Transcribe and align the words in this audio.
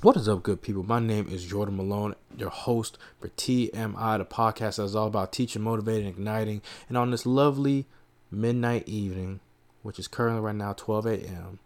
What 0.00 0.16
is 0.16 0.28
up, 0.28 0.44
good 0.44 0.62
people? 0.62 0.84
My 0.84 1.00
name 1.00 1.26
is 1.28 1.44
Jordan 1.44 1.76
Malone, 1.76 2.14
your 2.36 2.50
host 2.50 2.98
for 3.20 3.30
TMI, 3.30 4.18
the 4.18 4.24
podcast 4.24 4.76
that 4.76 4.84
is 4.84 4.94
all 4.94 5.08
about 5.08 5.32
teaching, 5.32 5.62
motivating, 5.62 6.06
igniting. 6.06 6.62
And 6.88 6.96
on 6.96 7.10
this 7.10 7.26
lovely 7.26 7.84
midnight 8.30 8.86
evening, 8.86 9.40
which 9.82 9.98
is 9.98 10.06
currently 10.06 10.40
right 10.40 10.54
now 10.54 10.72
12 10.72 11.06
a.m., 11.06 11.58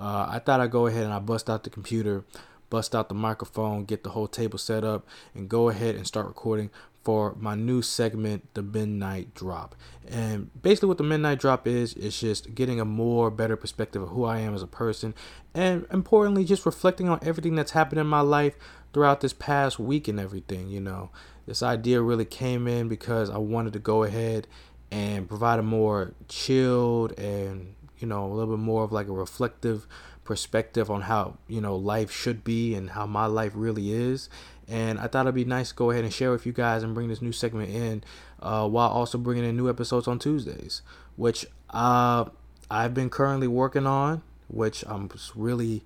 uh, 0.00 0.26
I 0.28 0.40
thought 0.40 0.58
I'd 0.58 0.72
go 0.72 0.88
ahead 0.88 1.04
and 1.04 1.12
I 1.12 1.20
bust 1.20 1.48
out 1.48 1.62
the 1.62 1.70
computer, 1.70 2.24
bust 2.70 2.92
out 2.92 3.08
the 3.08 3.14
microphone, 3.14 3.84
get 3.84 4.02
the 4.02 4.10
whole 4.10 4.26
table 4.26 4.58
set 4.58 4.82
up, 4.82 5.06
and 5.32 5.48
go 5.48 5.68
ahead 5.68 5.94
and 5.94 6.08
start 6.08 6.26
recording 6.26 6.70
for 7.06 7.36
my 7.38 7.54
new 7.54 7.82
segment, 7.82 8.52
the 8.54 8.62
Midnight 8.64 9.32
Drop. 9.32 9.76
And 10.08 10.50
basically, 10.60 10.88
what 10.88 10.98
the 10.98 11.04
Midnight 11.04 11.38
Drop 11.38 11.64
is, 11.64 11.94
is 11.94 12.18
just 12.18 12.52
getting 12.56 12.80
a 12.80 12.84
more 12.84 13.30
better 13.30 13.54
perspective 13.54 14.02
of 14.02 14.08
who 14.08 14.24
I 14.24 14.40
am 14.40 14.56
as 14.56 14.62
a 14.62 14.66
person, 14.66 15.14
and 15.54 15.86
importantly, 15.92 16.44
just 16.44 16.66
reflecting 16.66 17.08
on 17.08 17.20
everything 17.22 17.54
that's 17.54 17.70
happened 17.70 18.00
in 18.00 18.08
my 18.08 18.22
life 18.22 18.56
throughout 18.92 19.20
this 19.20 19.32
past 19.32 19.78
week 19.78 20.08
and 20.08 20.18
everything. 20.18 20.68
You 20.68 20.80
know, 20.80 21.10
this 21.46 21.62
idea 21.62 22.02
really 22.02 22.24
came 22.24 22.66
in 22.66 22.88
because 22.88 23.30
I 23.30 23.38
wanted 23.38 23.72
to 23.74 23.78
go 23.78 24.02
ahead 24.02 24.48
and 24.90 25.28
provide 25.28 25.60
a 25.60 25.62
more 25.62 26.12
chilled 26.26 27.16
and 27.20 27.76
you 27.98 28.08
know 28.08 28.26
a 28.26 28.32
little 28.34 28.56
bit 28.56 28.62
more 28.62 28.82
of 28.82 28.90
like 28.90 29.06
a 29.06 29.12
reflective 29.12 29.86
perspective 30.24 30.90
on 30.90 31.02
how 31.02 31.36
you 31.46 31.60
know 31.60 31.76
life 31.76 32.10
should 32.10 32.42
be 32.42 32.74
and 32.74 32.90
how 32.90 33.06
my 33.06 33.26
life 33.26 33.52
really 33.54 33.92
is 33.92 34.28
and 34.68 34.98
I 34.98 35.06
thought 35.06 35.26
it'd 35.26 35.34
be 35.34 35.44
nice 35.44 35.70
to 35.70 35.74
go 35.74 35.90
ahead 35.90 36.04
and 36.04 36.12
share 36.12 36.30
with 36.30 36.46
you 36.46 36.52
guys 36.52 36.82
and 36.82 36.94
bring 36.94 37.08
this 37.08 37.22
new 37.22 37.32
segment 37.32 37.70
in 37.70 38.02
uh, 38.40 38.68
while 38.68 38.88
also 38.88 39.18
bringing 39.18 39.44
in 39.44 39.56
new 39.56 39.68
episodes 39.68 40.08
on 40.08 40.18
Tuesdays, 40.18 40.82
which 41.16 41.46
uh, 41.70 42.24
I've 42.70 42.94
been 42.94 43.10
currently 43.10 43.46
working 43.46 43.86
on, 43.86 44.22
which 44.48 44.84
I'm 44.86 45.10
really 45.34 45.82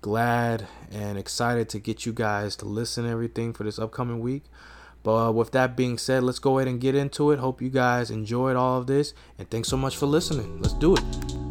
glad 0.00 0.66
and 0.92 1.16
excited 1.16 1.68
to 1.70 1.78
get 1.78 2.04
you 2.04 2.12
guys 2.12 2.56
to 2.56 2.66
listen 2.66 3.08
everything 3.08 3.52
for 3.52 3.64
this 3.64 3.78
upcoming 3.78 4.20
week. 4.20 4.42
But 5.02 5.28
uh, 5.28 5.32
with 5.32 5.52
that 5.52 5.76
being 5.76 5.98
said, 5.98 6.22
let's 6.22 6.38
go 6.38 6.58
ahead 6.58 6.68
and 6.68 6.80
get 6.80 6.94
into 6.94 7.30
it. 7.30 7.38
Hope 7.38 7.60
you 7.60 7.68
guys 7.68 8.10
enjoyed 8.10 8.56
all 8.56 8.78
of 8.78 8.86
this, 8.86 9.12
and 9.38 9.48
thanks 9.50 9.68
so 9.68 9.76
much 9.76 9.96
for 9.96 10.06
listening. 10.06 10.60
Let's 10.60 10.74
do 10.74 10.94
it. 10.94 11.43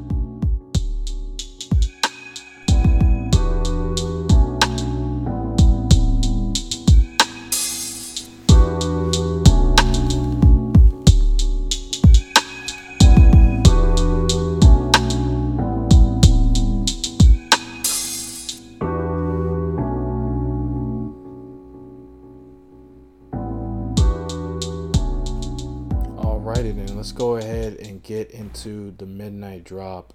Get 28.04 28.32
into 28.32 28.92
the 28.98 29.06
midnight 29.06 29.64
drop. 29.64 30.14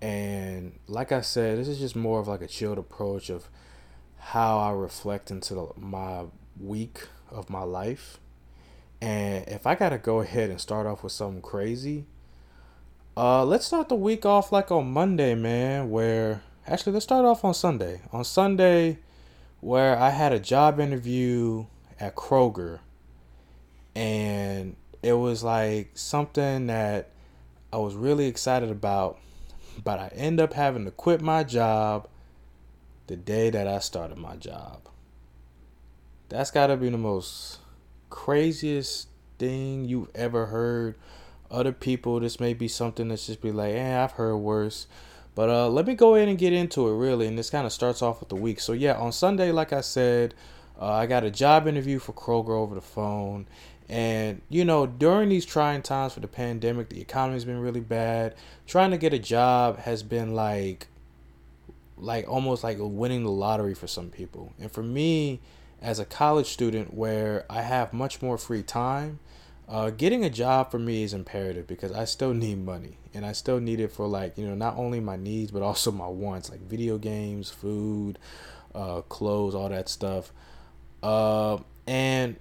And 0.00 0.78
like 0.86 1.10
I 1.10 1.22
said, 1.22 1.58
this 1.58 1.68
is 1.68 1.78
just 1.78 1.96
more 1.96 2.20
of 2.20 2.28
like 2.28 2.42
a 2.42 2.46
chilled 2.46 2.78
approach 2.78 3.30
of 3.30 3.48
how 4.18 4.58
I 4.58 4.72
reflect 4.72 5.30
into 5.30 5.54
the, 5.54 5.68
my 5.76 6.24
week 6.60 7.08
of 7.30 7.48
my 7.50 7.62
life. 7.62 8.18
And 9.00 9.46
if 9.48 9.66
I 9.66 9.74
gotta 9.74 9.98
go 9.98 10.20
ahead 10.20 10.50
and 10.50 10.60
start 10.60 10.86
off 10.86 11.02
with 11.02 11.12
something 11.12 11.42
crazy, 11.42 12.06
uh, 13.16 13.44
let's 13.44 13.66
start 13.66 13.88
the 13.88 13.94
week 13.94 14.26
off 14.26 14.52
like 14.52 14.70
on 14.70 14.92
Monday, 14.92 15.34
man. 15.34 15.90
Where 15.90 16.42
actually, 16.66 16.92
let's 16.92 17.04
start 17.04 17.24
off 17.24 17.44
on 17.44 17.54
Sunday. 17.54 18.02
On 18.12 18.24
Sunday, 18.24 18.98
where 19.60 19.98
I 19.98 20.10
had 20.10 20.32
a 20.32 20.38
job 20.38 20.78
interview 20.80 21.66
at 21.98 22.14
Kroger, 22.14 22.80
and 23.94 24.76
it 25.06 25.12
was 25.12 25.44
like 25.44 25.90
something 25.94 26.66
that 26.66 27.10
I 27.72 27.76
was 27.76 27.94
really 27.94 28.26
excited 28.26 28.70
about, 28.70 29.20
but 29.84 30.00
I 30.00 30.08
end 30.08 30.40
up 30.40 30.52
having 30.52 30.84
to 30.84 30.90
quit 30.90 31.20
my 31.20 31.44
job 31.44 32.08
the 33.06 33.14
day 33.14 33.50
that 33.50 33.68
I 33.68 33.78
started 33.78 34.18
my 34.18 34.34
job. 34.34 34.80
That's 36.28 36.50
got 36.50 36.66
to 36.66 36.76
be 36.76 36.88
the 36.88 36.98
most 36.98 37.60
craziest 38.10 39.06
thing 39.38 39.84
you've 39.84 40.10
ever 40.12 40.46
heard. 40.46 40.96
Other 41.52 41.70
people, 41.70 42.18
this 42.18 42.40
may 42.40 42.52
be 42.52 42.66
something 42.66 43.06
that's 43.06 43.28
just 43.28 43.40
be 43.40 43.52
like, 43.52 43.74
eh, 43.74 44.02
I've 44.02 44.12
heard 44.12 44.38
worse. 44.38 44.88
But 45.36 45.50
uh, 45.50 45.68
let 45.68 45.86
me 45.86 45.94
go 45.94 46.16
ahead 46.16 46.26
and 46.28 46.36
get 46.36 46.52
into 46.52 46.88
it 46.88 46.96
really, 46.96 47.28
and 47.28 47.38
this 47.38 47.50
kind 47.50 47.64
of 47.64 47.72
starts 47.72 48.02
off 48.02 48.18
with 48.18 48.30
the 48.30 48.34
week. 48.34 48.58
So 48.58 48.72
yeah, 48.72 48.94
on 48.94 49.12
Sunday, 49.12 49.52
like 49.52 49.72
I 49.72 49.82
said, 49.82 50.34
uh, 50.80 50.92
I 50.92 51.06
got 51.06 51.22
a 51.22 51.30
job 51.30 51.68
interview 51.68 52.00
for 52.00 52.12
Kroger 52.12 52.58
over 52.58 52.74
the 52.74 52.80
phone, 52.80 53.46
and 53.88 54.42
you 54.48 54.64
know, 54.64 54.86
during 54.86 55.28
these 55.28 55.44
trying 55.44 55.82
times 55.82 56.14
for 56.14 56.20
the 56.20 56.28
pandemic, 56.28 56.88
the 56.88 57.00
economy's 57.00 57.44
been 57.44 57.60
really 57.60 57.80
bad. 57.80 58.34
Trying 58.66 58.90
to 58.90 58.98
get 58.98 59.12
a 59.12 59.18
job 59.18 59.78
has 59.80 60.02
been 60.02 60.34
like 60.34 60.88
like 61.96 62.28
almost 62.28 62.62
like 62.62 62.76
winning 62.80 63.22
the 63.22 63.30
lottery 63.30 63.74
for 63.74 63.86
some 63.86 64.10
people. 64.10 64.52
And 64.58 64.70
for 64.70 64.82
me, 64.82 65.40
as 65.80 65.98
a 65.98 66.04
college 66.04 66.48
student 66.48 66.92
where 66.94 67.46
I 67.48 67.62
have 67.62 67.92
much 67.92 68.20
more 68.20 68.36
free 68.36 68.62
time, 68.62 69.20
uh, 69.68 69.90
getting 69.90 70.24
a 70.24 70.30
job 70.30 70.70
for 70.70 70.78
me 70.78 71.02
is 71.02 71.14
imperative 71.14 71.66
because 71.66 71.92
I 71.92 72.04
still 72.04 72.34
need 72.34 72.64
money 72.64 72.98
and 73.14 73.24
I 73.24 73.32
still 73.32 73.60
need 73.60 73.80
it 73.80 73.92
for 73.92 74.06
like, 74.06 74.36
you 74.36 74.46
know, 74.46 74.54
not 74.54 74.76
only 74.76 75.00
my 75.00 75.16
needs 75.16 75.52
but 75.52 75.62
also 75.62 75.92
my 75.92 76.08
wants 76.08 76.50
like 76.50 76.60
video 76.60 76.98
games, 76.98 77.50
food, 77.50 78.18
uh, 78.74 79.02
clothes, 79.02 79.54
all 79.54 79.68
that 79.68 79.88
stuff. 79.88 80.32
Uh, 81.02 81.58
and 81.86 82.36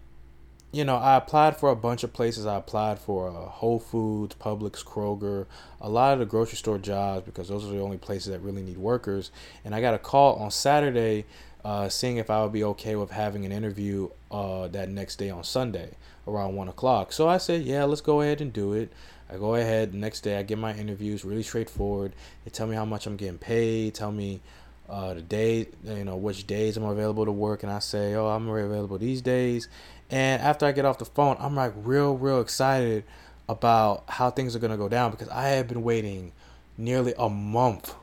you 0.71 0.83
know, 0.83 0.97
I 0.97 1.15
applied 1.15 1.57
for 1.57 1.69
a 1.69 1.75
bunch 1.75 2.03
of 2.03 2.11
places. 2.11 2.45
I 2.45 2.55
applied 2.55 2.99
for 2.99 3.29
uh, 3.29 3.33
Whole 3.33 3.79
Foods, 3.79 4.35
Publix, 4.35 4.83
Kroger, 4.83 5.45
a 5.79 5.89
lot 5.89 6.13
of 6.13 6.19
the 6.19 6.25
grocery 6.25 6.57
store 6.57 6.77
jobs 6.77 7.25
because 7.25 7.47
those 7.47 7.63
are 7.65 7.69
the 7.69 7.79
only 7.79 7.97
places 7.97 8.31
that 8.31 8.39
really 8.39 8.61
need 8.61 8.77
workers. 8.77 9.31
And 9.63 9.73
I 9.73 9.81
got 9.81 9.93
a 9.93 9.99
call 9.99 10.35
on 10.35 10.51
Saturday 10.51 11.25
uh, 11.63 11.89
seeing 11.89 12.17
if 12.17 12.29
I 12.29 12.43
would 12.43 12.51
be 12.51 12.63
okay 12.63 12.95
with 12.95 13.09
having 13.09 13.45
an 13.45 13.51
interview 13.51 14.09
uh, 14.29 14.67
that 14.67 14.89
next 14.89 15.15
day 15.15 15.29
on 15.29 15.43
Sunday 15.43 15.95
around 16.27 16.55
1 16.55 16.67
o'clock. 16.67 17.11
So 17.11 17.27
I 17.27 17.37
said, 17.37 17.63
yeah, 17.63 17.85
let's 17.85 18.01
go 18.01 18.21
ahead 18.21 18.41
and 18.41 18.53
do 18.53 18.73
it. 18.73 18.91
I 19.29 19.37
go 19.37 19.55
ahead 19.55 19.91
the 19.91 19.97
next 19.97 20.21
day, 20.21 20.37
I 20.37 20.43
get 20.43 20.59
my 20.59 20.75
interviews 20.75 21.25
really 21.25 21.41
straightforward. 21.41 22.13
They 22.43 22.51
tell 22.51 22.67
me 22.67 22.75
how 22.75 22.85
much 22.85 23.07
I'm 23.07 23.15
getting 23.15 23.39
paid, 23.39 23.95
tell 23.95 24.11
me 24.11 24.41
uh, 24.87 25.15
the 25.15 25.21
day, 25.21 25.67
you 25.83 26.03
know, 26.03 26.15
which 26.15 26.45
days 26.45 26.77
I'm 26.77 26.83
available 26.83 27.25
to 27.25 27.31
work, 27.31 27.63
and 27.63 27.71
I 27.71 27.79
say, 27.79 28.13
oh, 28.13 28.27
I'm 28.27 28.47
available 28.47 28.99
these 28.99 29.21
days. 29.21 29.67
And 30.09 30.41
after 30.41 30.65
I 30.65 30.71
get 30.71 30.85
off 30.85 30.99
the 30.99 31.05
phone, 31.05 31.37
I'm 31.39 31.55
like 31.55 31.73
real, 31.75 32.15
real 32.15 32.39
excited 32.41 33.03
about 33.47 34.03
how 34.07 34.29
things 34.29 34.55
are 34.55 34.59
gonna 34.59 34.77
go 34.77 34.89
down 34.89 35.11
because 35.11 35.29
I 35.29 35.49
have 35.49 35.67
been 35.67 35.83
waiting 35.83 36.31
nearly 36.77 37.13
a 37.17 37.29
month 37.29 37.95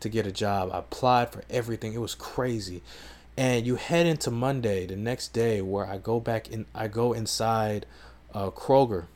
to 0.00 0.08
get 0.08 0.26
a 0.26 0.32
job. 0.32 0.70
I 0.72 0.78
applied 0.78 1.30
for 1.30 1.42
everything. 1.50 1.92
It 1.92 2.00
was 2.00 2.14
crazy. 2.14 2.82
And 3.36 3.66
you 3.66 3.76
head 3.76 4.06
into 4.06 4.30
Monday, 4.30 4.86
the 4.86 4.96
next 4.96 5.28
day, 5.32 5.62
where 5.62 5.86
I 5.86 5.98
go 5.98 6.20
back 6.20 6.50
in. 6.50 6.66
I 6.74 6.88
go 6.88 7.12
inside 7.12 7.86
uh, 8.34 8.50
Kroger, 8.50 9.06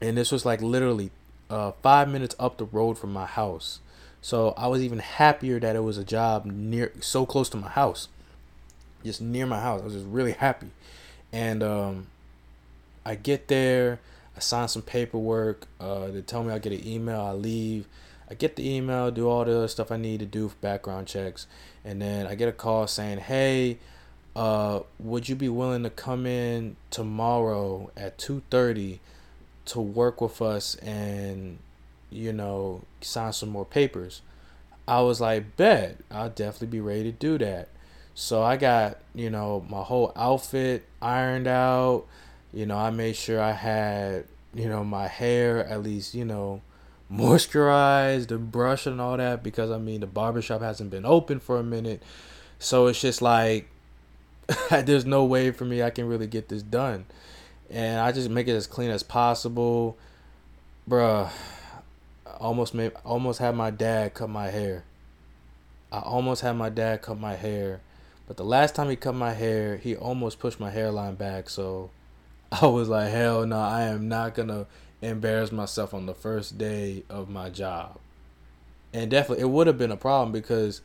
and 0.00 0.16
this 0.16 0.32
was 0.32 0.44
like 0.44 0.60
literally 0.60 1.10
uh, 1.50 1.72
five 1.82 2.08
minutes 2.08 2.34
up 2.38 2.56
the 2.56 2.64
road 2.64 2.98
from 2.98 3.12
my 3.12 3.26
house. 3.26 3.80
So 4.20 4.54
I 4.56 4.66
was 4.68 4.82
even 4.82 5.00
happier 5.00 5.60
that 5.60 5.76
it 5.76 5.84
was 5.84 5.98
a 5.98 6.04
job 6.04 6.46
near, 6.46 6.92
so 7.00 7.26
close 7.26 7.48
to 7.50 7.56
my 7.56 7.68
house, 7.68 8.08
just 9.04 9.20
near 9.20 9.46
my 9.46 9.60
house. 9.60 9.82
I 9.82 9.84
was 9.84 9.94
just 9.94 10.06
really 10.06 10.32
happy. 10.32 10.68
And 11.32 11.62
um, 11.62 12.06
I 13.04 13.14
get 13.14 13.48
there, 13.48 14.00
I 14.36 14.40
sign 14.40 14.68
some 14.68 14.82
paperwork. 14.82 15.66
Uh, 15.80 16.08
they 16.08 16.20
tell 16.22 16.44
me 16.44 16.52
I 16.52 16.58
get 16.58 16.72
an 16.72 16.86
email. 16.86 17.20
I 17.20 17.32
leave. 17.32 17.86
I 18.32 18.34
get 18.34 18.56
the 18.56 18.66
email, 18.66 19.10
do 19.10 19.28
all 19.28 19.44
the 19.44 19.68
stuff 19.68 19.92
I 19.92 19.98
need 19.98 20.20
to 20.20 20.26
do 20.26 20.48
for 20.48 20.54
background 20.56 21.06
checks, 21.06 21.46
and 21.84 22.00
then 22.00 22.26
I 22.26 22.34
get 22.34 22.48
a 22.48 22.52
call 22.52 22.86
saying, 22.86 23.18
"Hey, 23.18 23.76
uh, 24.34 24.80
would 24.98 25.28
you 25.28 25.34
be 25.34 25.50
willing 25.50 25.82
to 25.82 25.90
come 25.90 26.24
in 26.24 26.76
tomorrow 26.90 27.90
at 27.94 28.16
two 28.16 28.40
thirty 28.48 29.00
to 29.66 29.80
work 29.82 30.22
with 30.22 30.40
us 30.40 30.76
and 30.76 31.58
you 32.10 32.32
know 32.32 32.82
sign 33.02 33.34
some 33.34 33.50
more 33.50 33.66
papers?" 33.66 34.22
I 34.88 35.02
was 35.02 35.20
like, 35.20 35.58
"Bet, 35.58 35.98
I'll 36.10 36.30
definitely 36.30 36.68
be 36.68 36.80
ready 36.80 37.04
to 37.04 37.12
do 37.12 37.36
that." 37.36 37.68
So 38.14 38.42
I 38.42 38.56
got, 38.56 38.98
you 39.14 39.30
know, 39.30 39.64
my 39.68 39.82
whole 39.82 40.12
outfit 40.16 40.84
ironed 41.00 41.46
out. 41.46 42.04
You 42.52 42.66
know, 42.66 42.76
I 42.76 42.90
made 42.90 43.16
sure 43.16 43.40
I 43.40 43.52
had, 43.52 44.24
you 44.54 44.68
know, 44.68 44.84
my 44.84 45.08
hair 45.08 45.64
at 45.66 45.82
least, 45.82 46.14
you 46.14 46.24
know, 46.24 46.60
moisturized 47.12 48.30
and 48.30 48.50
brush 48.50 48.86
and 48.86 49.00
all 49.00 49.16
that 49.16 49.42
because 49.42 49.70
I 49.70 49.76
mean 49.78 50.00
the 50.00 50.06
barbershop 50.06 50.62
hasn't 50.62 50.90
been 50.90 51.04
open 51.04 51.40
for 51.40 51.58
a 51.58 51.62
minute. 51.62 52.02
So 52.58 52.86
it's 52.86 53.00
just 53.00 53.22
like 53.22 53.68
there's 54.70 55.04
no 55.04 55.24
way 55.24 55.50
for 55.50 55.64
me 55.64 55.82
I 55.82 55.90
can 55.90 56.06
really 56.06 56.26
get 56.26 56.48
this 56.48 56.62
done. 56.62 57.06
And 57.70 58.00
I 58.00 58.12
just 58.12 58.28
make 58.28 58.48
it 58.48 58.52
as 58.52 58.66
clean 58.66 58.90
as 58.90 59.02
possible. 59.02 59.96
Bruh, 60.88 61.30
almost 62.38 62.74
made 62.74 62.92
almost 63.04 63.38
had 63.38 63.54
my 63.54 63.70
dad 63.70 64.12
cut 64.12 64.28
my 64.28 64.48
hair. 64.50 64.84
I 65.90 66.00
almost 66.00 66.42
had 66.42 66.52
my 66.52 66.68
dad 66.68 67.02
cut 67.02 67.18
my 67.18 67.34
hair 67.34 67.80
But 68.26 68.36
the 68.36 68.44
last 68.44 68.74
time 68.74 68.88
he 68.88 68.96
cut 68.96 69.14
my 69.14 69.32
hair, 69.32 69.76
he 69.76 69.96
almost 69.96 70.38
pushed 70.38 70.60
my 70.60 70.70
hairline 70.70 71.16
back. 71.16 71.50
So 71.50 71.90
I 72.52 72.66
was 72.66 72.88
like, 72.88 73.10
hell 73.10 73.46
no, 73.46 73.58
I 73.58 73.82
am 73.82 74.08
not 74.08 74.34
gonna 74.34 74.66
embarrass 75.00 75.52
myself 75.52 75.92
on 75.92 76.06
the 76.06 76.14
first 76.14 76.58
day 76.58 77.02
of 77.10 77.28
my 77.28 77.50
job. 77.50 77.98
And 78.94 79.10
definitely, 79.10 79.42
it 79.42 79.48
would 79.48 79.66
have 79.66 79.78
been 79.78 79.90
a 79.90 79.96
problem 79.96 80.32
because 80.32 80.82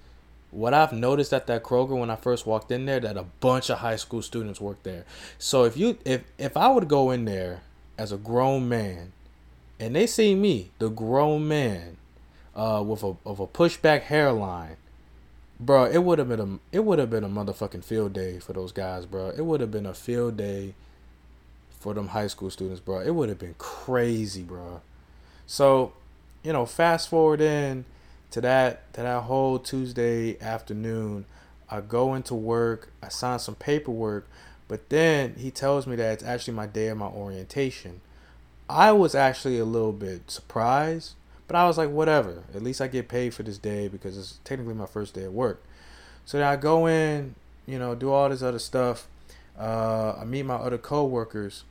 what 0.51 0.73
I've 0.73 0.93
noticed 0.93 1.33
at 1.33 1.47
that 1.47 1.63
Kroger 1.63 1.99
when 1.99 2.09
I 2.09 2.15
first 2.15 2.45
walked 2.45 2.71
in 2.71 2.85
there, 2.85 2.99
that 3.01 3.17
a 3.17 3.23
bunch 3.23 3.69
of 3.69 3.79
high 3.79 3.97
school 3.97 4.21
students 4.21 4.61
work 4.61 4.81
there. 4.83 5.05
So 5.37 5.65
if 5.65 5.77
you 5.77 5.97
if 6.05 6.23
if 6.37 6.55
I 6.55 6.69
would 6.69 6.87
go 6.87 7.11
in 7.11 7.25
there 7.25 7.61
as 7.97 8.11
a 8.11 8.17
grown 8.17 8.69
man, 8.69 9.11
and 9.79 9.95
they 9.95 10.07
see 10.07 10.35
me, 10.35 10.71
the 10.79 10.89
grown 10.89 11.47
man, 11.47 11.97
uh, 12.55 12.83
with 12.85 13.03
a 13.03 13.15
of 13.25 13.39
a 13.39 13.47
pushback 13.47 14.03
hairline, 14.03 14.77
bro, 15.59 15.85
it 15.85 15.99
would 16.03 16.19
have 16.19 16.29
been 16.29 16.39
a 16.39 16.59
it 16.75 16.83
would 16.85 16.99
have 16.99 17.09
been 17.09 17.23
a 17.23 17.29
motherfucking 17.29 17.83
field 17.83 18.13
day 18.13 18.39
for 18.39 18.53
those 18.53 18.71
guys, 18.71 19.05
bro. 19.05 19.29
It 19.29 19.45
would 19.45 19.61
have 19.61 19.71
been 19.71 19.85
a 19.85 19.93
field 19.93 20.37
day 20.37 20.73
for 21.79 21.93
them 21.93 22.09
high 22.09 22.27
school 22.27 22.49
students, 22.49 22.79
bro. 22.79 22.99
It 22.99 23.15
would 23.15 23.29
have 23.29 23.39
been 23.39 23.55
crazy, 23.57 24.43
bro. 24.43 24.81
So, 25.45 25.93
you 26.43 26.53
know, 26.53 26.65
fast 26.65 27.09
forward 27.09 27.41
in 27.41 27.85
to 28.31 28.41
that 28.41 28.93
to 28.93 29.01
that 29.01 29.23
whole 29.23 29.59
Tuesday 29.59 30.39
afternoon, 30.41 31.25
I 31.69 31.81
go 31.81 32.13
into 32.13 32.35
work, 32.35 32.91
I 33.01 33.09
sign 33.09 33.39
some 33.39 33.55
paperwork, 33.55 34.27
but 34.67 34.89
then 34.89 35.35
he 35.37 35.51
tells 35.51 35.87
me 35.87 35.95
that 35.95 36.13
it's 36.13 36.23
actually 36.23 36.53
my 36.55 36.67
day 36.67 36.87
of 36.87 36.97
my 36.97 37.07
orientation. 37.07 38.01
I 38.69 38.91
was 38.91 39.15
actually 39.15 39.59
a 39.59 39.65
little 39.65 39.93
bit 39.93 40.29
surprised, 40.29 41.13
but 41.47 41.55
I 41.55 41.65
was 41.65 41.77
like, 41.77 41.89
whatever. 41.89 42.43
At 42.53 42.63
least 42.63 42.81
I 42.81 42.87
get 42.87 43.07
paid 43.07 43.33
for 43.33 43.43
this 43.43 43.57
day 43.57 43.87
because 43.87 44.17
it's 44.17 44.39
technically 44.43 44.73
my 44.73 44.85
first 44.85 45.13
day 45.13 45.23
at 45.23 45.33
work. 45.33 45.63
So 46.25 46.37
then 46.37 46.47
I 46.47 46.55
go 46.55 46.87
in, 46.87 47.35
you 47.65 47.79
know, 47.79 47.95
do 47.95 48.11
all 48.11 48.29
this 48.29 48.43
other 48.43 48.59
stuff. 48.59 49.07
Uh, 49.57 50.15
I 50.19 50.25
meet 50.25 50.43
my 50.43 50.55
other 50.55 50.77
coworkers. 50.77 51.63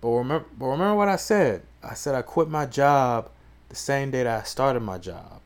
But 0.00 0.08
remember, 0.08 0.46
but 0.58 0.66
remember 0.66 0.94
what 0.94 1.08
I 1.08 1.16
said. 1.16 1.62
I 1.82 1.94
said 1.94 2.14
I 2.14 2.22
quit 2.22 2.48
my 2.48 2.66
job 2.66 3.30
the 3.68 3.76
same 3.76 4.10
day 4.10 4.22
that 4.22 4.40
I 4.40 4.44
started 4.44 4.80
my 4.80 4.98
job, 4.98 5.40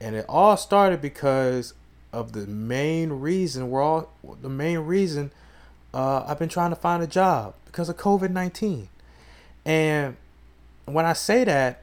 and 0.00 0.14
it 0.14 0.26
all 0.28 0.56
started 0.56 1.00
because 1.00 1.74
of 2.12 2.32
the 2.32 2.46
main 2.46 3.10
reason. 3.12 3.70
We're 3.70 3.82
all 3.82 4.12
the 4.42 4.48
main 4.48 4.78
reason. 4.80 5.32
Uh, 5.94 6.24
I've 6.26 6.38
been 6.38 6.48
trying 6.48 6.70
to 6.70 6.76
find 6.76 7.02
a 7.02 7.06
job 7.06 7.54
because 7.64 7.88
of 7.88 7.96
COVID 7.96 8.30
nineteen, 8.30 8.88
and 9.64 10.16
when 10.86 11.04
I 11.04 11.12
say 11.12 11.44
that, 11.44 11.82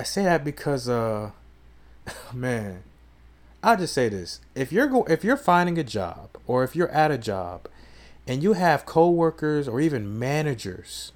I 0.00 0.02
say 0.02 0.24
that 0.24 0.44
because 0.44 0.88
uh, 0.88 1.30
man, 2.34 2.82
I'll 3.62 3.76
just 3.76 3.94
say 3.94 4.08
this: 4.08 4.40
if 4.54 4.72
you're 4.72 4.88
go- 4.88 5.04
if 5.04 5.22
you're 5.22 5.36
finding 5.36 5.78
a 5.78 5.84
job 5.84 6.30
or 6.46 6.64
if 6.64 6.74
you're 6.74 6.88
at 6.88 7.10
a 7.10 7.18
job, 7.18 7.68
and 8.26 8.42
you 8.42 8.54
have 8.54 8.86
coworkers 8.86 9.68
or 9.68 9.80
even 9.80 10.18
managers 10.18 11.12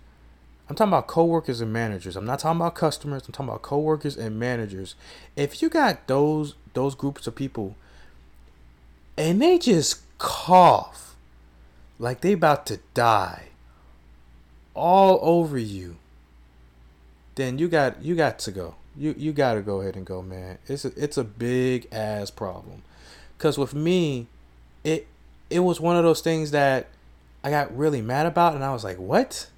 I'm 0.68 0.76
talking 0.76 0.92
about 0.92 1.06
coworkers 1.06 1.60
and 1.60 1.72
managers. 1.72 2.16
I'm 2.16 2.24
not 2.24 2.38
talking 2.38 2.60
about 2.60 2.74
customers. 2.74 3.24
I'm 3.26 3.32
talking 3.32 3.50
about 3.50 3.62
coworkers 3.62 4.16
and 4.16 4.38
managers. 4.38 4.94
If 5.36 5.60
you 5.60 5.68
got 5.68 6.06
those 6.06 6.54
those 6.72 6.94
groups 6.94 7.26
of 7.26 7.34
people 7.34 7.76
and 9.16 9.40
they 9.40 9.58
just 9.58 10.00
cough 10.18 11.16
like 11.98 12.22
they 12.22 12.32
about 12.32 12.66
to 12.66 12.80
die 12.94 13.48
all 14.74 15.20
over 15.22 15.58
you, 15.58 15.96
then 17.34 17.58
you 17.58 17.68
got 17.68 18.02
you 18.02 18.14
got 18.14 18.38
to 18.40 18.50
go. 18.50 18.74
You 18.96 19.14
you 19.16 19.32
got 19.32 19.54
to 19.54 19.62
go 19.62 19.80
ahead 19.80 19.96
and 19.96 20.06
go, 20.06 20.22
man. 20.22 20.58
It's 20.66 20.84
a, 20.84 20.92
it's 20.96 21.16
a 21.16 21.24
big 21.24 21.88
ass 21.92 22.30
problem. 22.30 22.82
Cuz 23.38 23.58
with 23.58 23.74
me, 23.74 24.28
it 24.82 25.06
it 25.50 25.60
was 25.60 25.80
one 25.80 25.96
of 25.96 26.04
those 26.04 26.20
things 26.20 26.50
that 26.52 26.88
I 27.42 27.50
got 27.50 27.76
really 27.76 28.00
mad 28.00 28.26
about 28.26 28.54
and 28.54 28.64
I 28.64 28.72
was 28.72 28.84
like, 28.84 28.98
"What?" 28.98 29.48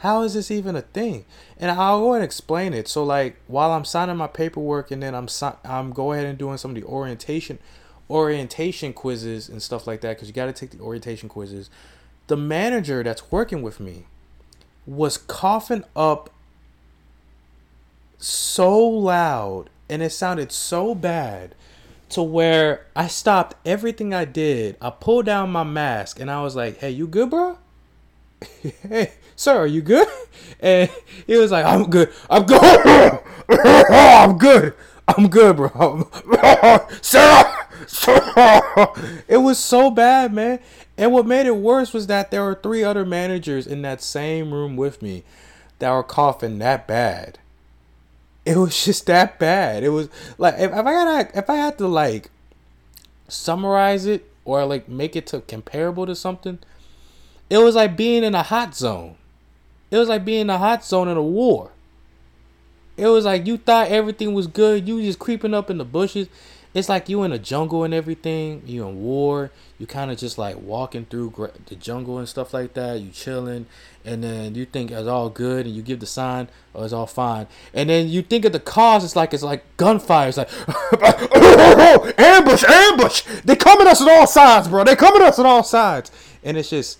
How 0.00 0.22
is 0.22 0.34
this 0.34 0.50
even 0.50 0.76
a 0.76 0.82
thing? 0.82 1.24
And 1.58 1.70
I'll 1.70 2.00
go 2.00 2.12
and 2.12 2.22
explain 2.22 2.74
it. 2.74 2.86
So 2.86 3.02
like 3.02 3.36
while 3.46 3.72
I'm 3.72 3.84
signing 3.84 4.16
my 4.16 4.26
paperwork 4.26 4.90
and 4.90 5.02
then 5.02 5.14
I'm 5.14 5.26
I'm 5.64 5.92
go 5.92 6.12
ahead 6.12 6.26
and 6.26 6.38
doing 6.38 6.58
some 6.58 6.72
of 6.72 6.74
the 6.74 6.84
orientation 6.84 7.58
orientation 8.08 8.92
quizzes 8.92 9.48
and 9.48 9.62
stuff 9.62 9.86
like 9.86 10.00
that 10.02 10.16
because 10.16 10.28
you 10.28 10.34
got 10.34 10.46
to 10.46 10.52
take 10.52 10.70
the 10.70 10.80
orientation 10.80 11.28
quizzes. 11.28 11.70
The 12.26 12.36
manager 12.36 13.02
that's 13.02 13.30
working 13.32 13.62
with 13.62 13.80
me 13.80 14.04
was 14.86 15.16
coughing 15.16 15.84
up 15.94 16.30
so 18.18 18.78
loud 18.78 19.70
and 19.88 20.02
it 20.02 20.10
sounded 20.10 20.52
so 20.52 20.94
bad 20.94 21.54
to 22.08 22.22
where 22.22 22.86
I 22.94 23.08
stopped 23.08 23.54
everything 23.64 24.14
I 24.14 24.24
did. 24.24 24.76
I 24.80 24.90
pulled 24.90 25.26
down 25.26 25.50
my 25.50 25.64
mask 25.64 26.20
and 26.20 26.30
I 26.30 26.42
was 26.42 26.54
like, 26.56 26.78
"Hey, 26.78 26.90
you 26.90 27.06
good, 27.06 27.30
bro?" 27.30 27.58
hey, 28.88 29.12
sir, 29.36 29.58
are 29.58 29.66
you 29.66 29.82
good? 29.82 30.08
And 30.58 30.90
he 31.26 31.36
was 31.36 31.50
like, 31.50 31.66
I'm 31.66 31.90
good. 31.90 32.10
I'm 32.30 32.44
good. 32.46 33.20
I'm 33.50 34.38
good. 34.38 34.74
I'm 35.06 35.28
good, 35.28 35.56
bro. 35.56 36.08
sir, 37.02 37.66
sir. 37.86 39.22
It 39.28 39.36
was 39.38 39.58
so 39.58 39.90
bad, 39.90 40.32
man. 40.32 40.60
And 40.96 41.12
what 41.12 41.26
made 41.26 41.46
it 41.46 41.56
worse 41.56 41.92
was 41.92 42.06
that 42.06 42.30
there 42.30 42.42
were 42.42 42.54
three 42.54 42.82
other 42.82 43.04
managers 43.04 43.66
in 43.66 43.82
that 43.82 44.00
same 44.00 44.54
room 44.54 44.76
with 44.76 45.02
me 45.02 45.24
that 45.78 45.90
were 45.90 46.02
coughing 46.02 46.58
that 46.60 46.86
bad. 46.86 47.38
It 48.52 48.56
was 48.56 48.84
just 48.84 49.06
that 49.06 49.40
bad. 49.40 49.82
It 49.82 49.88
was 49.88 50.08
like 50.38 50.54
if, 50.54 50.70
if 50.70 50.72
I 50.72 50.82
gotta 50.82 51.36
if 51.36 51.50
I 51.50 51.56
had 51.56 51.78
to 51.78 51.88
like 51.88 52.30
summarize 53.26 54.06
it 54.06 54.30
or 54.44 54.64
like 54.64 54.88
make 54.88 55.16
it 55.16 55.26
to 55.28 55.40
comparable 55.40 56.06
to 56.06 56.14
something, 56.14 56.60
it 57.50 57.58
was 57.58 57.74
like 57.74 57.96
being 57.96 58.22
in 58.22 58.36
a 58.36 58.44
hot 58.44 58.76
zone. 58.76 59.16
It 59.90 59.98
was 59.98 60.08
like 60.08 60.24
being 60.24 60.42
in 60.42 60.50
a 60.50 60.58
hot 60.58 60.84
zone 60.84 61.08
in 61.08 61.16
a 61.16 61.22
war. 61.22 61.72
It 62.96 63.08
was 63.08 63.24
like 63.24 63.48
you 63.48 63.56
thought 63.56 63.88
everything 63.88 64.32
was 64.32 64.46
good. 64.46 64.86
You 64.86 65.02
just 65.02 65.18
creeping 65.18 65.52
up 65.52 65.68
in 65.68 65.78
the 65.78 65.84
bushes. 65.84 66.28
It's 66.76 66.90
like 66.90 67.08
you 67.08 67.22
in 67.22 67.32
a 67.32 67.38
jungle 67.38 67.84
and 67.84 67.94
everything. 67.94 68.60
You 68.66 68.86
in 68.86 69.00
war. 69.00 69.50
You 69.78 69.86
kind 69.86 70.10
of 70.10 70.18
just 70.18 70.36
like 70.36 70.60
walking 70.60 71.06
through 71.06 71.32
the 71.68 71.74
jungle 71.74 72.18
and 72.18 72.28
stuff 72.28 72.52
like 72.52 72.74
that. 72.74 73.00
You 73.00 73.10
chilling, 73.12 73.64
and 74.04 74.22
then 74.22 74.54
you 74.54 74.66
think 74.66 74.90
it's 74.90 75.08
all 75.08 75.30
good, 75.30 75.64
and 75.64 75.74
you 75.74 75.80
give 75.80 76.00
the 76.00 76.06
sign, 76.06 76.50
oh, 76.74 76.84
it's 76.84 76.92
all 76.92 77.06
fine. 77.06 77.46
And 77.72 77.88
then 77.88 78.08
you 78.08 78.20
think 78.20 78.44
of 78.44 78.52
the 78.52 78.60
cause. 78.60 79.04
It's 79.04 79.16
like 79.16 79.32
it's 79.32 79.42
like 79.42 79.64
gunfire. 79.78 80.28
It's 80.28 80.36
like 80.36 80.50
ambush, 82.20 82.62
ambush. 82.64 83.22
They 83.42 83.56
coming 83.56 83.86
us 83.86 84.02
on 84.02 84.10
all 84.10 84.26
sides, 84.26 84.68
bro. 84.68 84.84
They 84.84 84.96
coming 84.96 85.22
us 85.22 85.38
on 85.38 85.46
all 85.46 85.62
sides, 85.62 86.10
and 86.44 86.58
it's 86.58 86.68
just 86.68 86.98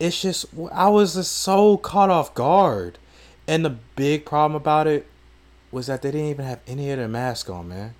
it's 0.00 0.20
just 0.20 0.46
I 0.72 0.88
was 0.88 1.14
just 1.14 1.38
so 1.38 1.76
caught 1.76 2.10
off 2.10 2.34
guard. 2.34 2.98
And 3.46 3.64
the 3.64 3.76
big 3.94 4.26
problem 4.26 4.60
about 4.60 4.88
it 4.88 5.06
was 5.70 5.86
that 5.86 6.02
they 6.02 6.10
didn't 6.10 6.30
even 6.30 6.46
have 6.46 6.58
any 6.66 6.90
of 6.90 6.98
their 6.98 7.06
mask 7.06 7.48
on, 7.48 7.68
man. 7.68 7.94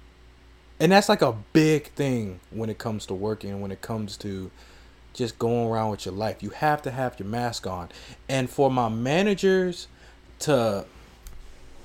And 0.84 0.92
that's 0.92 1.08
like 1.08 1.22
a 1.22 1.32
big 1.54 1.92
thing 1.92 2.40
when 2.50 2.68
it 2.68 2.76
comes 2.76 3.06
to 3.06 3.14
working, 3.14 3.62
when 3.62 3.72
it 3.72 3.80
comes 3.80 4.18
to 4.18 4.50
just 5.14 5.38
going 5.38 5.70
around 5.70 5.92
with 5.92 6.04
your 6.04 6.12
life. 6.12 6.42
You 6.42 6.50
have 6.50 6.82
to 6.82 6.90
have 6.90 7.18
your 7.18 7.26
mask 7.26 7.66
on. 7.66 7.88
And 8.28 8.50
for 8.50 8.70
my 8.70 8.90
managers 8.90 9.88
to 10.40 10.84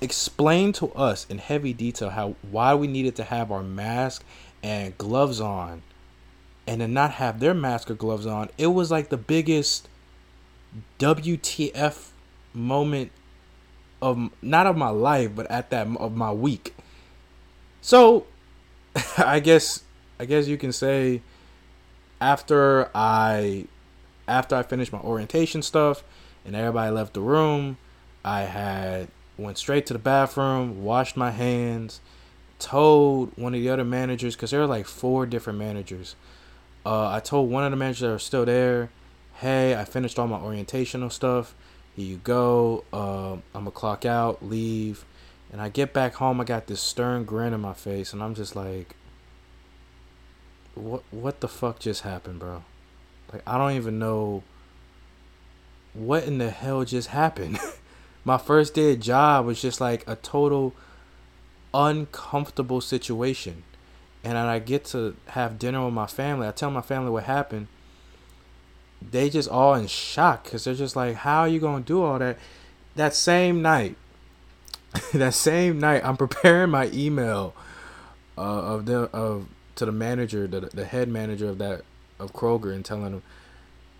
explain 0.02 0.74
to 0.74 0.92
us 0.92 1.26
in 1.30 1.38
heavy 1.38 1.72
detail 1.72 2.10
how 2.10 2.36
why 2.52 2.76
we 2.76 2.88
needed 2.88 3.16
to 3.16 3.24
have 3.24 3.54
our 3.54 3.64
mask 3.64 4.22
and 4.62 4.98
gloves 4.98 5.40
on 5.40 5.82
and 6.68 6.82
then 6.82 6.92
not 6.92 7.12
have 7.12 7.40
their 7.40 7.54
mask 7.54 7.90
or 7.90 7.96
gloves 7.96 8.26
on, 8.26 8.50
it 8.58 8.68
was 8.68 8.92
like 8.92 9.08
the 9.08 9.16
biggest 9.16 9.88
WTF 11.00 12.10
moment 12.54 13.14
of 14.02 14.30
not 14.42 14.68
of 14.68 14.76
my 14.76 14.90
life, 14.90 15.32
but 15.34 15.50
at 15.50 15.70
that 15.70 15.88
of 15.88 16.18
my 16.18 16.34
week. 16.34 16.76
So, 17.80 18.26
I 19.18 19.40
guess 19.40 19.84
I 20.20 20.26
guess 20.26 20.48
you 20.48 20.58
can 20.58 20.72
say 20.72 21.22
after 22.20 22.90
I 22.94 23.66
after 24.28 24.56
I 24.56 24.64
finished 24.64 24.92
my 24.92 25.00
orientation 25.00 25.62
stuff 25.62 26.04
and 26.46 26.56
everybody 26.56 26.92
left 26.92 27.14
the 27.14 27.22
room, 27.22 27.78
I 28.24 28.42
had 28.42 29.08
went 29.38 29.58
straight 29.58 29.86
to 29.88 29.94
the 29.94 30.00
bathroom, 30.00 30.84
washed 30.84 31.16
my 31.16 31.32
hands, 31.32 32.02
told 32.60 33.38
one 33.38 33.54
of 33.54 33.62
the 33.62 33.70
other 33.70 33.86
managers 33.86 34.36
because 34.36 34.52
there 34.52 34.60
were 34.60 34.68
like 34.68 34.86
four 34.86 35.26
different 35.26 35.60
managers. 35.60 36.16
Uh, 36.86 37.10
I 37.10 37.20
told 37.20 37.50
one 37.50 37.64
of 37.64 37.72
the 37.72 37.78
managers 37.78 38.02
that 38.02 38.10
were 38.10 38.20
still 38.20 38.46
there 38.46 38.90
hey, 39.40 39.74
I 39.74 39.86
finished 39.86 40.20
all 40.20 40.28
my 40.28 40.38
orientational 40.38 41.12
stuff. 41.12 41.56
Here 41.96 42.06
you 42.06 42.18
go. 42.18 42.84
Uh, 42.92 43.34
I'm 43.34 43.64
gonna 43.64 43.72
clock 43.72 44.06
out, 44.06 44.46
leave, 44.46 45.06
and 45.52 45.62
I 45.62 45.70
get 45.70 45.94
back 45.94 46.16
home. 46.16 46.40
I 46.40 46.44
got 46.44 46.68
this 46.68 46.82
stern 46.82 47.26
grin 47.26 47.54
on 47.54 47.62
my 47.62 47.74
face, 47.74 48.14
and 48.14 48.22
I'm 48.22 48.36
just 48.36 48.56
like, 48.56 48.96
what? 50.76 51.04
What 51.12 51.40
the 51.40 51.48
fuck 51.48 51.80
just 51.80 52.02
happened, 52.02 52.40
bro? 52.40 52.64
Like 53.32 53.44
I 53.46 53.58
don't 53.58 53.74
even 53.74 54.00
know 54.00 54.44
what 55.94 56.24
in 56.24 56.38
the 56.38 56.50
hell 56.50 56.86
just 56.86 57.10
happened. 57.10 57.60
my 58.24 58.38
first 58.38 58.74
day 58.74 58.94
of 58.94 59.00
job 59.00 59.46
was 59.46 59.62
just 59.62 59.82
like 59.82 60.08
a 60.08 60.16
total 60.16 60.74
uncomfortable 61.74 62.82
situation. 62.82 63.64
and 64.24 64.38
I 64.38 64.60
get 64.60 64.86
to 64.86 65.16
have 65.28 65.60
dinner 65.60 65.86
with 65.86 65.94
my 65.94 66.08
family. 66.08 66.48
I 66.48 66.52
tell 66.52 66.72
my 66.72 66.82
family 66.82 67.10
what 67.10 67.24
happened. 67.24 67.68
They 69.02 69.30
just 69.30 69.48
all 69.48 69.76
in 69.76 69.88
shock 69.88 70.44
because 70.44 70.66
they're 70.66 70.74
just 70.74 70.96
like, 70.96 71.16
"How 71.18 71.42
are 71.42 71.48
you 71.48 71.60
gonna 71.60 71.84
do 71.84 72.04
all 72.04 72.20
that?" 72.20 72.38
That 72.96 73.16
same 73.16 73.62
night, 73.62 73.96
that 75.14 75.34
same 75.34 75.80
night, 75.80 76.04
I'm 76.04 76.18
preparing 76.18 76.72
my 76.72 76.90
email 76.94 77.54
uh, 78.38 78.42
of 78.42 78.86
the 78.86 79.02
of 79.14 79.48
to 79.76 79.86
the 79.86 79.92
manager, 79.92 80.48
the 80.48 80.62
the 80.62 80.86
head 80.86 81.10
manager 81.10 81.50
of 81.50 81.58
that 81.60 81.82
of 82.20 82.34
Kroger, 82.34 82.74
and 82.74 82.84
telling 82.84 83.14
him, 83.14 83.24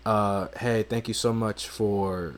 uh, 0.04 0.48
"Hey, 0.58 0.82
thank 0.82 1.08
you 1.08 1.14
so 1.14 1.32
much 1.32 1.68
for 1.68 2.36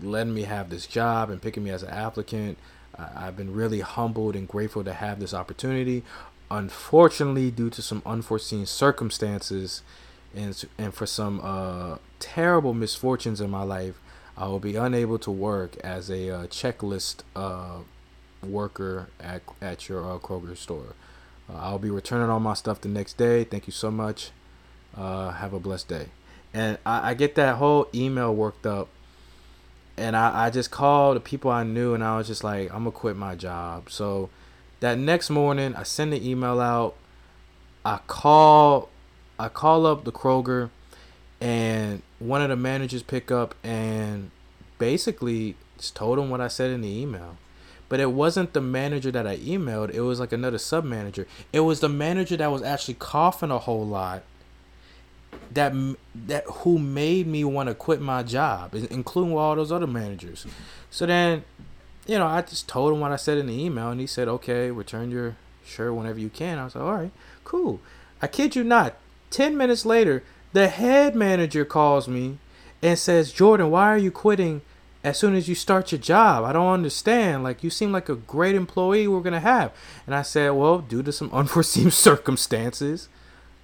letting 0.00 0.34
me 0.34 0.42
have 0.42 0.70
this 0.70 0.86
job 0.86 1.30
and 1.30 1.42
picking 1.42 1.64
me 1.64 1.70
as 1.70 1.82
an 1.82 1.90
applicant. 1.90 2.56
I've 2.96 3.36
been 3.36 3.52
really 3.52 3.80
humbled 3.80 4.36
and 4.36 4.46
grateful 4.46 4.84
to 4.84 4.92
have 4.92 5.18
this 5.18 5.34
opportunity. 5.34 6.02
Unfortunately, 6.50 7.50
due 7.50 7.70
to 7.70 7.82
some 7.82 8.02
unforeseen 8.04 8.66
circumstances 8.66 9.82
and, 10.34 10.64
and 10.78 10.92
for 10.94 11.06
some 11.06 11.40
uh, 11.42 11.96
terrible 12.20 12.74
misfortunes 12.74 13.40
in 13.40 13.50
my 13.50 13.62
life, 13.62 13.98
I 14.36 14.46
will 14.46 14.60
be 14.60 14.76
unable 14.76 15.18
to 15.20 15.30
work 15.30 15.76
as 15.78 16.10
a 16.10 16.30
uh, 16.30 16.46
checklist 16.46 17.22
uh, 17.36 17.78
worker 18.42 19.08
at, 19.20 19.42
at 19.60 19.88
your 19.88 20.10
uh, 20.10 20.18
Kroger 20.18 20.56
store. 20.56 20.94
Uh, 21.48 21.58
I'll 21.58 21.78
be 21.78 21.90
returning 21.90 22.30
all 22.30 22.40
my 22.40 22.54
stuff 22.54 22.80
the 22.80 22.88
next 22.88 23.16
day. 23.16 23.44
Thank 23.44 23.66
you 23.66 23.72
so 23.72 23.90
much. 23.90 24.30
Uh, 24.96 25.30
have 25.32 25.52
a 25.52 25.60
blessed 25.60 25.88
day. 25.88 26.06
And 26.54 26.78
I, 26.84 27.10
I 27.10 27.14
get 27.14 27.34
that 27.36 27.56
whole 27.56 27.88
email 27.94 28.34
worked 28.34 28.66
up 28.66 28.88
and 29.96 30.16
I, 30.16 30.46
I 30.46 30.50
just 30.50 30.70
called 30.70 31.16
the 31.16 31.20
people 31.20 31.50
I 31.50 31.64
knew 31.64 31.94
and 31.94 32.02
I 32.02 32.16
was 32.16 32.26
just 32.26 32.44
like, 32.44 32.70
I'm 32.70 32.84
gonna 32.84 32.92
quit 32.92 33.16
my 33.16 33.34
job. 33.34 33.90
So 33.90 34.30
that 34.80 34.98
next 34.98 35.30
morning 35.30 35.74
I 35.74 35.82
send 35.82 36.12
the 36.12 36.28
email 36.28 36.60
out. 36.60 36.96
I 37.84 37.98
call 38.06 38.88
I 39.38 39.48
call 39.48 39.86
up 39.86 40.04
the 40.04 40.12
Kroger 40.12 40.70
and 41.42 42.02
one 42.20 42.40
of 42.40 42.50
the 42.50 42.56
managers 42.56 43.02
pick 43.02 43.32
up 43.32 43.56
and 43.64 44.30
basically 44.78 45.56
just 45.76 45.96
told 45.96 46.20
him 46.20 46.30
what 46.30 46.40
I 46.40 46.46
said 46.46 46.70
in 46.70 46.82
the 46.82 46.88
email. 46.88 47.36
But 47.88 47.98
it 47.98 48.12
wasn't 48.12 48.52
the 48.52 48.60
manager 48.60 49.10
that 49.10 49.26
I 49.26 49.38
emailed, 49.38 49.90
it 49.90 50.02
was 50.02 50.20
like 50.20 50.32
another 50.32 50.58
sub 50.58 50.84
manager. 50.84 51.26
It 51.52 51.60
was 51.60 51.80
the 51.80 51.88
manager 51.88 52.36
that 52.36 52.46
was 52.52 52.62
actually 52.62 52.94
coughing 52.94 53.50
a 53.50 53.58
whole 53.58 53.84
lot 53.84 54.22
that 55.50 55.74
that 56.14 56.44
who 56.44 56.78
made 56.78 57.26
me 57.26 57.42
want 57.42 57.68
to 57.68 57.74
quit 57.74 58.00
my 58.00 58.22
job, 58.22 58.74
including 58.74 59.36
all 59.36 59.56
those 59.56 59.72
other 59.72 59.88
managers. 59.88 60.46
So 60.90 61.06
then, 61.06 61.42
you 62.06 62.18
know, 62.18 62.26
I 62.26 62.42
just 62.42 62.68
told 62.68 62.92
him 62.92 63.00
what 63.00 63.10
I 63.10 63.16
said 63.16 63.36
in 63.38 63.46
the 63.46 63.60
email, 63.60 63.90
and 63.90 64.00
he 64.00 64.06
said, 64.06 64.28
"Okay, 64.28 64.70
return 64.70 65.10
your 65.10 65.36
shirt 65.64 65.92
whenever 65.92 66.20
you 66.20 66.28
can." 66.28 66.58
I 66.58 66.64
was 66.64 66.76
like, 66.76 66.84
"All 66.84 66.92
right, 66.92 67.10
cool." 67.42 67.80
I 68.22 68.28
kid 68.28 68.54
you 68.54 68.62
not. 68.62 68.94
Ten 69.30 69.56
minutes 69.56 69.84
later, 69.84 70.22
the 70.52 70.68
head 70.68 71.14
manager 71.14 71.64
calls 71.64 72.08
me 72.08 72.38
and 72.82 72.98
says, 72.98 73.32
"Jordan, 73.32 73.70
why 73.70 73.88
are 73.88 73.98
you 73.98 74.10
quitting?" 74.10 74.62
As 75.04 75.18
soon 75.18 75.34
as 75.34 75.48
you 75.48 75.56
start 75.56 75.90
your 75.90 76.00
job, 76.00 76.44
I 76.44 76.52
don't 76.52 76.72
understand. 76.72 77.42
Like 77.42 77.64
you 77.64 77.70
seem 77.70 77.90
like 77.90 78.08
a 78.08 78.14
great 78.14 78.54
employee 78.54 79.08
we're 79.08 79.20
gonna 79.20 79.40
have, 79.40 79.72
and 80.06 80.14
I 80.14 80.22
said, 80.22 80.50
well, 80.50 80.78
due 80.78 81.02
to 81.02 81.10
some 81.10 81.28
unforeseen 81.32 81.90
circumstances, 81.90 83.08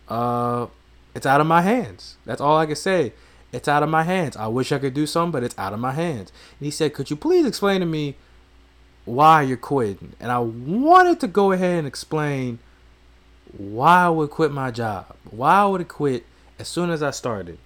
uh, 0.09 0.67
it's 1.15 1.27
out 1.27 1.41
of 1.41 1.47
my 1.47 1.63
hands. 1.63 2.17
That's 2.25 2.41
all 2.41 2.57
I 2.57 2.67
can 2.67 2.77
say. 2.77 3.13
It's 3.53 3.69
out 3.69 3.83
of 3.83 3.89
my 3.89 4.03
hands. 4.03 4.37
I 4.37 4.47
wish 4.47 4.73
I 4.73 4.79
could 4.79 4.95
do 4.95 5.07
something, 5.07 5.33
but 5.33 5.43
it's 5.43 5.59
out 5.59 5.73
of 5.73 5.81
my 5.81 5.93
hands. 5.93 6.33
And 6.59 6.67
he 6.67 6.71
said, 6.71 6.93
Could 6.93 7.11
you 7.11 7.17
please 7.17 7.47
explain 7.47 7.81
to 7.81 7.87
me 7.87 8.17
why 9.05 9.43
you're 9.43 9.57
quitting? 9.57 10.13
And 10.21 10.31
I 10.31 10.39
wanted 10.39 11.21
to 11.21 11.29
go 11.29 11.53
ahead 11.53 11.79
and 11.79 11.87
explain 11.87 12.59
why 13.57 14.05
I 14.05 14.09
would 14.11 14.31
quit 14.31 14.53
my 14.53 14.71
job. 14.71 15.17
Why 15.31 15.55
I 15.55 15.65
would 15.67 15.89
quit 15.89 16.25
as 16.59 16.69
soon 16.69 16.91
as 16.91 17.03
I 17.03 17.11
started. 17.11 17.59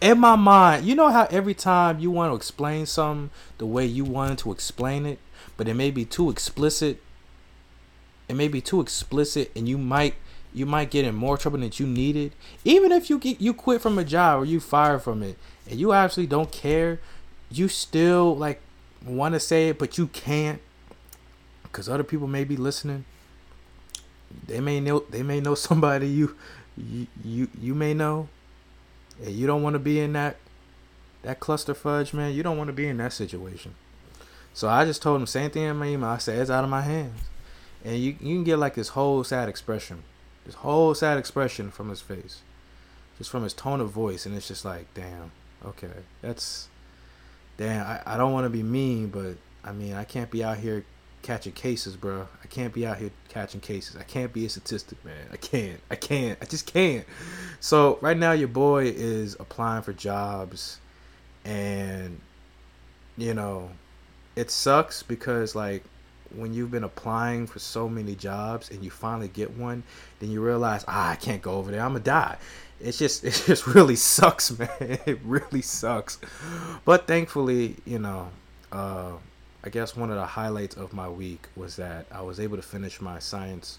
In 0.00 0.18
my 0.18 0.36
mind, 0.36 0.84
you 0.84 0.94
know 0.94 1.08
how 1.08 1.26
every 1.30 1.54
time 1.54 1.98
you 1.98 2.10
want 2.10 2.32
to 2.32 2.36
explain 2.36 2.84
something 2.86 3.30
the 3.58 3.66
way 3.66 3.86
you 3.86 4.04
wanted 4.04 4.38
to 4.38 4.52
explain 4.52 5.06
it, 5.06 5.18
but 5.56 5.68
it 5.68 5.74
may 5.74 5.90
be 5.90 6.04
too 6.04 6.30
explicit. 6.30 7.00
It 8.28 8.34
may 8.34 8.48
be 8.48 8.60
too 8.60 8.80
explicit, 8.80 9.50
and 9.56 9.68
you 9.68 9.78
might 9.78 10.14
you 10.52 10.66
might 10.66 10.90
get 10.90 11.04
in 11.04 11.14
more 11.14 11.36
trouble 11.36 11.58
than 11.58 11.72
you 11.74 11.86
needed. 11.86 12.32
Even 12.64 12.92
if 12.92 13.10
you 13.10 13.18
get 13.18 13.40
you 13.40 13.52
quit 13.52 13.80
from 13.80 13.98
a 13.98 14.04
job 14.04 14.42
or 14.42 14.44
you 14.44 14.60
fire 14.60 14.98
from 14.98 15.22
it 15.22 15.36
and 15.68 15.80
you 15.80 15.92
actually 15.92 16.26
don't 16.26 16.52
care, 16.52 17.00
you 17.50 17.68
still 17.68 18.36
like 18.36 18.60
want 19.04 19.34
to 19.34 19.40
say 19.40 19.68
it 19.68 19.78
but 19.78 19.98
you 19.98 20.06
can't 20.06 20.60
because 21.64 21.88
other 21.88 22.04
people 22.04 22.28
may 22.28 22.44
be 22.44 22.56
listening. 22.56 23.04
They 24.46 24.60
may 24.60 24.80
know 24.80 25.00
they 25.10 25.22
may 25.22 25.40
know 25.40 25.54
somebody 25.54 26.08
you 26.08 26.36
you 26.76 27.06
you, 27.24 27.48
you 27.60 27.74
may 27.74 27.94
know, 27.94 28.28
and 29.24 29.34
you 29.34 29.46
don't 29.46 29.62
want 29.62 29.74
to 29.74 29.80
be 29.80 30.00
in 30.00 30.12
that 30.14 30.36
that 31.22 31.40
cluster 31.40 31.74
fudge, 31.74 32.12
man. 32.12 32.34
You 32.34 32.42
don't 32.42 32.58
want 32.58 32.68
to 32.68 32.74
be 32.74 32.86
in 32.86 32.98
that 32.98 33.12
situation. 33.12 33.74
So 34.52 34.68
I 34.68 34.84
just 34.84 35.02
told 35.02 35.20
him 35.20 35.26
same 35.26 35.50
thing 35.50 35.64
in 35.64 35.76
my 35.76 35.86
email. 35.86 36.10
I 36.10 36.18
said 36.18 36.38
it's 36.38 36.50
out 36.50 36.64
of 36.64 36.70
my 36.70 36.82
hands, 36.82 37.20
and 37.84 37.96
you 37.96 38.16
you 38.20 38.36
can 38.36 38.44
get 38.44 38.58
like 38.58 38.74
this 38.74 38.90
whole 38.90 39.24
sad 39.24 39.48
expression 39.48 40.04
this 40.44 40.56
whole 40.56 40.94
sad 40.94 41.18
expression 41.18 41.70
from 41.70 41.88
his 41.88 42.00
face, 42.00 42.42
just 43.18 43.30
from 43.30 43.42
his 43.42 43.54
tone 43.54 43.80
of 43.80 43.90
voice, 43.90 44.26
and 44.26 44.34
it's 44.36 44.48
just 44.48 44.64
like, 44.64 44.92
damn, 44.94 45.32
okay, 45.64 45.88
that's, 46.20 46.68
damn. 47.56 47.86
I, 47.86 48.14
I 48.14 48.16
don't 48.16 48.32
want 48.32 48.44
to 48.44 48.50
be 48.50 48.62
mean, 48.62 49.08
but 49.08 49.36
I 49.64 49.72
mean, 49.72 49.94
I 49.94 50.04
can't 50.04 50.30
be 50.30 50.44
out 50.44 50.58
here 50.58 50.84
catching 51.24 51.52
cases, 51.52 51.96
bro. 51.96 52.28
I 52.42 52.46
can't 52.46 52.72
be 52.72 52.86
out 52.86 52.98
here 52.98 53.10
catching 53.28 53.60
cases. 53.60 53.96
I 53.96 54.04
can't 54.04 54.32
be 54.32 54.46
a 54.46 54.48
statistic, 54.48 55.04
man. 55.04 55.26
I 55.32 55.36
can't. 55.36 55.80
I 55.90 55.96
can't. 55.96 56.38
I 56.40 56.44
just 56.44 56.66
can't. 56.66 57.04
So 57.58 57.98
right 58.00 58.16
now, 58.16 58.32
your 58.32 58.48
boy 58.48 58.84
is 58.84 59.34
applying 59.40 59.82
for 59.82 59.92
jobs, 59.92 60.78
and 61.44 62.20
you 63.16 63.34
know, 63.34 63.70
it 64.36 64.50
sucks 64.50 65.02
because 65.02 65.56
like 65.56 65.82
when 66.36 66.52
you've 66.52 66.70
been 66.70 66.84
applying 66.84 67.46
for 67.46 67.58
so 67.58 67.88
many 67.88 68.14
jobs 68.14 68.70
and 68.70 68.84
you 68.84 68.90
finally 68.90 69.28
get 69.28 69.56
one, 69.56 69.82
then 70.20 70.30
you 70.30 70.42
realize, 70.42 70.84
ah, 70.86 71.10
I 71.10 71.16
can't 71.16 71.42
go 71.42 71.52
over 71.52 71.70
there. 71.70 71.80
I'm 71.80 71.92
gonna 71.92 72.04
die. 72.04 72.36
It's 72.80 72.98
just, 72.98 73.24
it 73.24 73.42
just 73.46 73.66
really 73.66 73.96
sucks, 73.96 74.56
man. 74.58 74.68
It 74.80 75.18
really 75.24 75.62
sucks. 75.62 76.18
But 76.84 77.06
thankfully, 77.06 77.76
you 77.84 77.98
know, 77.98 78.28
uh, 78.72 79.12
I 79.64 79.70
guess 79.70 79.96
one 79.96 80.10
of 80.10 80.16
the 80.16 80.26
highlights 80.26 80.76
of 80.76 80.92
my 80.92 81.08
week 81.08 81.48
was 81.56 81.76
that 81.76 82.04
I 82.12 82.20
was 82.20 82.38
able 82.38 82.56
to 82.56 82.62
finish 82.62 83.00
my 83.00 83.18
science, 83.18 83.78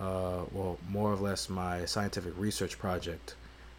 uh, 0.00 0.44
well, 0.52 0.78
more 0.88 1.12
or 1.12 1.16
less 1.16 1.50
my 1.50 1.84
scientific 1.84 2.32
research 2.38 2.78
project 2.78 3.34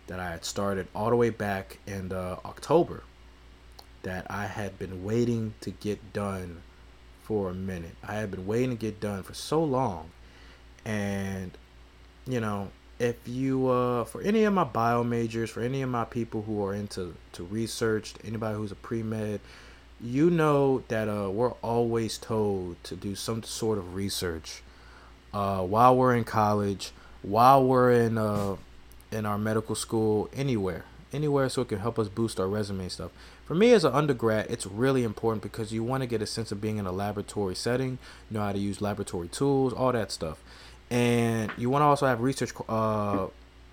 that 0.06 0.20
I 0.20 0.30
had 0.30 0.46
started 0.46 0.88
all 0.94 1.10
the 1.10 1.16
way 1.16 1.32
back 1.32 1.80
in 1.88 2.12
uh, 2.12 2.38
October 2.46 3.02
that 4.04 4.28
I 4.30 4.46
had 4.46 4.78
been 4.78 5.04
waiting 5.04 5.56
to 5.62 5.72
get 5.72 6.14
done 6.14 6.62
for 7.24 7.50
a 7.50 7.54
minute. 7.54 7.96
I 8.08 8.14
had 8.14 8.30
been 8.30 8.46
waiting 8.46 8.72
to 8.72 8.76
get 8.76 9.00
done 9.00 9.24
for 9.24 9.34
so 9.34 9.64
long. 9.64 10.12
And, 10.86 11.58
you 12.28 12.42
know, 12.42 12.70
if 13.00 13.16
you, 13.26 13.70
uh, 13.70 14.04
for 14.04 14.22
any 14.22 14.44
of 14.44 14.54
my 14.54 14.66
bio 14.66 15.04
majors, 15.04 15.50
for 15.50 15.62
any 15.62 15.82
of 15.82 15.90
my 15.90 16.06
people 16.06 16.44
who 16.44 16.64
are 16.64 16.76
into 16.76 17.16
to 17.32 17.44
research, 17.44 18.14
anybody 18.24 18.56
who's 18.56 18.72
a 18.72 18.76
pre 18.76 19.02
med, 19.02 19.40
you 20.04 20.30
know 20.30 20.84
that 20.90 21.08
uh, 21.08 21.30
we're 21.30 21.54
always 21.62 22.18
told 22.18 22.84
to 22.84 22.96
do 22.96 23.16
some 23.16 23.42
sort 23.44 23.78
of 23.78 23.96
research 23.96 24.62
uh, 25.34 25.62
while 25.62 25.96
we're 25.96 26.16
in 26.16 26.24
college, 26.24 26.92
while 27.22 27.64
we're 27.64 27.92
in 27.92 28.18
uh, 28.18 28.56
in 29.12 29.26
our 29.26 29.38
medical 29.38 29.76
school, 29.76 30.30
anywhere, 30.34 30.86
anywhere, 31.14 31.48
so 31.50 31.62
it 31.62 31.70
can 31.70 31.80
help 31.80 31.98
us 31.98 32.10
boost 32.10 32.40
our 32.40 32.48
resume 32.48 32.90
stuff 32.90 33.12
for 33.46 33.56
me 33.56 33.74
as 33.74 33.84
an 33.84 33.94
undergrad, 33.94 34.48
it's 34.50 34.66
really 34.66 35.04
important 35.04 35.44
because 35.44 35.74
you 35.74 35.84
want 35.84 36.02
to 36.02 36.08
get 36.08 36.22
a 36.22 36.26
sense 36.26 36.52
of 36.52 36.62
being 36.62 36.78
in 36.78 36.86
a 36.86 36.92
laboratory 36.92 37.56
setting, 37.56 37.98
know 38.30 38.40
how 38.40 38.54
to 38.54 38.60
use 38.60 38.82
laboratory 38.82 39.28
tools, 39.28 39.74
all 39.74 39.92
that 39.92 40.12
stuff, 40.12 40.42
and 40.90 41.52
you 41.58 41.70
want 41.70 41.82
to 41.82 41.86
also 41.86 42.06
have 42.06 42.22
research 42.22 42.54
uh, 42.70 43.28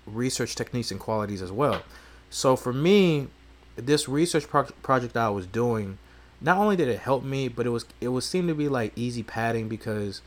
research 0.05 0.55
techniques 0.55 0.91
and 0.91 0.99
qualities 0.99 1.41
as 1.41 1.51
well. 1.51 1.81
So 2.29 2.55
for 2.55 2.73
me, 2.73 3.27
this 3.75 4.09
research 4.09 4.47
pro- 4.47 4.65
project 4.83 5.15
I 5.15 5.29
was 5.29 5.47
doing, 5.47 5.97
not 6.41 6.57
only 6.57 6.75
did 6.75 6.87
it 6.87 6.99
help 6.99 7.23
me, 7.23 7.47
but 7.47 7.65
it 7.65 7.69
was 7.69 7.85
it 8.01 8.09
was 8.09 8.25
seemed 8.25 8.47
to 8.47 8.55
be 8.55 8.67
like 8.67 8.91
easy 8.95 9.23
padding 9.23 9.69
because, 9.69 10.21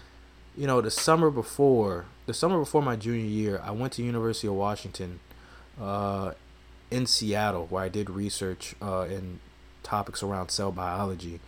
you 0.57 0.67
know, 0.67 0.81
the 0.81 0.91
summer 0.91 1.31
before 1.31 2.07
the 2.27 2.35
summer 2.35 2.59
before 2.59 2.83
my 2.83 2.97
junior 2.97 3.27
year, 3.27 3.61
I 3.63 3.73
went 3.73 3.93
to 3.95 4.03
University 4.03 4.47
of 4.47 4.55
Washington, 4.55 5.21
uh, 5.81 6.33
in 6.91 7.07
Seattle 7.07 7.67
where 7.67 7.83
I 7.83 7.89
did 7.89 8.09
research 8.09 8.75
uh, 8.81 9.07
in 9.11 9.41
topics 9.83 10.23
around 10.23 10.51
cell 10.51 10.71
biology, 10.71 11.41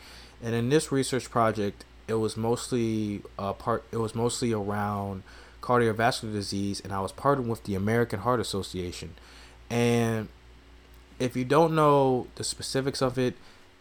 and 0.42 0.54
in 0.54 0.68
this 0.68 0.90
research 0.90 1.30
project, 1.30 1.84
it 2.08 2.14
was 2.14 2.36
mostly 2.36 3.22
uh, 3.38 3.52
part. 3.52 3.84
It 3.92 3.98
was 3.98 4.14
mostly 4.14 4.52
around 4.52 5.22
cardiovascular 5.62 6.32
disease, 6.32 6.80
and 6.80 6.92
I 6.92 7.00
was 7.00 7.12
partnered 7.12 7.48
with 7.48 7.64
the 7.64 7.74
American 7.74 8.20
Heart 8.20 8.40
Association. 8.40 9.14
And 9.70 10.28
if 11.18 11.36
you 11.36 11.44
don't 11.44 11.74
know 11.74 12.28
the 12.36 12.44
specifics 12.44 13.02
of 13.02 13.18
it, 13.18 13.34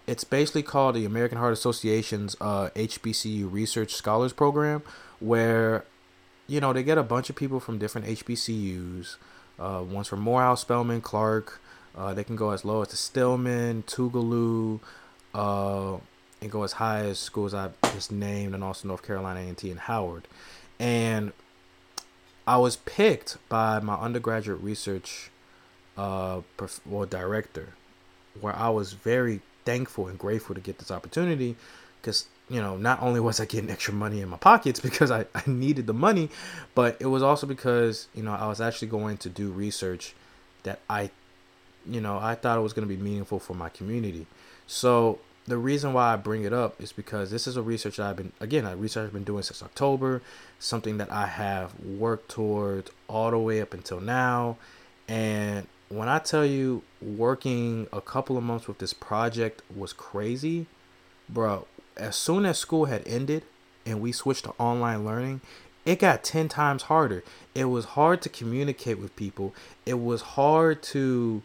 it's 0.08 0.24
basically 0.24 0.64
called 0.64 0.96
the 0.96 1.06
American 1.06 1.38
Heart 1.38 1.54
Association's 1.54 2.36
uh, 2.40 2.70
HBCU 2.76 3.52
Research 3.52 3.94
Scholars 3.94 4.34
Program, 4.34 4.84
where 5.20 5.86
you 6.48 6.60
know, 6.60 6.74
they 6.74 6.84
get 6.84 6.98
a 6.98 7.04
bunch 7.04 7.30
of 7.30 7.36
people 7.36 7.60
from 7.60 7.78
different 7.78 8.08
HBCUs. 8.08 9.18
Uh, 9.58 9.84
one's 9.88 10.08
from 10.08 10.20
Morehouse, 10.20 10.62
Spelman, 10.62 11.02
Clark. 11.02 11.60
Uh, 11.96 12.14
they 12.14 12.24
can 12.24 12.36
go 12.36 12.52
as 12.52 12.66
low 12.66 12.82
as 12.82 12.90
the 12.90 12.98
Stillman, 12.98 13.84
Tougaloo, 13.84 14.80
uh, 15.34 15.98
and 16.42 16.52
go 16.52 16.64
as 16.64 16.74
high 16.74 17.00
as 17.00 17.18
schools 17.18 17.54
I 17.54 17.70
just 17.94 18.12
named, 18.12 18.54
and 18.54 18.64
also 18.64 18.88
North 18.88 19.02
Carolina 19.02 19.40
A&T 19.40 19.70
and 19.72 19.80
Howard. 19.80 20.28
And 20.78 21.32
I 22.46 22.58
was 22.58 22.76
picked 22.78 23.38
by 23.50 23.80
my 23.80 23.96
undergraduate 23.96 24.62
research 24.62 25.32
uh, 25.98 26.42
well, 26.86 27.06
director, 27.06 27.70
where 28.40 28.56
I 28.56 28.70
was 28.70 28.94
very 28.94 29.42
thankful 29.66 30.08
and 30.08 30.18
grateful 30.18 30.56
to 30.56 30.62
get 30.62 30.78
this 30.78 30.92
opportunity 30.92 31.56
because 32.02 32.28
you 32.50 32.62
know 32.62 32.78
not 32.78 33.02
only 33.02 33.20
was 33.20 33.40
i 33.40 33.46
getting 33.46 33.70
extra 33.70 33.94
money 33.94 34.22
in 34.22 34.30
my 34.30 34.38
pockets 34.38 34.80
because 34.90 35.12
I, 35.12 35.26
I 35.34 35.44
needed 35.46 35.88
the 35.88 35.94
money 35.94 36.30
but 36.76 36.98
it 37.00 37.08
was 37.08 37.24
also 37.24 37.48
because 37.48 38.08
you 38.14 38.24
know 38.24 38.34
i 38.34 38.48
was 38.48 38.62
actually 38.62 38.90
going 38.90 39.18
to 39.18 39.30
do 39.30 39.52
research 39.52 40.14
that 40.64 40.80
i 40.90 41.10
you 41.86 42.02
know 42.02 42.18
i 42.20 42.36
thought 42.36 42.58
it 42.58 42.62
was 42.62 42.74
going 42.74 42.88
to 42.88 42.94
be 42.94 43.02
meaningful 43.02 43.40
for 43.40 43.54
my 43.54 43.70
community. 43.70 44.26
So 44.68 45.20
the 45.48 45.58
reason 45.58 45.94
why 45.94 46.14
i 46.14 46.16
bring 46.16 46.44
it 46.44 46.54
up 46.54 46.82
is 46.82 46.92
because 46.92 47.30
this 47.30 47.46
is 47.46 47.56
a 47.56 47.62
research 47.62 47.98
that 47.98 48.08
i've 48.08 48.16
been 48.16 48.32
again 48.40 48.66
a 48.66 48.76
research 48.76 49.06
i've 49.06 49.14
been 49.14 49.24
doing 49.24 49.44
since 49.44 49.62
october 49.62 50.22
something 50.58 50.98
that 50.98 51.12
i 51.12 51.28
have 51.28 51.80
worked 51.80 52.30
towards 52.30 52.90
all 53.08 53.30
the 53.30 53.38
way 53.38 53.62
up 53.62 53.74
until 53.74 54.00
now 54.00 54.58
and 55.08 55.68
when 55.90 56.08
i 56.10 56.20
tell 56.20 56.46
you 56.46 56.82
working 57.02 57.88
a 57.94 58.02
couple 58.02 58.38
of 58.38 58.44
months 58.44 58.68
with 58.68 58.80
this 58.80 58.94
project 58.94 59.62
was 59.76 59.94
crazy 59.94 60.66
bro 61.30 61.66
as 61.98 62.16
soon 62.16 62.46
as 62.46 62.58
school 62.58 62.86
had 62.86 63.08
ended 63.08 63.44
and 63.86 64.02
we 64.02 64.12
switched 64.12 64.46
to 64.46 64.54
online 64.58 65.06
learning, 65.06 65.42
it 65.86 66.00
got 66.00 66.24
10 66.24 66.50
times 66.50 66.84
harder. 66.84 67.24
It 67.54 67.66
was 67.66 67.86
hard 67.86 68.22
to 68.24 68.30
communicate 68.30 69.00
with 69.00 69.16
people. 69.16 69.54
It 69.86 69.96
was 69.96 70.22
hard 70.22 70.82
to 70.84 71.44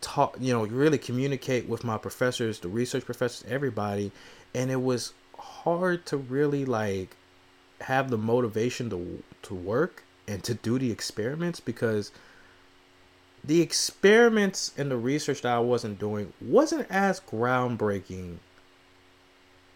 talk, 0.00 0.36
you 0.40 0.52
know, 0.52 0.64
really 0.64 0.98
communicate 0.98 1.68
with 1.68 1.84
my 1.84 1.98
professors, 1.98 2.60
the 2.60 2.68
research 2.68 3.04
professors, 3.04 3.44
everybody. 3.48 4.12
And 4.54 4.70
it 4.70 4.80
was 4.80 5.12
hard 5.38 6.06
to 6.06 6.16
really 6.16 6.64
like 6.64 7.16
have 7.80 8.10
the 8.10 8.18
motivation 8.18 8.88
to 8.90 9.22
to 9.42 9.54
work 9.54 10.04
and 10.28 10.44
to 10.44 10.54
do 10.54 10.78
the 10.78 10.92
experiments 10.92 11.58
because 11.58 12.12
the 13.44 13.60
experiments 13.60 14.72
and 14.76 14.90
the 14.90 14.96
research 14.96 15.42
that 15.42 15.54
I 15.54 15.58
wasn't 15.58 15.98
doing 15.98 16.32
wasn't 16.40 16.86
as 16.90 17.20
groundbreaking 17.20 18.36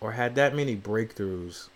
or 0.01 0.13
had 0.13 0.35
that 0.37 0.55
many 0.55 0.77
breakthroughs 0.77 1.69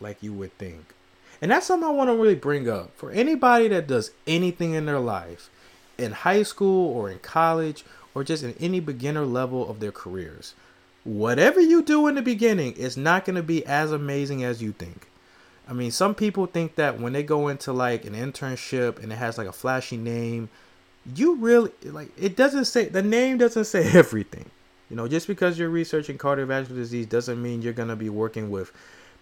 like 0.00 0.22
you 0.22 0.32
would 0.32 0.56
think. 0.58 0.94
And 1.40 1.50
that's 1.50 1.66
something 1.66 1.88
I 1.88 1.92
want 1.92 2.10
to 2.10 2.16
really 2.16 2.34
bring 2.34 2.68
up 2.68 2.90
for 2.96 3.10
anybody 3.10 3.68
that 3.68 3.86
does 3.86 4.10
anything 4.26 4.74
in 4.74 4.86
their 4.86 4.98
life, 4.98 5.50
in 5.96 6.12
high 6.12 6.42
school 6.42 6.92
or 6.94 7.10
in 7.10 7.18
college, 7.20 7.84
or 8.14 8.24
just 8.24 8.42
in 8.42 8.54
any 8.58 8.80
beginner 8.80 9.24
level 9.24 9.68
of 9.68 9.80
their 9.80 9.92
careers. 9.92 10.54
Whatever 11.04 11.60
you 11.60 11.82
do 11.82 12.06
in 12.08 12.16
the 12.16 12.22
beginning 12.22 12.74
is 12.74 12.96
not 12.96 13.24
going 13.24 13.36
to 13.36 13.42
be 13.42 13.64
as 13.64 13.92
amazing 13.92 14.44
as 14.44 14.62
you 14.62 14.72
think. 14.72 15.08
I 15.66 15.72
mean, 15.72 15.92
some 15.92 16.14
people 16.14 16.46
think 16.46 16.74
that 16.74 17.00
when 17.00 17.12
they 17.12 17.22
go 17.22 17.48
into 17.48 17.72
like 17.72 18.04
an 18.04 18.14
internship 18.14 19.00
and 19.02 19.12
it 19.12 19.16
has 19.16 19.38
like 19.38 19.46
a 19.46 19.52
flashy 19.52 19.96
name, 19.96 20.50
you 21.14 21.36
really 21.36 21.70
like 21.84 22.10
it 22.18 22.36
doesn't 22.36 22.66
say 22.66 22.86
the 22.86 23.02
name 23.02 23.38
doesn't 23.38 23.64
say 23.64 23.90
everything. 23.94 24.50
You 24.88 24.96
know, 24.96 25.06
just 25.06 25.28
because 25.28 25.58
you're 25.58 25.70
researching 25.70 26.18
cardiovascular 26.18 26.74
disease 26.74 27.06
doesn't 27.06 27.40
mean 27.40 27.62
you're 27.62 27.72
gonna 27.72 27.96
be 27.96 28.08
working 28.08 28.50
with 28.50 28.72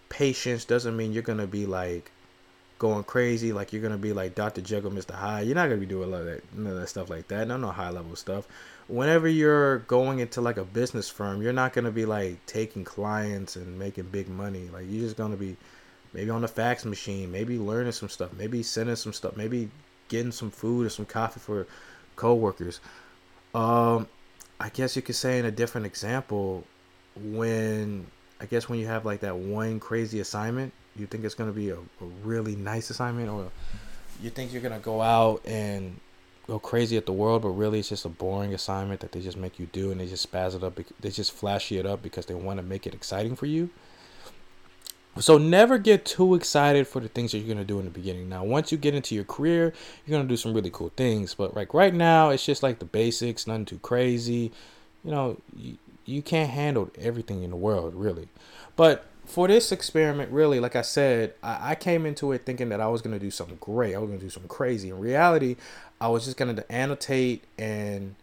patients. 0.09 0.65
Doesn't 0.65 0.97
mean 0.97 1.13
you're 1.13 1.23
gonna 1.23 1.47
be 1.47 1.65
like 1.65 2.11
going 2.79 3.03
crazy, 3.03 3.53
like 3.53 3.71
you're 3.71 3.81
gonna 3.81 3.97
be 3.97 4.13
like 4.13 4.35
Dr. 4.35 4.61
Jekyll, 4.61 4.91
Mr. 4.91 5.11
Hyde. 5.11 5.45
You're 5.45 5.55
not 5.55 5.67
gonna 5.67 5.79
be 5.79 5.85
doing 5.85 6.09
a 6.09 6.11
lot 6.11 6.21
of 6.21 6.25
that, 6.25 6.57
none 6.57 6.73
of 6.73 6.79
that 6.79 6.87
stuff 6.87 7.09
like 7.09 7.27
that. 7.27 7.47
No, 7.47 7.57
no 7.57 7.69
high 7.69 7.91
level 7.91 8.15
stuff. 8.15 8.47
Whenever 8.87 9.27
you're 9.27 9.79
going 9.79 10.19
into 10.19 10.41
like 10.41 10.57
a 10.57 10.63
business 10.63 11.07
firm, 11.07 11.41
you're 11.41 11.53
not 11.53 11.73
gonna 11.73 11.91
be 11.91 12.05
like 12.05 12.43
taking 12.47 12.83
clients 12.83 13.55
and 13.55 13.77
making 13.77 14.05
big 14.05 14.27
money. 14.27 14.69
Like 14.73 14.85
you're 14.89 15.03
just 15.03 15.17
gonna 15.17 15.37
be 15.37 15.55
maybe 16.13 16.31
on 16.31 16.41
the 16.41 16.47
fax 16.47 16.83
machine, 16.85 17.31
maybe 17.31 17.59
learning 17.59 17.91
some 17.91 18.09
stuff, 18.09 18.31
maybe 18.37 18.63
sending 18.63 18.95
some 18.95 19.13
stuff, 19.13 19.37
maybe 19.37 19.69
getting 20.09 20.31
some 20.31 20.51
food 20.51 20.85
or 20.85 20.89
some 20.89 21.05
coffee 21.05 21.39
for 21.39 21.65
coworkers. 22.17 22.81
Um, 23.55 24.07
I 24.59 24.69
guess 24.69 24.95
you 24.95 25.01
could 25.01 25.15
say 25.15 25.39
in 25.39 25.45
a 25.45 25.51
different 25.51 25.87
example, 25.87 26.65
when 27.15 28.05
I 28.41 28.45
guess 28.45 28.67
when 28.67 28.79
you 28.79 28.87
have 28.87 29.05
like 29.05 29.21
that 29.21 29.37
one 29.37 29.79
crazy 29.79 30.19
assignment, 30.19 30.73
you 30.95 31.07
think 31.07 31.23
it's 31.23 31.35
gonna 31.35 31.51
be 31.53 31.69
a, 31.69 31.77
a 31.77 32.05
really 32.23 32.55
nice 32.55 32.89
assignment, 32.89 33.29
or 33.29 33.49
you 34.21 34.29
think 34.29 34.51
you're 34.51 34.61
gonna 34.61 34.79
go 34.79 35.01
out 35.01 35.41
and 35.45 35.99
go 36.47 36.59
crazy 36.59 36.97
at 36.97 37.05
the 37.05 37.13
world, 37.13 37.43
but 37.43 37.49
really 37.49 37.79
it's 37.79 37.89
just 37.89 38.05
a 38.05 38.09
boring 38.09 38.53
assignment 38.53 38.99
that 38.99 39.11
they 39.11 39.21
just 39.21 39.37
make 39.37 39.59
you 39.59 39.67
do, 39.71 39.91
and 39.91 40.01
they 40.01 40.07
just 40.07 40.29
spaz 40.29 40.55
it 40.55 40.63
up, 40.63 40.77
they 40.99 41.09
just 41.09 41.31
flashy 41.31 41.77
it 41.77 41.85
up 41.85 42.01
because 42.01 42.25
they 42.25 42.33
want 42.33 42.57
to 42.57 42.63
make 42.63 42.85
it 42.85 42.93
exciting 42.93 43.35
for 43.35 43.45
you. 43.45 43.69
So 45.19 45.37
never 45.37 45.77
get 45.77 46.05
too 46.05 46.35
excited 46.35 46.87
for 46.87 46.99
the 46.99 47.09
things 47.09 47.31
that 47.31 47.39
you're 47.39 47.53
gonna 47.53 47.65
do 47.65 47.79
in 47.79 47.85
the 47.85 47.91
beginning. 47.91 48.29
Now, 48.29 48.43
once 48.43 48.71
you 48.71 48.77
get 48.77 48.95
into 48.95 49.15
your 49.15 49.25
career, 49.25 49.73
you're 50.05 50.17
gonna 50.17 50.29
do 50.29 50.37
some 50.37 50.53
really 50.53 50.69
cool 50.71 50.91
things. 50.95 51.33
But 51.33 51.55
like 51.55 51.73
right 51.73 51.93
now, 51.93 52.29
it's 52.29 52.45
just 52.45 52.63
like 52.63 52.79
the 52.79 52.85
basics, 52.85 53.45
nothing 53.45 53.65
too 53.65 53.79
crazy. 53.79 54.51
You 55.03 55.11
know, 55.11 55.37
you, 55.55 55.77
you 56.05 56.21
can't 56.21 56.49
handle 56.49 56.89
everything 56.97 57.43
in 57.43 57.49
the 57.49 57.55
world, 57.55 57.95
really. 57.95 58.29
But 58.75 59.05
for 59.25 59.47
this 59.47 59.71
experiment, 59.71 60.31
really, 60.31 60.59
like 60.59 60.75
I 60.75 60.81
said, 60.81 61.33
I, 61.43 61.71
I 61.71 61.75
came 61.75 62.05
into 62.05 62.31
it 62.31 62.45
thinking 62.45 62.69
that 62.69 62.81
I 62.81 62.87
was 62.87 63.01
gonna 63.01 63.19
do 63.19 63.31
something 63.31 63.57
great. 63.59 63.95
I 63.95 63.99
was 63.99 64.09
gonna 64.09 64.21
do 64.21 64.29
something 64.29 64.49
crazy. 64.49 64.89
In 64.89 64.99
reality, 64.99 65.57
I 65.99 66.07
was 66.07 66.25
just 66.25 66.37
gonna 66.37 66.63
annotate 66.69 67.43
and 67.57 68.15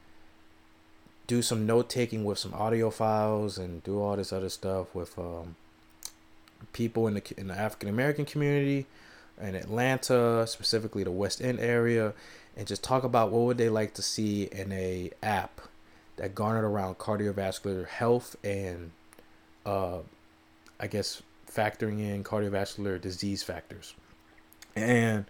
do 1.27 1.43
some 1.43 1.67
note 1.67 1.91
taking 1.91 2.25
with 2.25 2.39
some 2.39 2.55
audio 2.55 2.89
files 2.89 3.59
and 3.59 3.83
do 3.83 4.01
all 4.01 4.17
this 4.17 4.33
other 4.33 4.49
stuff 4.49 4.95
with 4.95 5.19
um 5.19 5.57
people 6.73 7.07
in 7.07 7.14
the 7.14 7.23
in 7.37 7.49
the 7.49 7.55
African 7.55 7.88
American 7.88 8.25
community 8.25 8.87
in 9.40 9.55
Atlanta, 9.55 10.47
specifically 10.47 11.05
the 11.05 11.11
West 11.11 11.42
End 11.42 11.61
area, 11.61 12.14
and 12.57 12.66
just 12.66 12.83
talk 12.83 13.05
about 13.05 13.31
what 13.31 13.42
would 13.42 13.59
they 13.59 13.69
like 13.69 13.95
to 13.95 14.03
see 14.03 14.45
in 14.45 14.73
a 14.73 15.11
app 15.23 15.61
that 16.16 16.35
garnered 16.35 16.64
around 16.64 16.99
cardiovascular 16.99 17.87
health 17.87 18.37
and 18.42 18.90
uh, 19.64 19.99
I 20.81 20.87
guess 20.87 21.23
factoring 21.51 22.01
in 22.01 22.25
cardiovascular 22.25 23.01
disease 23.01 23.42
factors. 23.42 23.95
And 24.75 25.27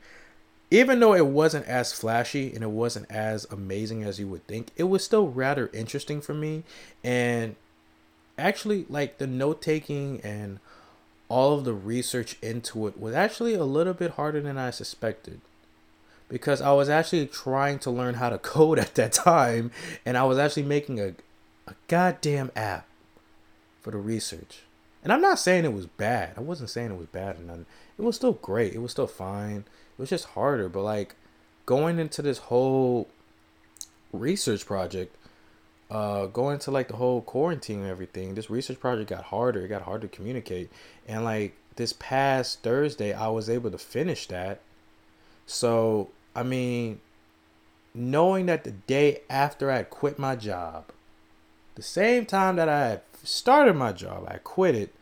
even 0.70 0.98
though 1.00 1.14
it 1.14 1.26
wasn't 1.26 1.66
as 1.66 1.92
flashy 1.92 2.52
and 2.52 2.62
it 2.62 2.70
wasn't 2.70 3.10
as 3.10 3.46
amazing 3.50 4.02
as 4.02 4.18
you 4.18 4.26
would 4.28 4.46
think, 4.46 4.68
it 4.76 4.84
was 4.84 5.04
still 5.04 5.28
rather 5.28 5.70
interesting 5.72 6.20
for 6.20 6.34
me. 6.34 6.64
And 7.04 7.56
actually, 8.36 8.86
like 8.88 9.18
the 9.18 9.26
note 9.26 9.62
taking 9.62 10.20
and 10.22 10.58
all 11.28 11.54
of 11.54 11.64
the 11.64 11.74
research 11.74 12.36
into 12.42 12.86
it 12.86 13.00
was 13.00 13.14
actually 13.14 13.54
a 13.54 13.64
little 13.64 13.94
bit 13.94 14.12
harder 14.12 14.40
than 14.40 14.58
I 14.58 14.70
suspected. 14.70 15.40
Because 16.28 16.60
I 16.60 16.72
was 16.72 16.88
actually 16.88 17.26
trying 17.26 17.78
to 17.80 17.90
learn 17.90 18.14
how 18.14 18.30
to 18.30 18.38
code 18.54 18.78
at 18.78 18.94
that 18.96 19.12
time, 19.12 19.70
and 20.04 20.16
I 20.16 20.24
was 20.24 20.38
actually 20.38 20.64
making 20.64 21.00
a, 21.00 21.14
a 21.66 21.74
goddamn 21.88 22.50
app 22.56 22.86
for 23.82 23.90
the 23.90 23.98
research. 23.98 24.62
And 25.04 25.12
I'm 25.12 25.20
not 25.20 25.38
saying 25.38 25.64
it 25.64 25.72
was 25.72 25.86
bad. 25.86 26.32
I 26.36 26.40
wasn't 26.40 26.70
saying 26.70 26.90
it 26.90 26.98
was 26.98 27.06
bad 27.06 27.36
and 27.36 27.46
nothing. 27.46 27.66
It 27.96 28.02
was 28.02 28.16
still 28.16 28.32
great. 28.32 28.74
It 28.74 28.82
was 28.82 28.90
still 28.90 29.06
fine. 29.06 29.58
It 29.58 30.00
was 30.00 30.10
just 30.10 30.24
harder. 30.30 30.68
But 30.68 30.82
like 30.82 31.14
going 31.64 32.00
into 32.00 32.22
this 32.22 32.38
whole 32.38 33.08
research 34.12 34.66
project, 34.66 35.14
uh, 35.90 36.26
going 36.26 36.58
to 36.60 36.70
like 36.70 36.88
the 36.88 36.96
whole 36.96 37.22
quarantine 37.22 37.80
and 37.80 37.88
everything, 37.90 38.34
this 38.34 38.50
research 38.50 38.80
project 38.80 39.10
got 39.10 39.24
harder. 39.24 39.64
It 39.64 39.68
got 39.68 39.82
harder 39.82 40.08
to 40.08 40.16
communicate. 40.16 40.70
And 41.06 41.24
like 41.24 41.54
this 41.76 41.92
past 41.92 42.62
Thursday, 42.62 43.12
I 43.12 43.28
was 43.28 43.48
able 43.48 43.70
to 43.70 43.78
finish 43.78 44.26
that. 44.28 44.60
So, 45.46 46.10
I 46.34 46.42
mean, 46.42 47.00
knowing 47.94 48.46
that 48.46 48.64
the 48.64 48.72
day 48.72 49.20
after 49.30 49.70
I 49.70 49.84
quit 49.84 50.18
my 50.18 50.34
job, 50.36 50.86
the 51.76 51.82
same 51.82 52.26
time 52.26 52.56
that 52.56 52.68
I 52.68 53.00
started 53.22 53.74
my 53.74 53.92
job, 53.92 54.26
I 54.28 54.38
quit 54.38 54.74
it. 54.74 54.94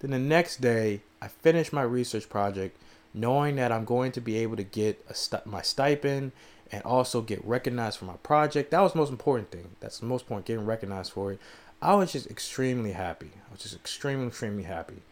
Then 0.00 0.10
the 0.10 0.18
next 0.18 0.60
day, 0.60 1.02
I 1.20 1.28
finished 1.28 1.72
my 1.72 1.82
research 1.82 2.28
project, 2.28 2.76
knowing 3.14 3.56
that 3.56 3.70
I'm 3.70 3.84
going 3.84 4.10
to 4.12 4.20
be 4.20 4.36
able 4.38 4.56
to 4.56 4.64
get 4.64 5.04
a 5.08 5.14
st- 5.14 5.46
my 5.46 5.62
stipend 5.62 6.32
and 6.72 6.82
also 6.84 7.20
get 7.20 7.44
recognized 7.44 7.98
for 7.98 8.06
my 8.06 8.16
project. 8.22 8.70
That 8.70 8.80
was 8.80 8.92
the 8.92 8.98
most 8.98 9.10
important 9.10 9.50
thing. 9.50 9.76
That's 9.80 9.98
the 9.98 10.06
most 10.06 10.22
important, 10.22 10.46
getting 10.46 10.64
recognized 10.64 11.12
for 11.12 11.32
it. 11.32 11.38
I 11.82 11.94
was 11.94 12.12
just 12.12 12.30
extremely 12.30 12.92
happy. 12.92 13.30
I 13.48 13.52
was 13.52 13.62
just 13.62 13.74
extremely, 13.74 14.28
extremely 14.28 14.62
happy. 14.62 15.02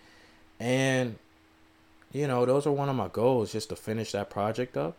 And, 0.58 1.18
you 2.12 2.26
know, 2.26 2.46
those 2.46 2.66
are 2.66 2.72
one 2.72 2.88
of 2.88 2.96
my 2.96 3.08
goals, 3.08 3.52
just 3.52 3.68
to 3.68 3.76
finish 3.76 4.12
that 4.12 4.30
project 4.30 4.76
up. 4.76 4.96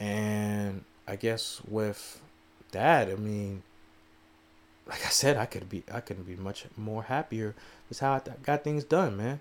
And 0.00 0.84
I 1.06 1.16
guess 1.16 1.60
with 1.68 2.20
that, 2.72 3.08
I 3.08 3.14
mean, 3.14 3.62
like 4.86 5.04
I 5.06 5.10
said, 5.10 5.36
I 5.36 5.46
could 5.46 5.68
be, 5.68 5.84
I 5.92 6.00
couldn't 6.00 6.24
be 6.24 6.36
much 6.36 6.66
more 6.76 7.04
happier. 7.04 7.54
That's 7.88 8.00
how 8.00 8.14
I 8.14 8.20
got 8.42 8.64
things 8.64 8.84
done, 8.84 9.16
man. 9.16 9.40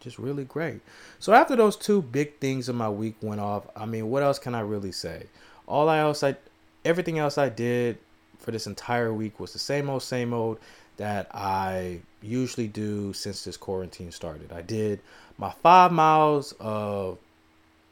Just 0.00 0.18
really 0.18 0.44
great. 0.44 0.80
So 1.18 1.32
after 1.32 1.56
those 1.56 1.76
two 1.76 2.02
big 2.02 2.38
things 2.38 2.68
in 2.68 2.76
my 2.76 2.88
week 2.88 3.16
went 3.20 3.40
off, 3.40 3.66
I 3.76 3.86
mean, 3.86 4.10
what 4.10 4.22
else 4.22 4.38
can 4.38 4.54
I 4.54 4.60
really 4.60 4.92
say? 4.92 5.26
All 5.66 5.88
I 5.88 5.98
else 5.98 6.22
I 6.22 6.36
everything 6.84 7.18
else 7.18 7.38
I 7.38 7.48
did 7.48 7.98
for 8.38 8.50
this 8.50 8.66
entire 8.66 9.12
week 9.12 9.40
was 9.40 9.52
the 9.52 9.58
same 9.58 9.90
old 9.90 10.02
same 10.02 10.32
old 10.32 10.58
that 10.96 11.28
I 11.34 12.00
usually 12.22 12.68
do 12.68 13.12
since 13.12 13.44
this 13.44 13.56
quarantine 13.56 14.12
started. 14.12 14.52
I 14.52 14.62
did 14.62 15.00
my 15.38 15.50
five 15.50 15.92
miles 15.92 16.54
of 16.60 17.18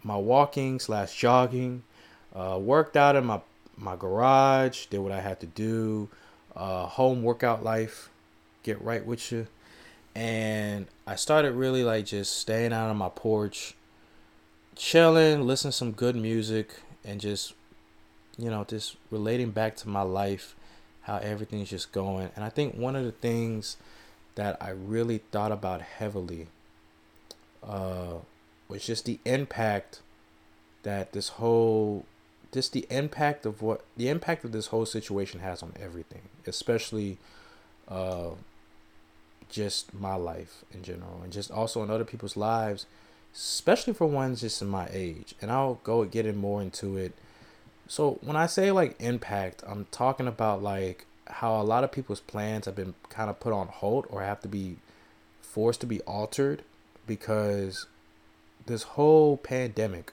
my 0.02 0.16
walking 0.16 0.78
slash 0.78 1.14
jogging, 1.16 1.82
uh, 2.34 2.58
worked 2.60 2.96
out 2.96 3.16
in 3.16 3.24
my 3.24 3.40
my 3.76 3.96
garage, 3.96 4.86
did 4.86 4.98
what 4.98 5.10
I 5.10 5.20
had 5.20 5.40
to 5.40 5.46
do, 5.46 6.08
uh, 6.54 6.86
home 6.86 7.22
workout 7.24 7.64
life, 7.64 8.10
get 8.62 8.80
right 8.80 9.04
with 9.04 9.32
you 9.32 9.48
and 10.14 10.86
I 11.06 11.16
started 11.16 11.52
really 11.52 11.82
like 11.84 12.06
just 12.06 12.38
staying 12.38 12.72
out 12.72 12.90
on 12.90 12.96
my 12.96 13.08
porch, 13.08 13.74
chilling, 14.76 15.46
listening 15.46 15.72
to 15.72 15.76
some 15.76 15.92
good 15.92 16.16
music, 16.16 16.74
and 17.04 17.20
just 17.20 17.54
you 18.38 18.50
know 18.50 18.64
just 18.64 18.96
relating 19.10 19.50
back 19.50 19.76
to 19.76 19.88
my 19.88 20.02
life, 20.02 20.54
how 21.02 21.16
everything's 21.18 21.70
just 21.70 21.92
going. 21.92 22.30
And 22.36 22.44
I 22.44 22.48
think 22.48 22.76
one 22.76 22.96
of 22.96 23.04
the 23.04 23.12
things 23.12 23.76
that 24.36 24.56
I 24.60 24.70
really 24.70 25.18
thought 25.18 25.52
about 25.52 25.80
heavily 25.80 26.48
uh, 27.62 28.14
was 28.68 28.84
just 28.84 29.04
the 29.04 29.18
impact 29.24 30.00
that 30.82 31.12
this 31.12 31.28
whole 31.28 32.04
just 32.52 32.72
the 32.72 32.86
impact 32.88 33.44
of 33.44 33.62
what 33.62 33.82
the 33.96 34.08
impact 34.08 34.44
of 34.44 34.52
this 34.52 34.68
whole 34.68 34.86
situation 34.86 35.40
has 35.40 35.60
on 35.60 35.72
everything, 35.80 36.22
especially 36.46 37.18
uh, 37.88 38.30
just 39.54 39.94
my 39.94 40.16
life 40.16 40.64
in 40.72 40.82
general 40.82 41.20
and 41.22 41.32
just 41.32 41.50
also 41.52 41.82
in 41.84 41.90
other 41.90 42.04
people's 42.04 42.36
lives, 42.36 42.86
especially 43.32 43.92
for 43.92 44.04
ones 44.04 44.40
just 44.40 44.60
in 44.60 44.68
my 44.68 44.88
age. 44.92 45.34
And 45.40 45.50
I'll 45.50 45.78
go 45.84 46.04
getting 46.04 46.36
more 46.36 46.60
into 46.60 46.96
it. 46.96 47.12
So 47.86 48.18
when 48.20 48.34
I 48.34 48.46
say 48.46 48.72
like 48.72 48.96
impact, 49.00 49.62
I'm 49.64 49.86
talking 49.92 50.26
about 50.26 50.60
like 50.60 51.06
how 51.28 51.60
a 51.60 51.62
lot 51.62 51.84
of 51.84 51.92
people's 51.92 52.20
plans 52.20 52.66
have 52.66 52.74
been 52.74 52.94
kind 53.08 53.30
of 53.30 53.38
put 53.38 53.52
on 53.52 53.68
hold 53.68 54.06
or 54.10 54.22
have 54.22 54.40
to 54.42 54.48
be 54.48 54.76
forced 55.40 55.80
to 55.82 55.86
be 55.86 56.00
altered 56.00 56.64
because 57.06 57.86
this 58.66 58.82
whole 58.82 59.36
pandemic 59.36 60.12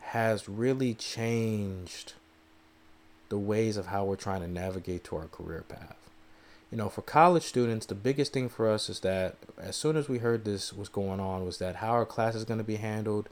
has 0.00 0.48
really 0.48 0.94
changed 0.94 2.12
the 3.28 3.38
ways 3.38 3.76
of 3.76 3.86
how 3.86 4.04
we're 4.04 4.16
trying 4.16 4.40
to 4.40 4.48
navigate 4.48 5.02
to 5.04 5.16
our 5.16 5.26
career 5.26 5.64
path 5.68 5.99
you 6.70 6.78
know, 6.78 6.88
for 6.88 7.02
college 7.02 7.42
students, 7.42 7.86
the 7.86 7.96
biggest 7.96 8.32
thing 8.32 8.48
for 8.48 8.70
us 8.70 8.88
is 8.88 9.00
that 9.00 9.36
as 9.58 9.74
soon 9.74 9.96
as 9.96 10.08
we 10.08 10.18
heard 10.18 10.44
this 10.44 10.72
was 10.72 10.88
going 10.88 11.18
on, 11.18 11.44
was 11.44 11.58
that 11.58 11.76
how 11.76 11.90
our 11.90 12.06
class 12.06 12.34
is 12.34 12.44
going 12.44 12.58
to 12.58 12.64
be 12.64 12.76
handled, 12.76 13.28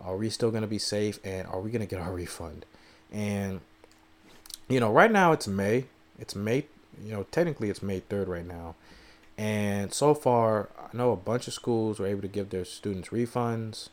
are 0.00 0.16
we 0.16 0.28
still 0.30 0.50
going 0.50 0.62
to 0.62 0.68
be 0.68 0.78
safe, 0.78 1.20
and 1.24 1.46
are 1.46 1.60
we 1.60 1.70
going 1.70 1.80
to 1.80 1.86
get 1.86 2.02
our 2.02 2.12
refund? 2.22 2.66
And 3.12 3.60
you 4.68 4.80
know, 4.80 4.90
right 4.90 5.12
now 5.12 5.32
it's 5.32 5.46
May. 5.46 5.86
It's 6.18 6.34
May. 6.34 6.66
You 7.04 7.12
know, 7.12 7.26
technically 7.30 7.70
it's 7.70 7.82
May 7.82 8.00
third 8.00 8.28
right 8.28 8.46
now, 8.46 8.74
and 9.38 9.94
so 9.94 10.12
far 10.14 10.68
I 10.76 10.96
know 10.96 11.12
a 11.12 11.16
bunch 11.16 11.46
of 11.46 11.54
schools 11.54 11.98
were 11.98 12.06
able 12.06 12.22
to 12.22 12.28
give 12.28 12.50
their 12.50 12.64
students 12.64 13.10
refunds 13.10 13.88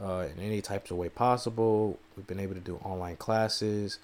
uh, 0.00 0.26
in 0.32 0.42
any 0.42 0.60
types 0.60 0.90
of 0.90 0.96
way 0.96 1.08
possible. 1.08 1.98
We've 2.16 2.26
been 2.26 2.40
able 2.40 2.54
to 2.54 2.60
do 2.60 2.76
online 2.76 3.16
classes, 3.16 3.98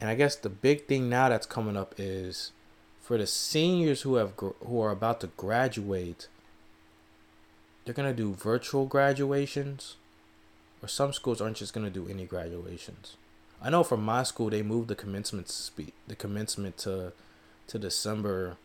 and 0.00 0.08
I 0.08 0.14
guess 0.14 0.36
the 0.36 0.48
big 0.48 0.86
thing 0.86 1.08
now 1.08 1.28
that's 1.28 1.46
coming 1.46 1.76
up 1.76 1.94
is 1.98 2.52
for 3.02 3.18
the 3.18 3.26
seniors 3.26 4.02
who 4.02 4.14
have 4.14 4.32
who 4.64 4.80
are 4.80 4.90
about 4.90 5.20
to 5.20 5.26
graduate 5.36 6.28
they're 7.84 7.94
going 7.94 8.08
to 8.08 8.16
do 8.16 8.32
virtual 8.32 8.86
graduations 8.86 9.96
or 10.80 10.88
some 10.88 11.12
schools 11.12 11.40
aren't 11.40 11.56
just 11.56 11.74
going 11.74 11.86
to 11.86 11.92
do 11.92 12.08
any 12.08 12.24
graduations. 12.24 13.16
I 13.60 13.70
know 13.70 13.84
for 13.84 13.96
my 13.96 14.22
school 14.22 14.50
they 14.50 14.62
moved 14.62 14.88
the 14.88 14.94
commencement 14.94 15.48
speed 15.48 15.92
the 16.08 16.16
commencement 16.16 16.78
to 16.78 17.12
to 17.68 17.78
december 17.78 18.56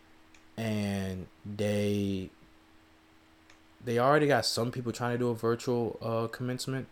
and 0.55 1.27
they 1.45 2.29
they 3.83 3.99
already 3.99 4.27
got 4.27 4.45
some 4.45 4.71
people 4.71 4.91
trying 4.91 5.13
to 5.13 5.17
do 5.17 5.29
a 5.29 5.35
virtual 5.35 5.99
uh, 6.01 6.27
commencement. 6.27 6.87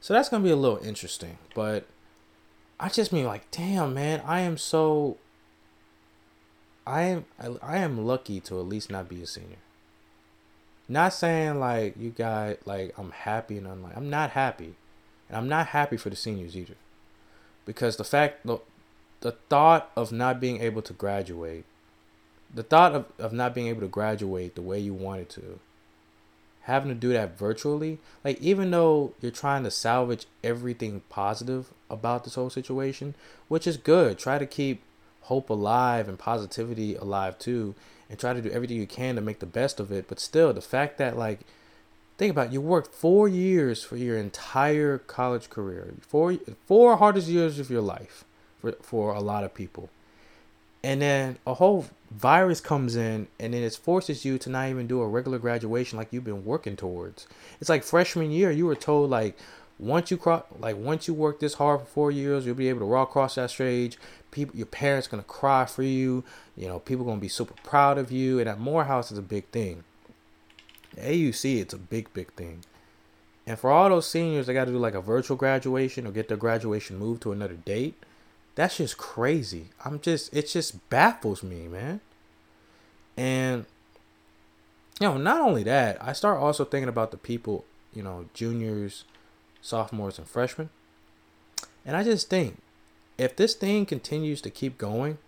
So 0.00 0.14
that's 0.14 0.28
going 0.28 0.42
to 0.42 0.46
be 0.46 0.52
a 0.52 0.56
little 0.56 0.78
interesting 0.78 1.38
but 1.54 1.86
i 2.78 2.88
just 2.88 3.12
mean 3.12 3.24
like 3.24 3.50
damn 3.50 3.94
man 3.94 4.22
i 4.24 4.40
am 4.40 4.56
so 4.56 5.16
I 6.88 7.02
am 7.02 7.26
I, 7.38 7.56
I 7.62 7.76
am 7.78 8.06
lucky 8.06 8.40
to 8.40 8.58
at 8.58 8.66
least 8.66 8.90
not 8.90 9.10
be 9.10 9.22
a 9.22 9.26
senior. 9.26 9.58
Not 10.88 11.12
saying 11.12 11.60
like 11.60 11.96
you 11.98 12.08
got 12.10 12.66
like 12.66 12.94
I'm 12.96 13.10
happy 13.10 13.58
and 13.58 13.68
I'm 13.68 13.82
like 13.82 13.94
I'm 13.94 14.08
not 14.08 14.30
happy, 14.30 14.74
and 15.28 15.36
I'm 15.36 15.48
not 15.48 15.68
happy 15.68 15.98
for 15.98 16.08
the 16.08 16.16
seniors 16.16 16.56
either, 16.56 16.76
because 17.66 17.98
the 17.98 18.04
fact 18.04 18.46
the 18.46 18.58
the 19.20 19.32
thought 19.50 19.90
of 19.96 20.12
not 20.12 20.40
being 20.40 20.62
able 20.62 20.80
to 20.80 20.94
graduate, 20.94 21.66
the 22.54 22.62
thought 22.62 22.94
of, 22.94 23.04
of 23.18 23.32
not 23.34 23.54
being 23.54 23.66
able 23.66 23.82
to 23.82 23.88
graduate 23.88 24.54
the 24.54 24.62
way 24.62 24.78
you 24.78 24.94
wanted 24.94 25.28
to, 25.28 25.58
having 26.62 26.88
to 26.88 26.94
do 26.94 27.12
that 27.12 27.36
virtually, 27.36 27.98
like 28.24 28.40
even 28.40 28.70
though 28.70 29.12
you're 29.20 29.30
trying 29.30 29.64
to 29.64 29.70
salvage 29.70 30.24
everything 30.42 31.02
positive 31.10 31.74
about 31.90 32.24
this 32.24 32.36
whole 32.36 32.48
situation, 32.48 33.14
which 33.48 33.66
is 33.66 33.76
good, 33.76 34.18
try 34.18 34.38
to 34.38 34.46
keep 34.46 34.80
hope 35.28 35.50
alive 35.50 36.08
and 36.08 36.18
positivity 36.18 36.94
alive 36.94 37.38
too 37.38 37.74
and 38.08 38.18
try 38.18 38.32
to 38.32 38.40
do 38.40 38.50
everything 38.50 38.78
you 38.78 38.86
can 38.86 39.14
to 39.14 39.20
make 39.20 39.40
the 39.40 39.46
best 39.46 39.78
of 39.78 39.92
it. 39.92 40.06
But 40.08 40.20
still 40.20 40.52
the 40.54 40.62
fact 40.62 40.96
that 40.98 41.18
like 41.18 41.40
think 42.16 42.30
about 42.30 42.46
it, 42.46 42.52
you 42.52 42.62
worked 42.62 42.94
four 42.94 43.28
years 43.28 43.84
for 43.84 43.96
your 43.96 44.16
entire 44.16 44.96
college 44.98 45.50
career 45.50 45.94
four 46.00 46.38
four 46.66 46.96
hardest 46.96 47.28
years 47.28 47.58
of 47.58 47.70
your 47.70 47.82
life 47.82 48.24
for, 48.60 48.72
for 48.80 49.14
a 49.14 49.20
lot 49.20 49.44
of 49.44 49.54
people. 49.54 49.90
And 50.82 51.02
then 51.02 51.36
a 51.46 51.54
whole 51.54 51.86
virus 52.10 52.60
comes 52.60 52.96
in 52.96 53.26
and 53.38 53.52
then 53.52 53.62
it 53.62 53.74
forces 53.74 54.24
you 54.24 54.38
to 54.38 54.48
not 54.48 54.70
even 54.70 54.86
do 54.86 55.02
a 55.02 55.08
regular 55.08 55.38
graduation 55.38 55.98
like 55.98 56.10
you've 56.10 56.24
been 56.24 56.46
working 56.46 56.76
towards. 56.76 57.26
It's 57.60 57.68
like 57.68 57.84
freshman 57.84 58.30
year 58.30 58.50
you 58.50 58.64
were 58.64 58.76
told 58.76 59.10
like 59.10 59.36
once 59.78 60.10
you 60.10 60.16
cross 60.16 60.42
like 60.58 60.76
once 60.76 61.06
you 61.06 61.14
work 61.14 61.40
this 61.40 61.54
hard 61.54 61.80
for 61.80 61.86
four 61.86 62.10
years 62.10 62.44
you'll 62.44 62.54
be 62.54 62.68
able 62.68 62.80
to 62.80 62.86
walk 62.86 63.10
across 63.10 63.36
that 63.36 63.50
stage. 63.50 63.98
People 64.30 64.56
your 64.56 64.66
parents 64.66 65.06
gonna 65.06 65.22
cry 65.22 65.64
for 65.66 65.82
you. 65.82 66.24
You 66.56 66.68
know 66.68 66.78
people 66.78 67.04
gonna 67.04 67.20
be 67.20 67.28
super 67.28 67.54
proud 67.62 67.98
of 67.98 68.10
you. 68.10 68.38
And 68.38 68.48
at 68.48 68.58
morehouse 68.58 69.12
is 69.12 69.18
a 69.18 69.22
big 69.22 69.46
thing. 69.46 69.84
Auc 70.96 71.60
it's 71.60 71.74
a 71.74 71.78
big 71.78 72.12
big 72.12 72.32
thing. 72.34 72.64
And 73.46 73.58
for 73.58 73.70
all 73.70 73.88
those 73.88 74.08
seniors 74.08 74.46
they 74.46 74.54
got 74.54 74.66
to 74.66 74.72
do 74.72 74.78
like 74.78 74.94
a 74.94 75.00
virtual 75.00 75.36
graduation 75.36 76.06
or 76.06 76.10
get 76.10 76.28
their 76.28 76.36
graduation 76.36 76.98
moved 76.98 77.22
to 77.22 77.32
another 77.32 77.54
date 77.54 77.94
that's 78.54 78.78
just 78.78 78.96
crazy. 78.98 79.66
I'm 79.84 80.00
just 80.00 80.34
it 80.34 80.48
just 80.48 80.88
baffles 80.90 81.42
me 81.42 81.68
man. 81.68 82.00
And 83.16 83.66
you 85.00 85.06
know 85.06 85.16
not 85.16 85.40
only 85.40 85.62
that 85.62 86.02
i 86.02 86.12
start 86.12 86.38
also 86.38 86.64
thinking 86.64 86.88
about 86.88 87.10
the 87.10 87.16
people 87.16 87.64
you 87.94 88.02
know 88.02 88.26
juniors 88.34 89.04
sophomores, 89.60 90.18
and 90.18 90.28
freshmen. 90.28 90.70
And 91.84 91.96
I 91.96 92.04
just 92.04 92.28
think 92.28 92.58
if 93.16 93.34
this 93.34 93.54
thing 93.54 93.86
continues 93.86 94.40
to 94.42 94.50
keep 94.50 94.78
going 94.78 95.18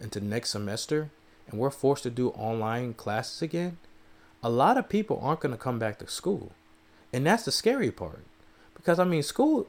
into 0.00 0.20
next 0.20 0.50
semester 0.50 1.10
and 1.48 1.58
we're 1.58 1.70
forced 1.70 2.02
to 2.02 2.10
do 2.10 2.30
online 2.30 2.94
classes 2.94 3.42
again, 3.42 3.78
a 4.42 4.50
lot 4.50 4.76
of 4.76 4.88
people 4.88 5.18
aren't 5.22 5.40
going 5.40 5.52
to 5.52 5.58
come 5.58 5.78
back 5.78 5.98
to 5.98 6.06
school. 6.06 6.52
And 7.12 7.26
that's 7.26 7.44
the 7.44 7.52
scary 7.52 7.90
part. 7.90 8.24
Because, 8.74 8.98
I 8.98 9.04
mean, 9.04 9.22
school, 9.22 9.66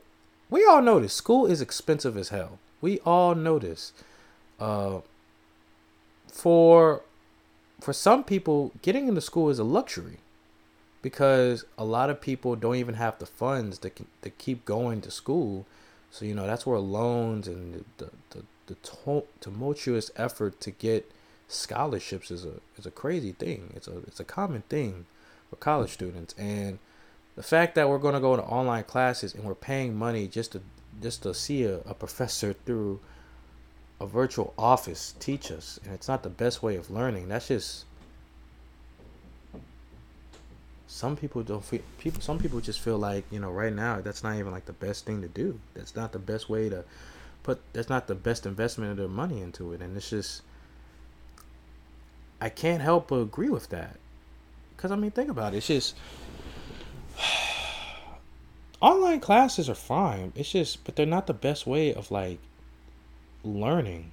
we 0.50 0.66
all 0.66 0.82
know 0.82 1.00
this. 1.00 1.14
School 1.14 1.46
is 1.46 1.62
expensive 1.62 2.18
as 2.18 2.30
hell. 2.30 2.60
We 2.82 3.00
all 3.00 3.34
know 3.34 3.60
this. 3.60 3.94
Uh, 4.60 5.00
for 6.28 7.02
for 7.80 7.94
some 7.94 8.24
people, 8.24 8.74
getting 8.82 9.08
into 9.08 9.22
school 9.22 9.50
is 9.50 9.58
a 9.58 9.64
luxury 9.64 10.18
because 11.02 11.66
a 11.78 11.86
lot 11.86 12.10
of 12.10 12.22
people 12.22 12.56
don't 12.56 12.76
even 12.76 12.96
have 12.96 13.20
the 13.20 13.26
funds 13.26 13.78
to, 13.80 13.92
to 14.22 14.30
keep 14.30 14.66
going 14.66 15.02
to 15.02 15.12
school. 15.12 15.66
So, 16.12 16.26
you 16.26 16.34
know, 16.34 16.48
that's 16.48 16.66
where 16.66 16.80
loans 16.80 17.48
and 17.48 17.86
the, 17.98 18.10
the, 18.32 18.44
the, 18.68 18.76
tumultuous 19.42 20.12
effort 20.16 20.60
to 20.62 20.72
get 20.72 21.12
scholarships 21.48 22.30
is 22.30 22.46
a, 22.46 22.62
is 22.78 22.86
a 22.86 22.92
crazy 22.92 23.32
thing. 23.32 23.72
It's 23.76 23.88
a, 23.88 23.98
it's 24.00 24.20
a 24.20 24.24
common 24.26 24.64
thing 24.70 25.06
for 25.50 25.56
college 25.56 25.92
students. 25.92 26.36
And 26.38 26.80
the 27.36 27.44
fact 27.44 27.76
that 27.76 27.90
we're 27.90 27.98
going 27.98 28.14
to 28.14 28.20
go 28.20 28.36
to 28.36 28.44
online 28.44 28.84
classes 28.84 29.34
and 29.34 29.44
we're 29.44 29.56
paying 29.56 29.96
money 29.96 30.28
just 30.28 30.52
to, 30.52 30.62
just 31.02 31.24
to 31.24 31.34
see 31.34 31.64
a, 31.64 31.78
a 31.80 31.94
professor 31.94 32.54
through 32.54 33.00
a 34.00 34.06
virtual 34.06 34.54
office 34.58 35.14
teach 35.20 35.52
us, 35.52 35.80
and 35.84 35.94
it's 35.94 36.08
not 36.08 36.24
the 36.24 36.30
best 36.30 36.64
way 36.64 36.76
of 36.76 36.90
learning. 36.90 37.28
That's 37.28 37.50
just 37.50 37.86
some 40.92 41.16
people 41.16 41.44
don't 41.44 41.64
feel 41.64 41.82
people 42.00 42.20
some 42.20 42.40
people 42.40 42.60
just 42.60 42.82
feel 42.82 42.98
like 42.98 43.24
you 43.32 43.40
know 43.40 43.52
right 43.52 43.74
now 43.74 44.02
that's 44.02 44.24
not 44.24 44.36
even 44.36 44.52
like 44.52 44.66
the 44.66 44.74
best 44.74 45.06
thing 45.06 45.22
to 45.22 45.28
do 45.28 45.58
that's 45.74 45.96
not 45.96 46.12
the 46.12 46.20
best 46.20 46.50
way 46.50 46.68
to 46.68 46.84
put 47.44 47.62
that's 47.74 47.90
not 47.90 48.08
the 48.08 48.16
best 48.16 48.46
investment 48.46 48.92
of 48.92 48.98
their 48.98 49.08
money 49.08 49.40
into 49.40 49.72
it 49.72 49.82
and 49.82 49.96
it's 49.96 50.10
just 50.10 50.42
i 52.42 52.50
can't 52.50 52.82
help 52.82 53.08
but 53.08 53.18
agree 53.18 53.50
with 53.50 53.70
that 53.70 53.96
because 54.80 54.94
I 54.94 54.96
mean, 54.96 55.12
think 55.12 55.30
about 55.30 55.54
it. 55.54 55.58
It's 55.58 55.68
just 55.68 55.94
online 58.82 59.20
classes 59.20 59.70
are 59.70 59.76
fine. 59.76 60.32
It's 60.36 60.54
just, 60.54 60.86
but 60.86 60.96
they're 60.96 61.06
not 61.06 61.28
the 61.28 61.34
best 61.34 61.68
way 61.68 61.94
of 61.94 62.12
like 62.12 62.40
learning. 63.44 64.12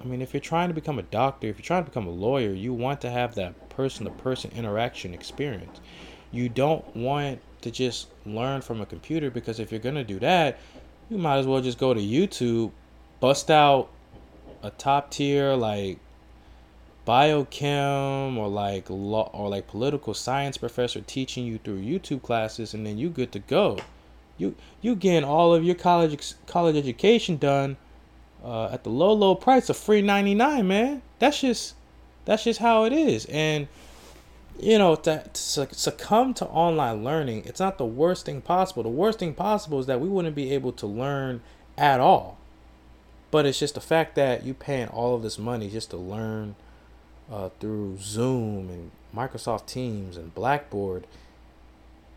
I 0.00 0.04
mean, 0.04 0.22
if 0.22 0.34
you're 0.34 0.40
trying 0.40 0.68
to 0.68 0.74
become 0.74 0.98
a 0.98 1.02
doctor, 1.02 1.46
if 1.48 1.58
you're 1.58 1.64
trying 1.64 1.84
to 1.84 1.90
become 1.90 2.06
a 2.06 2.10
lawyer, 2.10 2.52
you 2.52 2.72
want 2.72 3.00
to 3.02 3.10
have 3.10 3.34
that 3.36 3.68
person 3.70 4.04
to 4.04 4.10
person 4.10 4.50
interaction 4.54 5.14
experience. 5.14 5.80
You 6.30 6.48
don't 6.48 6.84
want 6.94 7.40
to 7.62 7.70
just 7.70 8.08
learn 8.24 8.60
from 8.60 8.80
a 8.80 8.86
computer 8.86 9.30
because 9.30 9.58
if 9.58 9.70
you're 9.70 9.80
going 9.80 9.94
to 9.94 10.04
do 10.04 10.18
that, 10.20 10.58
you 11.08 11.18
might 11.18 11.38
as 11.38 11.46
well 11.46 11.60
just 11.60 11.78
go 11.78 11.94
to 11.94 12.00
YouTube, 12.00 12.72
bust 13.20 13.50
out 13.50 13.88
a 14.62 14.70
top 14.70 15.10
tier 15.10 15.54
like 15.54 15.98
biochem 17.06 18.36
or 18.36 18.48
like 18.48 18.90
law 18.90 19.30
or 19.32 19.48
like 19.48 19.68
political 19.68 20.12
science 20.12 20.56
professor 20.56 21.00
teaching 21.00 21.46
you 21.46 21.58
through 21.58 21.80
YouTube 21.80 22.22
classes 22.22 22.74
and 22.74 22.84
then 22.84 22.98
you 22.98 23.08
good 23.08 23.30
to 23.32 23.38
go. 23.38 23.78
You 24.38 24.56
you 24.82 24.96
getting 24.96 25.24
all 25.24 25.54
of 25.54 25.64
your 25.64 25.76
college 25.76 26.34
college 26.46 26.76
education 26.76 27.36
done 27.36 27.76
uh, 28.46 28.68
at 28.72 28.84
the 28.84 28.90
low 28.90 29.12
low 29.12 29.34
price 29.34 29.68
of 29.68 29.76
free 29.76 30.00
99 30.00 30.66
man. 30.66 31.02
That's 31.18 31.40
just 31.40 31.74
that's 32.24 32.44
just 32.44 32.60
how 32.60 32.84
it 32.84 32.92
is. 32.92 33.26
And 33.26 33.66
you 34.58 34.78
know 34.78 34.94
to, 34.94 35.28
to 35.32 35.74
succumb 35.74 36.32
to 36.32 36.46
online 36.46 37.04
learning 37.04 37.44
it's 37.44 37.60
not 37.60 37.76
the 37.76 37.84
worst 37.84 38.26
thing 38.26 38.40
possible. 38.40 38.84
The 38.84 38.88
worst 38.88 39.18
thing 39.18 39.34
possible 39.34 39.80
is 39.80 39.86
that 39.86 40.00
we 40.00 40.08
wouldn't 40.08 40.36
be 40.36 40.52
able 40.52 40.72
to 40.72 40.86
learn 40.86 41.42
at 41.76 42.00
all. 42.00 42.38
But 43.32 43.44
it's 43.44 43.58
just 43.58 43.74
the 43.74 43.80
fact 43.80 44.14
that 44.14 44.44
you 44.44 44.54
paying 44.54 44.88
all 44.88 45.16
of 45.16 45.22
this 45.22 45.38
money 45.38 45.68
just 45.68 45.90
to 45.90 45.96
learn 45.96 46.54
uh, 47.30 47.48
through 47.60 47.98
zoom 47.98 48.70
and 48.70 48.90
microsoft 49.14 49.66
teams 49.66 50.16
and 50.16 50.32
blackboard 50.34 51.06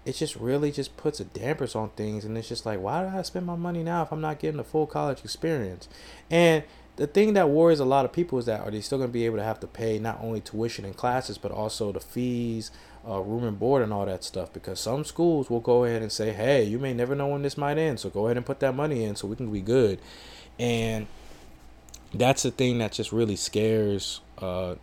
it 0.10 0.16
just 0.16 0.36
really 0.36 0.72
just 0.72 0.98
puts 0.98 1.20
a 1.20 1.26
dampers 1.26 1.76
on 1.76 1.90
things 1.92 2.26
and 2.26 2.36
it's 2.36 2.50
just 2.50 2.66
like 2.66 2.80
why 2.80 3.04
do 3.04 3.16
i 3.16 3.22
spend 3.22 3.46
my 3.46 3.56
money 3.56 3.84
now 3.84 4.02
if 4.02 4.12
i'm 4.12 4.20
not 4.20 4.40
getting 4.40 4.58
the 4.58 4.64
full 4.64 4.88
college 4.88 5.24
experience? 5.24 5.88
And 6.32 6.64
the 6.96 7.08
thing 7.08 7.34
that 7.34 7.50
worries 7.50 7.80
a 7.80 7.86
lot 7.86 8.06
of 8.06 8.12
people 8.12 8.40
is 8.40 8.46
that 8.48 8.62
are 8.62 8.72
they 8.72 8.82
still 8.82 8.98
going 8.98 9.10
to 9.10 9.14
be 9.14 9.26
able 9.26 9.38
to 9.38 9.44
have 9.44 9.60
to 9.62 9.68
pay 9.68 10.00
not 10.00 10.20
only 10.22 10.42
tuition 10.42 10.84
and 10.84 10.98
classes 10.98 11.38
but 11.38 11.52
also 11.52 11.92
the 11.92 12.00
fees 12.00 12.72
uh, 13.08 13.22
room 13.22 13.44
and 13.46 13.58
board 13.58 13.84
and 13.84 13.94
all 13.94 14.06
that 14.06 14.24
stuff? 14.24 14.52
Because 14.52 14.80
some 14.80 15.06
schools 15.06 15.50
will 15.50 15.62
go 15.62 15.86
ahead 15.86 16.02
and 16.02 16.12
say 16.12 16.34
hey 16.34 16.64
you 16.64 16.80
may 16.80 16.94
never 16.94 17.16
know 17.16 17.28
when 17.28 17.44
this 17.44 17.58
might 17.58 17.78
end 17.78 18.00
so 18.00 18.10
go 18.10 18.26
ahead 18.26 18.36
and 18.36 18.46
put 18.46 18.60
that 18.62 18.76
money 18.76 19.04
in 19.04 19.16
so 19.16 19.28
we 19.28 19.36
can 19.36 19.52
be 19.52 19.62
good. 19.62 20.00
And 20.58 21.06
that's 22.14 22.42
the 22.42 22.52
thing 22.52 22.80
that 22.80 22.92
just 22.94 23.12
really 23.12 23.36
scares 23.36 24.22
uh, 24.40 24.76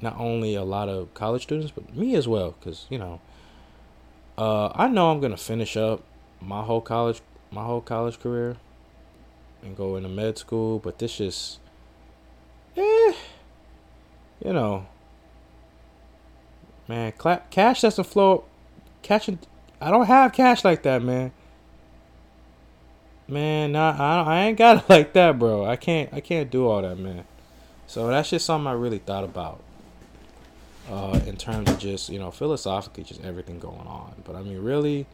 not 0.00 0.18
only 0.18 0.54
a 0.54 0.64
lot 0.64 0.88
of 0.88 1.12
college 1.14 1.42
students 1.42 1.70
but 1.70 1.94
me 1.94 2.14
as 2.14 2.26
well 2.26 2.54
because 2.58 2.86
you 2.88 2.98
know 2.98 3.20
uh, 4.36 4.72
I 4.74 4.88
know 4.88 5.10
I'm 5.10 5.20
gonna 5.20 5.36
finish 5.36 5.76
up 5.76 6.02
my 6.40 6.62
whole 6.62 6.80
college 6.80 7.20
my 7.50 7.64
whole 7.64 7.80
college 7.80 8.18
career 8.18 8.56
and 9.62 9.76
go 9.76 9.96
into 9.96 10.08
med 10.08 10.38
school, 10.38 10.78
but 10.78 10.98
this 10.98 11.18
just 11.18 11.60
eh, 12.76 13.12
you 14.44 14.52
know, 14.52 14.86
man, 16.88 17.12
cla- 17.12 17.42
cash 17.50 17.82
doesn't 17.82 18.04
flow. 18.04 18.44
Catching, 19.02 19.38
I 19.80 19.90
don't 19.90 20.06
have 20.06 20.32
cash 20.32 20.64
like 20.64 20.82
that, 20.82 21.02
man. 21.02 21.32
Man, 23.28 23.72
nah, 23.72 23.94
I, 23.98 24.22
I 24.22 24.40
ain't 24.46 24.58
got 24.58 24.78
it 24.78 24.84
like 24.88 25.12
that, 25.12 25.38
bro. 25.38 25.64
I 25.64 25.76
can't, 25.76 26.12
I 26.12 26.20
can't 26.20 26.50
do 26.50 26.66
all 26.66 26.82
that, 26.82 26.98
man. 26.98 27.24
So 27.86 28.08
that's 28.08 28.30
just 28.30 28.46
something 28.46 28.66
I 28.66 28.72
really 28.72 28.98
thought 28.98 29.24
about 29.24 29.60
uh, 30.90 31.20
in 31.26 31.36
terms 31.36 31.70
of 31.70 31.78
just 31.78 32.10
you 32.10 32.18
know 32.18 32.30
philosophically 32.30 33.04
just 33.04 33.22
everything 33.22 33.58
going 33.58 33.86
on. 33.86 34.14
But 34.24 34.36
I 34.36 34.42
mean, 34.42 34.62
really, 34.62 35.06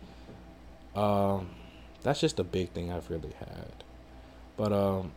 um, 0.94 1.50
that's 2.02 2.20
just 2.20 2.38
a 2.38 2.44
big 2.44 2.70
thing 2.70 2.92
I've 2.92 3.10
really 3.10 3.34
had. 3.38 3.84
But 4.56 4.72
um, 4.72 5.12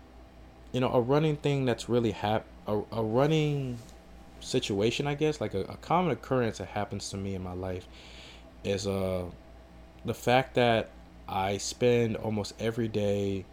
you 0.71 0.79
know, 0.79 0.91
a 0.91 1.01
running 1.01 1.37
thing 1.37 1.65
that's 1.65 1.89
really 1.89 2.11
hap 2.11 2.45
a, 2.67 2.81
a 2.91 3.03
running 3.03 3.77
situation, 4.39 5.07
I 5.07 5.15
guess, 5.15 5.41
like 5.41 5.53
a, 5.53 5.61
a 5.61 5.77
common 5.77 6.11
occurrence 6.11 6.57
that 6.59 6.69
happens 6.69 7.09
to 7.09 7.17
me 7.17 7.35
in 7.35 7.43
my 7.43 7.53
life 7.53 7.87
is 8.63 8.87
uh 8.87 9.25
the 10.05 10.13
fact 10.13 10.55
that 10.55 10.89
I 11.27 11.57
spend 11.57 12.17
almost 12.17 12.53
every 12.59 12.87
day 12.87 13.45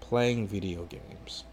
playing 0.00 0.48
video 0.48 0.84
games. 0.84 1.44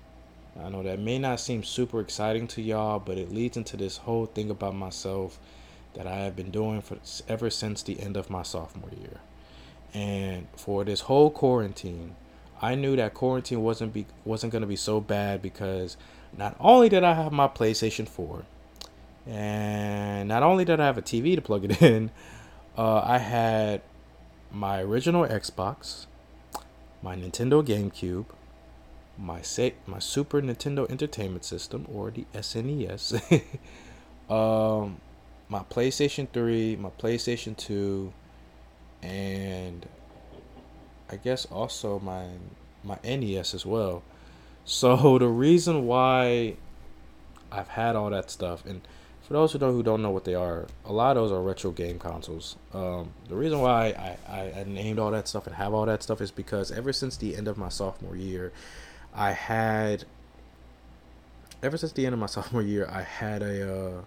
I 0.60 0.70
know 0.70 0.84
that 0.84 1.00
may 1.00 1.18
not 1.18 1.40
seem 1.40 1.64
super 1.64 2.02
exciting 2.02 2.48
to 2.50 2.62
y'all, 2.62 3.00
but 3.00 3.18
it 3.18 3.32
leads 3.32 3.58
into 3.58 3.78
this 3.78 3.98
whole 3.98 4.26
thing 4.26 4.50
about 4.50 4.76
myself 4.76 5.40
that 5.94 6.08
I 6.08 6.16
have 6.16 6.36
been 6.36 6.52
doing 6.52 6.82
for 6.82 6.98
ever 7.28 7.50
since 7.50 7.82
the 7.82 8.00
end 8.00 8.18
of 8.18 8.30
my 8.30 8.44
sophomore 8.44 8.90
year. 9.00 9.20
And 9.94 10.48
for 10.56 10.84
this 10.84 11.02
whole 11.02 11.30
quarantine, 11.30 12.16
I 12.62 12.76
knew 12.76 12.96
that 12.96 13.14
quarantine 13.14 13.62
wasn't 13.62 13.94
be 13.94 14.06
wasn't 14.24 14.52
going 14.52 14.62
to 14.62 14.68
be 14.68 14.76
so 14.76 15.00
bad 15.00 15.42
because 15.42 15.98
not 16.38 16.56
only 16.60 16.90
did 16.90 17.04
I 17.04 17.14
have 17.14 17.32
my 17.32 17.48
PlayStation 17.48 18.08
4 18.08 18.44
and 19.28 20.30
not 20.30 20.44
only 20.44 20.64
did 20.64 20.80
I 20.80 20.86
have 20.86 20.98
a 20.98 21.02
TV 21.02 21.36
to 21.36 21.42
plug 21.42 21.66
it 21.66 21.82
in, 21.82 22.12
uh, 22.78 23.02
I 23.04 23.18
had 23.18 23.82
my 24.52 24.82
original 24.82 25.26
Xbox, 25.26 26.06
my 27.02 27.16
Nintendo 27.16 27.66
GameCube, 27.66 28.26
my 29.22 29.42
say 29.42 29.76
my 29.86 30.00
Super 30.00 30.42
Nintendo 30.42 30.90
Entertainment 30.90 31.46
System 31.46 31.86
or 31.94 32.12
the 32.12 32.26
SNES, 32.34 33.22
um, 34.30 35.00
my 35.48 35.60
PlayStation 35.60 36.28
Three, 36.32 36.76
my 36.76 36.90
PlayStation 36.90 37.56
Two, 37.56 38.14
and 39.02 39.88
I 41.10 41.18
guess 41.18 41.46
also 41.46 42.00
my 42.00 42.26
my 42.84 42.98
NES 43.04 43.54
as 43.54 43.66
well. 43.66 44.04
So 44.66 45.18
the 45.20 45.28
reason 45.28 45.86
why 45.86 46.56
I've 47.52 47.70
had 47.70 47.96
all 47.96 48.10
that 48.10 48.32
stuff, 48.32 48.66
and 48.66 48.82
for 49.22 49.34
those 49.34 49.52
who 49.52 49.60
don't 49.60 49.74
who 49.74 49.84
don't 49.84 50.02
know 50.02 50.10
what 50.10 50.26
they 50.26 50.36
are, 50.36 50.66
a 50.86 50.92
lot 50.92 51.16
of 51.16 51.24
those 51.24 51.32
are 51.32 51.42
retro 51.42 51.72
game 51.72 52.00
consoles. 52.00 52.56
Um, 52.74 53.12
the 53.30 53.36
reason 53.36 53.60
why 53.60 53.88
I, 53.88 54.18
I, 54.28 54.60
I 54.62 54.64
named 54.64 54.98
all 54.98 55.12
that 55.12 55.28
stuff 55.28 55.46
and 55.46 55.56
have 55.58 55.74
all 55.74 55.86
that 55.86 56.02
stuff 56.02 56.22
is 56.22 56.32
because 56.32 56.72
ever 56.72 56.92
since 56.92 57.18
the 57.18 57.36
end 57.36 57.48
of 57.48 57.58
my 57.58 57.70
sophomore 57.70 58.16
year, 58.16 58.52
I 59.14 59.32
had 59.32 60.06
ever 61.64 61.78
since 61.78 61.92
the 61.92 62.06
end 62.06 62.14
of 62.14 62.20
my 62.20 62.26
sophomore 62.28 62.62
year, 62.62 62.88
I 62.92 63.02
had 63.02 63.42
a 63.42 63.64
uh, 63.64 64.02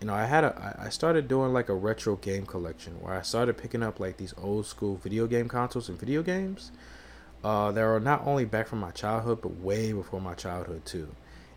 you 0.00 0.06
know, 0.06 0.14
I 0.14 0.24
had 0.24 0.44
a 0.44 0.76
I 0.78 0.88
started 0.88 1.28
doing 1.28 1.52
like 1.52 1.68
a 1.68 1.74
retro 1.74 2.16
game 2.16 2.46
collection 2.46 3.00
where 3.00 3.14
I 3.14 3.22
started 3.22 3.56
picking 3.56 3.82
up 3.82 4.00
like 4.00 4.16
these 4.16 4.34
old 4.36 4.66
school 4.66 4.96
video 4.96 5.26
game 5.26 5.48
consoles 5.48 5.88
and 5.88 5.98
video 5.98 6.22
games. 6.22 6.72
Uh, 7.44 7.72
that 7.72 7.82
are 7.82 7.98
not 7.98 8.24
only 8.24 8.44
back 8.44 8.68
from 8.68 8.78
my 8.78 8.92
childhood, 8.92 9.40
but 9.42 9.58
way 9.58 9.92
before 9.92 10.20
my 10.20 10.32
childhood 10.32 10.84
too. 10.84 11.08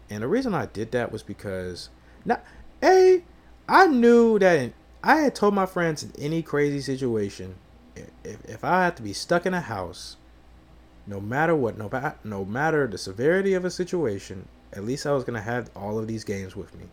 And 0.10 0.24
the 0.24 0.28
reason 0.28 0.56
I 0.56 0.66
did 0.66 0.92
that 0.94 1.12
was 1.12 1.22
because 1.22 1.90
now, 2.26 2.42
a, 2.84 3.24
I 3.70 3.86
knew 3.86 4.40
that 4.40 4.58
in, 4.58 4.74
I 5.04 5.18
had 5.18 5.36
told 5.36 5.54
my 5.54 5.68
friends 5.68 6.04
in 6.04 6.12
any 6.18 6.42
crazy 6.42 6.82
situation, 6.82 7.56
if, 8.24 8.44
if 8.46 8.64
I 8.64 8.86
had 8.86 8.98
to 8.98 9.04
be 9.04 9.14
stuck 9.14 9.46
in 9.46 9.54
a 9.54 9.62
house 9.62 10.18
no 11.08 11.20
matter 11.20 11.56
what, 11.56 11.78
no, 11.78 11.90
no 12.24 12.46
matter 12.46 12.88
the 12.88 12.98
severity 12.98 13.54
of 13.54 13.66
a 13.66 13.72
situation, 13.72 14.48
at 14.74 14.84
least 14.84 15.06
I 15.06 15.12
was 15.12 15.24
gonna 15.24 15.42
have 15.42 15.70
all 15.76 16.00
of 16.00 16.08
these 16.08 16.24
games 16.24 16.56
with 16.56 16.74
me. 16.76 16.86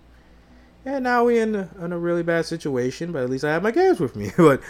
And 0.84 1.04
now 1.04 1.24
we're 1.24 1.42
in 1.42 1.54
in 1.54 1.92
a 1.92 1.98
really 1.98 2.22
bad 2.22 2.44
situation, 2.44 3.12
but 3.12 3.22
at 3.22 3.30
least 3.30 3.44
I 3.44 3.52
have 3.52 3.62
my 3.62 3.70
games 3.70 4.00
with 4.00 4.16
me. 4.16 4.32
but 4.36 4.60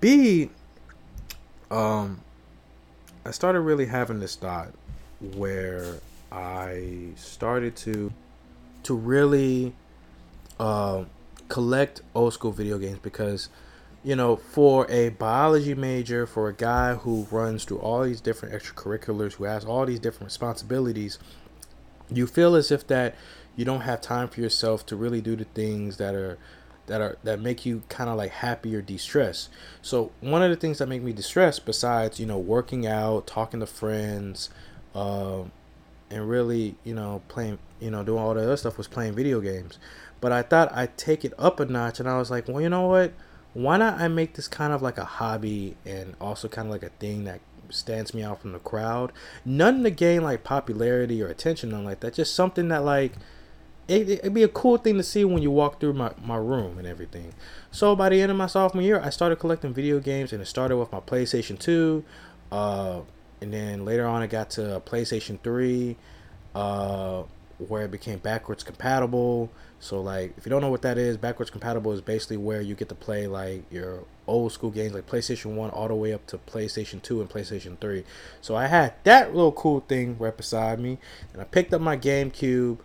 B, 0.00 0.50
um, 1.70 2.20
I 3.24 3.30
started 3.30 3.60
really 3.60 3.86
having 3.86 4.20
this 4.20 4.36
thought 4.36 4.72
where 5.36 5.98
I 6.30 7.10
started 7.16 7.76
to 7.76 8.12
to 8.84 8.94
really 8.94 9.74
uh, 10.58 11.04
collect 11.48 12.02
old 12.14 12.32
school 12.32 12.50
video 12.50 12.78
games 12.78 12.98
because 13.00 13.48
you 14.04 14.16
know, 14.16 14.36
for 14.36 14.90
a 14.90 15.10
biology 15.10 15.74
major, 15.74 16.26
for 16.26 16.48
a 16.48 16.54
guy 16.54 16.94
who 16.94 17.26
runs 17.30 17.64
through 17.64 17.78
all 17.78 18.02
these 18.02 18.20
different 18.20 18.54
extracurriculars, 18.54 19.34
who 19.34 19.44
has 19.44 19.64
all 19.64 19.86
these 19.86 20.00
different 20.00 20.24
responsibilities, 20.24 21.18
you 22.10 22.26
feel 22.26 22.56
as 22.56 22.70
if 22.70 22.86
that 22.88 23.14
you 23.54 23.64
don't 23.64 23.82
have 23.82 24.00
time 24.00 24.28
for 24.28 24.40
yourself 24.40 24.84
to 24.86 24.96
really 24.96 25.20
do 25.20 25.36
the 25.36 25.44
things 25.44 25.98
that 25.98 26.14
are 26.14 26.38
that 26.86 27.00
are 27.00 27.16
that 27.22 27.40
make 27.40 27.64
you 27.64 27.82
kind 27.88 28.10
of 28.10 28.16
like 28.16 28.32
happy 28.32 28.74
or 28.74 28.82
de-stress. 28.82 29.48
So 29.82 30.10
one 30.20 30.42
of 30.42 30.50
the 30.50 30.56
things 30.56 30.78
that 30.78 30.88
make 30.88 31.02
me 31.02 31.12
de-stress, 31.12 31.58
besides 31.58 32.18
you 32.18 32.26
know 32.26 32.38
working 32.38 32.86
out, 32.86 33.26
talking 33.26 33.60
to 33.60 33.66
friends, 33.66 34.50
um, 34.94 35.52
and 36.10 36.28
really 36.28 36.74
you 36.82 36.94
know 36.94 37.22
playing, 37.28 37.58
you 37.80 37.90
know 37.90 38.02
doing 38.02 38.18
all 38.20 38.34
the 38.34 38.42
other 38.42 38.56
stuff, 38.56 38.78
was 38.78 38.88
playing 38.88 39.14
video 39.14 39.40
games. 39.40 39.78
But 40.20 40.32
I 40.32 40.42
thought 40.42 40.72
I'd 40.72 40.96
take 40.96 41.24
it 41.24 41.32
up 41.38 41.60
a 41.60 41.66
notch, 41.66 42.00
and 42.00 42.08
I 42.08 42.18
was 42.18 42.30
like, 42.30 42.48
well, 42.48 42.60
you 42.60 42.68
know 42.68 42.86
what? 42.88 43.12
Why 43.54 43.76
not 43.76 44.00
I 44.00 44.08
make 44.08 44.34
this 44.34 44.48
kind 44.48 44.72
of 44.72 44.82
like 44.82 44.98
a 44.98 45.04
hobby 45.04 45.76
and 45.84 46.14
also 46.20 46.48
kind 46.48 46.68
of 46.68 46.72
like 46.72 46.82
a 46.82 46.88
thing 46.88 47.24
that 47.24 47.40
stands 47.68 48.14
me 48.14 48.22
out 48.22 48.40
from 48.40 48.52
the 48.52 48.58
crowd. 48.58 49.12
None 49.44 49.82
to 49.84 49.90
gain 49.90 50.22
like 50.22 50.44
popularity 50.44 51.22
or 51.22 51.28
attention, 51.28 51.70
none 51.70 51.84
like 51.84 52.00
that. 52.00 52.14
Just 52.14 52.34
something 52.34 52.68
that 52.68 52.84
like 52.84 53.12
it, 53.88 54.08
it'd 54.08 54.34
be 54.34 54.42
a 54.42 54.48
cool 54.48 54.76
thing 54.76 54.96
to 54.96 55.02
see 55.02 55.24
when 55.24 55.42
you 55.42 55.50
walk 55.50 55.80
through 55.80 55.94
my, 55.94 56.12
my 56.22 56.36
room 56.36 56.78
and 56.78 56.86
everything. 56.86 57.34
So 57.70 57.96
by 57.96 58.08
the 58.08 58.20
end 58.20 58.30
of 58.30 58.38
my 58.38 58.46
sophomore 58.46 58.82
year, 58.82 59.00
I 59.00 59.10
started 59.10 59.36
collecting 59.36 59.74
video 59.74 59.98
games, 60.00 60.32
and 60.32 60.40
it 60.40 60.46
started 60.46 60.76
with 60.76 60.92
my 60.92 61.00
PlayStation 61.00 61.58
2. 61.58 62.04
Uh, 62.50 63.00
and 63.40 63.52
then 63.52 63.84
later 63.84 64.06
on, 64.06 64.22
I 64.22 64.26
got 64.26 64.50
to 64.50 64.82
PlayStation 64.86 65.40
3, 65.42 65.96
uh, 66.54 67.24
where 67.68 67.84
it 67.84 67.90
became 67.90 68.18
backwards 68.18 68.62
compatible. 68.62 69.50
So 69.80 70.00
like, 70.00 70.34
if 70.36 70.46
you 70.46 70.50
don't 70.50 70.60
know 70.60 70.70
what 70.70 70.82
that 70.82 70.98
is, 70.98 71.16
backwards 71.16 71.50
compatible 71.50 71.92
is 71.92 72.00
basically 72.00 72.36
where 72.36 72.60
you 72.60 72.74
get 72.74 72.88
to 72.90 72.94
play 72.94 73.26
like 73.26 73.64
your 73.70 74.04
old 74.26 74.52
school 74.52 74.70
games, 74.70 74.94
like 74.94 75.06
PlayStation 75.06 75.54
One, 75.54 75.70
all 75.70 75.88
the 75.88 75.94
way 75.94 76.12
up 76.12 76.26
to 76.28 76.38
PlayStation 76.38 77.02
Two 77.02 77.20
and 77.20 77.28
PlayStation 77.28 77.78
Three. 77.80 78.04
So 78.40 78.54
I 78.54 78.66
had 78.66 78.94
that 79.04 79.34
little 79.34 79.52
cool 79.52 79.80
thing 79.80 80.16
right 80.18 80.36
beside 80.36 80.78
me, 80.78 80.98
and 81.32 81.42
I 81.42 81.44
picked 81.44 81.74
up 81.74 81.80
my 81.80 81.96
GameCube. 81.96 82.78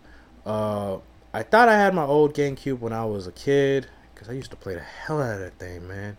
Uh, 0.44 0.98
I 1.32 1.42
thought 1.42 1.68
I 1.68 1.78
had 1.78 1.94
my 1.94 2.04
old 2.04 2.34
GameCube 2.34 2.80
when 2.80 2.92
I 2.92 3.04
was 3.04 3.26
a 3.26 3.32
kid 3.32 3.86
because 4.14 4.28
I 4.28 4.32
used 4.32 4.50
to 4.50 4.56
play 4.56 4.74
the 4.74 4.80
hell 4.80 5.22
out 5.22 5.34
of 5.34 5.40
that 5.40 5.58
thing, 5.58 5.86
man. 5.86 6.16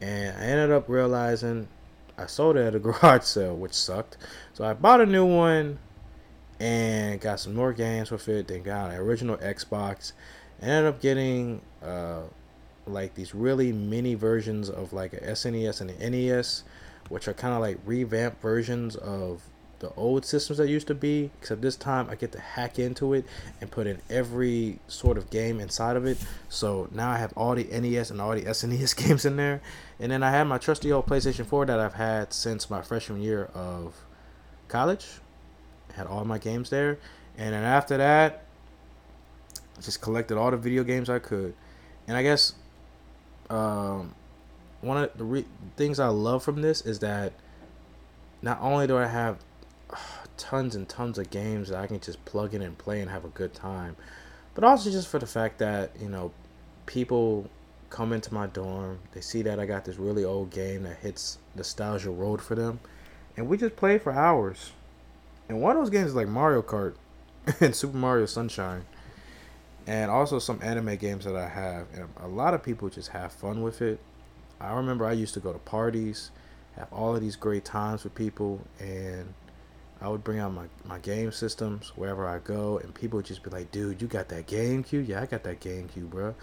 And 0.00 0.36
I 0.36 0.40
ended 0.40 0.72
up 0.72 0.88
realizing 0.88 1.68
I 2.18 2.26
sold 2.26 2.56
it 2.56 2.66
at 2.66 2.74
a 2.74 2.78
garage 2.80 3.22
sale, 3.22 3.56
which 3.56 3.74
sucked. 3.74 4.16
So 4.54 4.64
I 4.64 4.72
bought 4.72 5.00
a 5.00 5.06
new 5.06 5.24
one 5.24 5.78
and 6.60 7.20
got 7.20 7.40
some 7.40 7.54
more 7.54 7.72
games 7.72 8.10
with 8.10 8.28
it. 8.28 8.48
Then 8.48 8.62
got 8.62 8.90
an 8.90 8.96
original 8.96 9.36
Xbox. 9.38 10.12
Ended 10.60 10.86
up 10.86 11.00
getting 11.00 11.60
uh, 11.82 12.22
like 12.86 13.14
these 13.14 13.34
really 13.34 13.72
mini 13.72 14.14
versions 14.14 14.70
of 14.70 14.92
like 14.92 15.12
a 15.12 15.20
SNES 15.20 15.80
and 15.80 15.90
an 15.90 16.12
NES, 16.12 16.64
which 17.08 17.28
are 17.28 17.34
kind 17.34 17.54
of 17.54 17.60
like 17.60 17.78
revamped 17.84 18.40
versions 18.40 18.96
of 18.96 19.42
the 19.78 19.92
old 19.94 20.24
systems 20.24 20.56
that 20.56 20.68
used 20.68 20.86
to 20.86 20.94
be. 20.94 21.30
Except 21.40 21.60
this 21.60 21.76
time 21.76 22.08
I 22.10 22.14
get 22.14 22.32
to 22.32 22.40
hack 22.40 22.78
into 22.78 23.12
it 23.12 23.26
and 23.60 23.70
put 23.70 23.86
in 23.86 24.00
every 24.08 24.78
sort 24.88 25.18
of 25.18 25.28
game 25.28 25.60
inside 25.60 25.96
of 25.96 26.06
it. 26.06 26.16
So 26.48 26.88
now 26.90 27.10
I 27.10 27.18
have 27.18 27.34
all 27.36 27.54
the 27.54 27.64
NES 27.64 28.10
and 28.10 28.20
all 28.20 28.34
the 28.34 28.42
SNES 28.42 28.96
games 29.06 29.26
in 29.26 29.36
there. 29.36 29.60
And 30.00 30.10
then 30.10 30.22
I 30.22 30.30
have 30.30 30.46
my 30.46 30.56
trusty 30.56 30.90
old 30.90 31.06
PlayStation 31.06 31.44
4 31.44 31.66
that 31.66 31.78
I've 31.78 31.94
had 31.94 32.32
since 32.32 32.70
my 32.70 32.80
freshman 32.80 33.20
year 33.20 33.50
of 33.54 33.94
college 34.68 35.20
had 35.96 36.06
all 36.06 36.24
my 36.24 36.38
games 36.38 36.70
there, 36.70 36.98
and 37.36 37.52
then 37.54 37.64
after 37.64 37.96
that, 37.96 38.44
I 39.76 39.80
just 39.80 40.00
collected 40.00 40.38
all 40.38 40.50
the 40.50 40.56
video 40.56 40.84
games 40.84 41.10
I 41.10 41.18
could, 41.18 41.54
and 42.06 42.16
I 42.16 42.22
guess 42.22 42.54
um, 43.50 44.14
one 44.80 44.96
of 45.02 45.16
the 45.16 45.24
re- 45.24 45.46
things 45.76 45.98
I 45.98 46.08
love 46.08 46.42
from 46.42 46.62
this 46.62 46.80
is 46.82 46.98
that 47.00 47.32
not 48.42 48.60
only 48.60 48.86
do 48.86 48.96
I 48.96 49.06
have 49.06 49.38
uh, 49.90 49.96
tons 50.36 50.74
and 50.74 50.88
tons 50.88 51.18
of 51.18 51.30
games 51.30 51.68
that 51.68 51.78
I 51.78 51.86
can 51.86 52.00
just 52.00 52.24
plug 52.24 52.54
in 52.54 52.62
and 52.62 52.76
play 52.76 53.00
and 53.00 53.10
have 53.10 53.24
a 53.24 53.28
good 53.28 53.54
time, 53.54 53.96
but 54.54 54.64
also 54.64 54.90
just 54.90 55.08
for 55.08 55.18
the 55.18 55.26
fact 55.26 55.58
that 55.58 55.90
you 56.00 56.08
know 56.08 56.32
people 56.86 57.50
come 57.90 58.12
into 58.12 58.32
my 58.32 58.46
dorm, 58.46 58.98
they 59.12 59.20
see 59.20 59.42
that 59.42 59.60
I 59.60 59.66
got 59.66 59.84
this 59.84 59.96
really 59.96 60.24
old 60.24 60.50
game 60.50 60.82
that 60.84 60.98
hits 60.98 61.38
nostalgia 61.54 62.10
road 62.10 62.40
for 62.40 62.54
them, 62.54 62.80
and 63.36 63.48
we 63.48 63.56
just 63.56 63.76
play 63.76 63.98
for 63.98 64.12
hours. 64.12 64.72
And 65.48 65.60
one 65.60 65.76
of 65.76 65.82
those 65.82 65.90
games 65.90 66.08
is 66.08 66.14
like 66.14 66.28
Mario 66.28 66.62
Kart 66.62 66.94
and 67.60 67.74
Super 67.74 67.96
Mario 67.96 68.26
Sunshine. 68.26 68.84
And 69.86 70.10
also 70.10 70.40
some 70.40 70.58
anime 70.62 70.96
games 70.96 71.24
that 71.24 71.36
I 71.36 71.48
have. 71.48 71.86
And 71.94 72.08
a 72.20 72.26
lot 72.26 72.54
of 72.54 72.62
people 72.62 72.88
just 72.88 73.10
have 73.10 73.32
fun 73.32 73.62
with 73.62 73.82
it. 73.82 74.00
I 74.60 74.74
remember 74.74 75.06
I 75.06 75.12
used 75.12 75.34
to 75.34 75.40
go 75.40 75.52
to 75.52 75.58
parties, 75.60 76.30
have 76.76 76.92
all 76.92 77.14
of 77.14 77.20
these 77.20 77.36
great 77.36 77.64
times 77.64 78.04
with 78.04 78.14
people, 78.14 78.60
and 78.80 79.32
I 80.00 80.08
would 80.08 80.24
bring 80.24 80.38
out 80.38 80.52
my, 80.52 80.66
my 80.84 80.98
game 80.98 81.30
systems 81.30 81.92
wherever 81.94 82.26
I 82.26 82.38
go, 82.38 82.78
and 82.78 82.94
people 82.94 83.18
would 83.18 83.26
just 83.26 83.42
be 83.42 83.50
like, 83.50 83.70
dude, 83.70 84.00
you 84.00 84.08
got 84.08 84.28
that 84.30 84.46
GameCube? 84.46 85.06
Yeah, 85.06 85.20
I 85.20 85.26
got 85.26 85.44
that 85.44 85.60
GameCube, 85.60 86.10
bro. 86.10 86.34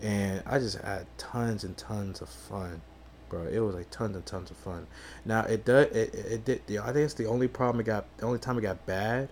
And 0.00 0.42
I 0.46 0.58
just 0.58 0.78
had 0.78 1.06
tons 1.16 1.64
and 1.64 1.76
tons 1.76 2.20
of 2.20 2.28
fun 2.28 2.80
bro. 3.28 3.46
It 3.46 3.58
was 3.58 3.74
like 3.74 3.90
tons 3.90 4.16
and 4.16 4.24
tons 4.26 4.50
of 4.50 4.56
fun. 4.56 4.86
Now 5.24 5.42
it 5.42 5.64
does 5.64 5.86
it, 5.86 6.14
it, 6.14 6.44
did. 6.44 6.60
I 6.78 6.86
think 6.86 7.04
it's 7.04 7.14
the 7.14 7.26
only 7.26 7.48
problem 7.48 7.80
it 7.80 7.84
got. 7.84 8.04
The 8.18 8.26
only 8.26 8.38
time 8.38 8.58
it 8.58 8.62
got 8.62 8.84
bad 8.86 9.28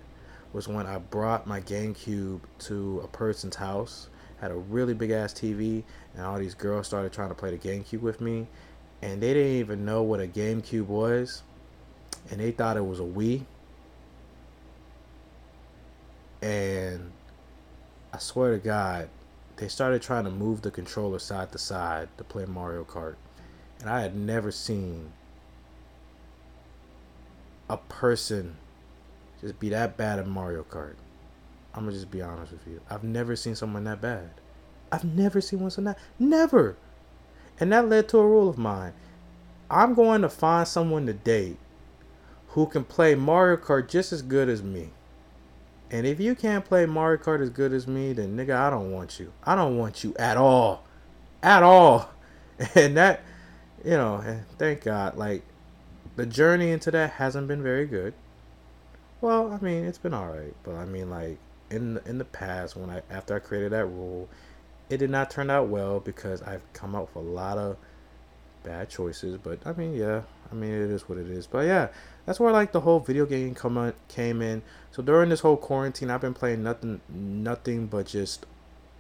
was 0.52 0.68
when 0.68 0.86
I 0.86 0.98
brought 0.98 1.46
my 1.46 1.60
GameCube 1.60 2.40
to 2.60 3.00
a 3.04 3.08
person's 3.08 3.56
house. 3.56 4.08
Had 4.40 4.50
a 4.50 4.56
really 4.56 4.92
big 4.92 5.10
ass 5.10 5.32
TV, 5.32 5.84
and 6.14 6.26
all 6.26 6.38
these 6.38 6.54
girls 6.54 6.86
started 6.86 7.12
trying 7.12 7.28
to 7.28 7.34
play 7.34 7.56
the 7.56 7.58
GameCube 7.58 8.00
with 8.00 8.20
me, 8.20 8.48
and 9.00 9.22
they 9.22 9.34
didn't 9.34 9.52
even 9.52 9.84
know 9.84 10.02
what 10.02 10.20
a 10.20 10.26
GameCube 10.26 10.86
was, 10.86 11.42
and 12.30 12.40
they 12.40 12.50
thought 12.50 12.76
it 12.76 12.84
was 12.84 12.98
a 12.98 13.04
Wii. 13.04 13.44
And 16.42 17.12
I 18.12 18.18
swear 18.18 18.50
to 18.50 18.58
God, 18.58 19.08
they 19.56 19.68
started 19.68 20.02
trying 20.02 20.24
to 20.24 20.30
move 20.30 20.62
the 20.62 20.72
controller 20.72 21.20
side 21.20 21.52
to 21.52 21.58
side 21.58 22.08
to 22.18 22.24
play 22.24 22.44
Mario 22.44 22.84
Kart. 22.84 23.14
And 23.82 23.90
I 23.90 24.00
had 24.00 24.14
never 24.14 24.52
seen 24.52 25.12
a 27.68 27.76
person 27.76 28.56
just 29.40 29.58
be 29.58 29.70
that 29.70 29.96
bad 29.96 30.20
at 30.20 30.26
Mario 30.28 30.62
Kart. 30.62 30.94
I'm 31.74 31.84
gonna 31.84 31.92
just 31.92 32.10
be 32.10 32.22
honest 32.22 32.52
with 32.52 32.64
you. 32.64 32.80
I've 32.88 33.02
never 33.02 33.34
seen 33.34 33.56
someone 33.56 33.82
that 33.84 34.00
bad. 34.00 34.30
I've 34.92 35.04
never 35.04 35.40
seen 35.40 35.58
one 35.58 35.72
so 35.72 35.82
that 35.82 35.98
never. 36.16 36.76
And 37.58 37.72
that 37.72 37.88
led 37.88 38.08
to 38.10 38.18
a 38.18 38.26
rule 38.26 38.48
of 38.48 38.56
mine. 38.56 38.92
I'm 39.68 39.94
going 39.94 40.22
to 40.22 40.28
find 40.28 40.68
someone 40.68 41.06
to 41.06 41.12
date 41.12 41.56
who 42.48 42.66
can 42.66 42.84
play 42.84 43.16
Mario 43.16 43.56
Kart 43.56 43.88
just 43.88 44.12
as 44.12 44.22
good 44.22 44.48
as 44.48 44.62
me. 44.62 44.90
And 45.90 46.06
if 46.06 46.20
you 46.20 46.36
can't 46.36 46.64
play 46.64 46.86
Mario 46.86 47.20
Kart 47.20 47.42
as 47.42 47.50
good 47.50 47.72
as 47.72 47.88
me, 47.88 48.12
then 48.12 48.36
nigga, 48.36 48.54
I 48.54 48.70
don't 48.70 48.92
want 48.92 49.18
you. 49.18 49.32
I 49.42 49.56
don't 49.56 49.76
want 49.76 50.04
you 50.04 50.14
at 50.20 50.36
all. 50.36 50.84
At 51.42 51.64
all. 51.64 52.10
And 52.76 52.96
that 52.96 53.24
you 53.84 53.92
know, 53.92 54.40
thank 54.58 54.82
God, 54.82 55.16
like 55.16 55.42
the 56.16 56.26
journey 56.26 56.70
into 56.70 56.90
that 56.90 57.12
hasn't 57.12 57.48
been 57.48 57.62
very 57.62 57.86
good. 57.86 58.14
Well, 59.20 59.52
I 59.52 59.64
mean, 59.64 59.84
it's 59.84 59.98
been 59.98 60.14
all 60.14 60.28
right, 60.28 60.54
but 60.64 60.74
I 60.74 60.84
mean, 60.84 61.10
like 61.10 61.38
in 61.70 61.94
the, 61.94 62.08
in 62.08 62.18
the 62.18 62.24
past, 62.24 62.76
when 62.76 62.90
I 62.90 63.02
after 63.10 63.36
I 63.36 63.38
created 63.38 63.72
that 63.72 63.86
rule, 63.86 64.28
it 64.90 64.98
did 64.98 65.10
not 65.10 65.30
turn 65.30 65.50
out 65.50 65.68
well 65.68 66.00
because 66.00 66.42
I've 66.42 66.62
come 66.72 66.94
up 66.94 67.14
with 67.14 67.24
a 67.24 67.28
lot 67.28 67.58
of 67.58 67.76
bad 68.62 68.90
choices. 68.90 69.38
But 69.38 69.66
I 69.66 69.72
mean, 69.72 69.94
yeah, 69.94 70.22
I 70.50 70.54
mean, 70.54 70.70
it 70.70 70.90
is 70.90 71.08
what 71.08 71.18
it 71.18 71.28
is. 71.28 71.46
But 71.46 71.66
yeah, 71.66 71.88
that's 72.26 72.38
where 72.38 72.52
like 72.52 72.72
the 72.72 72.80
whole 72.80 73.00
video 73.00 73.26
game 73.26 73.54
come 73.54 73.78
on, 73.78 73.94
came 74.08 74.42
in. 74.42 74.62
So 74.90 75.02
during 75.02 75.30
this 75.30 75.40
whole 75.40 75.56
quarantine, 75.56 76.10
I've 76.10 76.20
been 76.20 76.34
playing 76.34 76.62
nothing, 76.62 77.00
nothing 77.08 77.86
but 77.86 78.06
just 78.06 78.46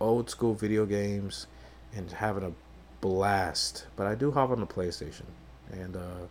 old 0.00 0.30
school 0.30 0.54
video 0.54 0.86
games 0.86 1.46
and 1.94 2.10
having 2.10 2.42
a 2.44 2.52
blast. 3.02 3.86
But 3.96 4.06
I 4.06 4.14
do 4.14 4.30
hop 4.30 4.48
on 4.48 4.60
the 4.60 4.66
PlayStation 4.66 5.26
and 5.70 5.94
uh, 5.96 6.26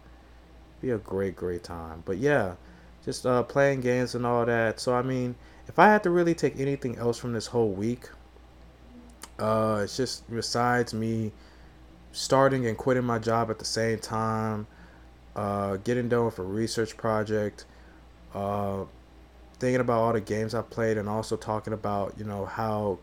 be 0.81 0.89
a 0.89 0.97
great, 0.97 1.35
great 1.35 1.63
time. 1.63 2.01
But 2.03 2.17
yeah, 2.17 2.55
just 3.05 3.27
uh, 3.27 3.43
playing 3.43 3.81
games 3.81 4.15
and 4.15 4.25
all 4.25 4.43
that. 4.47 4.79
So 4.79 4.95
I 4.95 5.03
mean, 5.03 5.35
if 5.67 5.77
I 5.77 5.85
had 5.85 6.01
to 6.03 6.09
really 6.09 6.33
take 6.33 6.59
anything 6.59 6.97
else 6.97 7.19
from 7.19 7.33
this 7.33 7.47
whole 7.47 7.69
week, 7.69 8.09
uh, 9.37 9.81
it's 9.83 9.95
just 9.95 10.29
besides 10.31 10.93
me 10.93 11.31
starting 12.11 12.65
and 12.65 12.77
quitting 12.77 13.03
my 13.03 13.19
job 13.19 13.49
at 13.49 13.59
the 13.59 13.65
same 13.65 13.99
time, 13.99 14.67
uh, 15.35 15.77
getting 15.77 16.09
done 16.09 16.25
with 16.25 16.39
a 16.39 16.43
research 16.43 16.97
project, 16.97 17.65
uh, 18.33 18.83
thinking 19.59 19.81
about 19.81 20.01
all 20.01 20.13
the 20.13 20.21
games 20.21 20.53
I've 20.53 20.69
played, 20.69 20.97
and 20.97 21.07
also 21.07 21.37
talking 21.37 21.73
about 21.73 22.15
you 22.17 22.25
know 22.25 22.45
how 22.45 22.99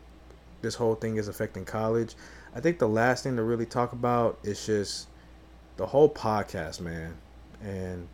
this 0.61 0.75
whole 0.75 0.95
thing 0.95 1.17
is 1.17 1.27
affecting 1.27 1.65
college. 1.65 2.15
I 2.55 2.59
think 2.59 2.79
the 2.79 2.87
last 2.87 3.23
thing 3.23 3.35
to 3.35 3.43
really 3.43 3.65
talk 3.65 3.93
about 3.93 4.39
is 4.43 4.65
just 4.65 5.07
the 5.77 5.85
whole 5.85 6.09
podcast, 6.09 6.81
man. 6.81 7.15
And 7.63 8.07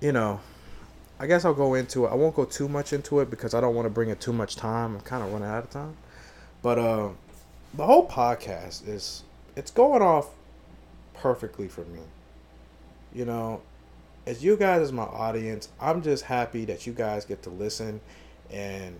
you 0.00 0.12
know, 0.12 0.40
I 1.18 1.26
guess 1.26 1.44
I'll 1.44 1.54
go 1.54 1.74
into 1.74 2.06
it. 2.06 2.10
I 2.10 2.14
won't 2.14 2.36
go 2.36 2.44
too 2.44 2.68
much 2.68 2.92
into 2.92 3.20
it 3.20 3.30
because 3.30 3.54
I 3.54 3.60
don't 3.60 3.74
want 3.74 3.86
to 3.86 3.90
bring 3.90 4.10
it 4.10 4.20
too 4.20 4.32
much 4.32 4.56
time. 4.56 4.94
I'm 4.94 5.00
kind 5.00 5.22
of 5.22 5.32
running 5.32 5.48
out 5.48 5.64
of 5.64 5.70
time. 5.70 5.96
But 6.62 6.78
uh, 6.78 7.08
the 7.74 7.84
whole 7.84 8.08
podcast 8.08 8.86
is 8.86 9.24
it's 9.56 9.70
going 9.70 10.02
off 10.02 10.28
perfectly 11.14 11.68
for 11.68 11.84
me. 11.84 12.00
You 13.14 13.24
know, 13.24 13.62
as 14.26 14.44
you 14.44 14.56
guys 14.56 14.82
as 14.82 14.92
my 14.92 15.04
audience, 15.04 15.68
I'm 15.80 16.02
just 16.02 16.24
happy 16.24 16.64
that 16.66 16.86
you 16.86 16.92
guys 16.92 17.24
get 17.24 17.42
to 17.44 17.50
listen 17.50 18.00
and 18.50 18.98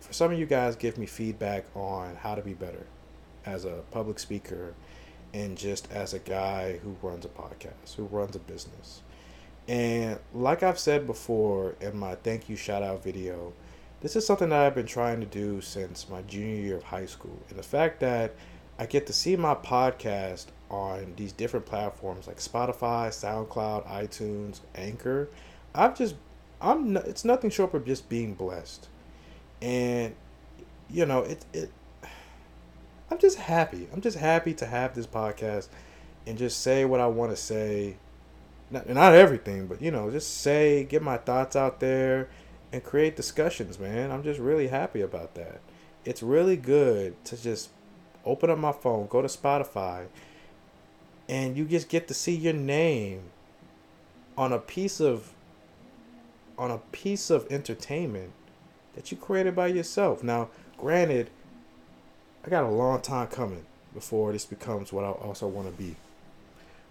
for 0.00 0.12
some 0.12 0.32
of 0.32 0.38
you 0.38 0.46
guys 0.46 0.76
give 0.76 0.98
me 0.98 1.06
feedback 1.06 1.64
on 1.74 2.16
how 2.16 2.34
to 2.34 2.42
be 2.42 2.54
better 2.54 2.86
as 3.48 3.64
a 3.64 3.82
public 3.90 4.18
speaker 4.18 4.74
and 5.34 5.58
just 5.58 5.90
as 5.92 6.14
a 6.14 6.18
guy 6.18 6.78
who 6.78 6.96
runs 7.02 7.24
a 7.24 7.28
podcast, 7.28 7.96
who 7.96 8.04
runs 8.04 8.36
a 8.36 8.38
business. 8.38 9.02
And 9.66 10.18
like 10.32 10.62
I've 10.62 10.78
said 10.78 11.06
before 11.06 11.74
in 11.80 11.98
my 11.98 12.14
thank 12.14 12.48
you 12.48 12.56
shout 12.56 12.82
out 12.82 13.02
video, 13.02 13.52
this 14.00 14.16
is 14.16 14.24
something 14.24 14.48
that 14.50 14.60
I've 14.60 14.74
been 14.74 14.86
trying 14.86 15.20
to 15.20 15.26
do 15.26 15.60
since 15.60 16.08
my 16.08 16.22
junior 16.22 16.62
year 16.62 16.76
of 16.76 16.84
high 16.84 17.06
school. 17.06 17.38
And 17.50 17.58
the 17.58 17.64
fact 17.64 18.00
that 18.00 18.34
I 18.78 18.86
get 18.86 19.06
to 19.08 19.12
see 19.12 19.36
my 19.36 19.54
podcast 19.54 20.46
on 20.70 21.14
these 21.16 21.32
different 21.32 21.66
platforms 21.66 22.26
like 22.26 22.38
Spotify, 22.38 23.08
SoundCloud, 23.08 23.86
iTunes, 23.88 24.60
Anchor, 24.74 25.28
I've 25.74 25.96
just 25.96 26.14
I'm 26.60 26.96
it's 26.96 27.24
nothing 27.24 27.50
short 27.50 27.74
of 27.74 27.84
just 27.84 28.08
being 28.08 28.34
blessed. 28.34 28.88
And 29.60 30.14
you 30.88 31.06
know, 31.06 31.20
it 31.20 31.44
it. 31.52 31.70
I'm 33.10 33.18
just 33.18 33.38
happy. 33.38 33.88
I'm 33.92 34.00
just 34.00 34.18
happy 34.18 34.54
to 34.54 34.66
have 34.66 34.94
this 34.94 35.06
podcast 35.06 35.68
and 36.26 36.36
just 36.36 36.60
say 36.60 36.84
what 36.84 37.00
I 37.00 37.06
want 37.06 37.30
to 37.30 37.36
say. 37.36 37.96
Not 38.70 38.88
not 38.88 39.14
everything, 39.14 39.66
but 39.66 39.80
you 39.80 39.90
know, 39.90 40.10
just 40.10 40.42
say, 40.42 40.84
get 40.84 41.02
my 41.02 41.16
thoughts 41.16 41.56
out 41.56 41.80
there, 41.80 42.28
and 42.72 42.84
create 42.84 43.16
discussions, 43.16 43.78
man. 43.78 44.10
I'm 44.10 44.22
just 44.22 44.38
really 44.38 44.68
happy 44.68 45.00
about 45.00 45.34
that. 45.34 45.60
It's 46.04 46.22
really 46.22 46.56
good 46.56 47.22
to 47.26 47.40
just 47.40 47.70
open 48.24 48.50
up 48.50 48.58
my 48.58 48.72
phone, 48.72 49.06
go 49.06 49.22
to 49.22 49.28
Spotify, 49.28 50.06
and 51.28 51.56
you 51.56 51.64
just 51.64 51.88
get 51.88 52.08
to 52.08 52.14
see 52.14 52.34
your 52.34 52.52
name 52.52 53.22
on 54.36 54.52
a 54.52 54.58
piece 54.58 55.00
of 55.00 55.32
on 56.58 56.70
a 56.70 56.78
piece 56.92 57.30
of 57.30 57.46
entertainment 57.50 58.32
that 58.94 59.10
you 59.10 59.16
created 59.16 59.54
by 59.54 59.68
yourself. 59.68 60.24
Now, 60.24 60.50
granted, 60.76 61.30
I 62.48 62.50
got 62.50 62.64
a 62.64 62.68
long 62.70 63.02
time 63.02 63.26
coming 63.26 63.66
before 63.92 64.32
this 64.32 64.46
becomes 64.46 64.90
what 64.90 65.04
I 65.04 65.08
also 65.08 65.46
want 65.46 65.68
to 65.68 65.72
be. 65.74 65.96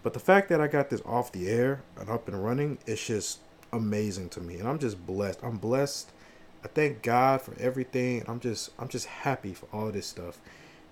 But 0.03 0.13
the 0.13 0.19
fact 0.19 0.49
that 0.49 0.61
I 0.61 0.67
got 0.67 0.91
this 0.91 1.01
off 1.03 1.31
the 1.31 1.49
air 1.49 1.81
and 1.99 2.11
up 2.11 2.27
and 2.27 2.45
running 2.45 2.77
is 2.85 3.03
just 3.03 3.39
amazing 3.73 4.29
to 4.29 4.39
me. 4.39 4.59
And 4.59 4.67
I'm 4.67 4.77
just 4.77 5.03
blessed. 5.07 5.39
I'm 5.41 5.57
blessed. 5.57 6.11
I 6.63 6.67
thank 6.67 7.01
God 7.01 7.41
for 7.41 7.55
everything. 7.59 8.23
I'm 8.27 8.39
just 8.39 8.69
I'm 8.77 8.87
just 8.87 9.07
happy 9.07 9.55
for 9.55 9.65
all 9.73 9.89
this 9.91 10.05
stuff. 10.05 10.37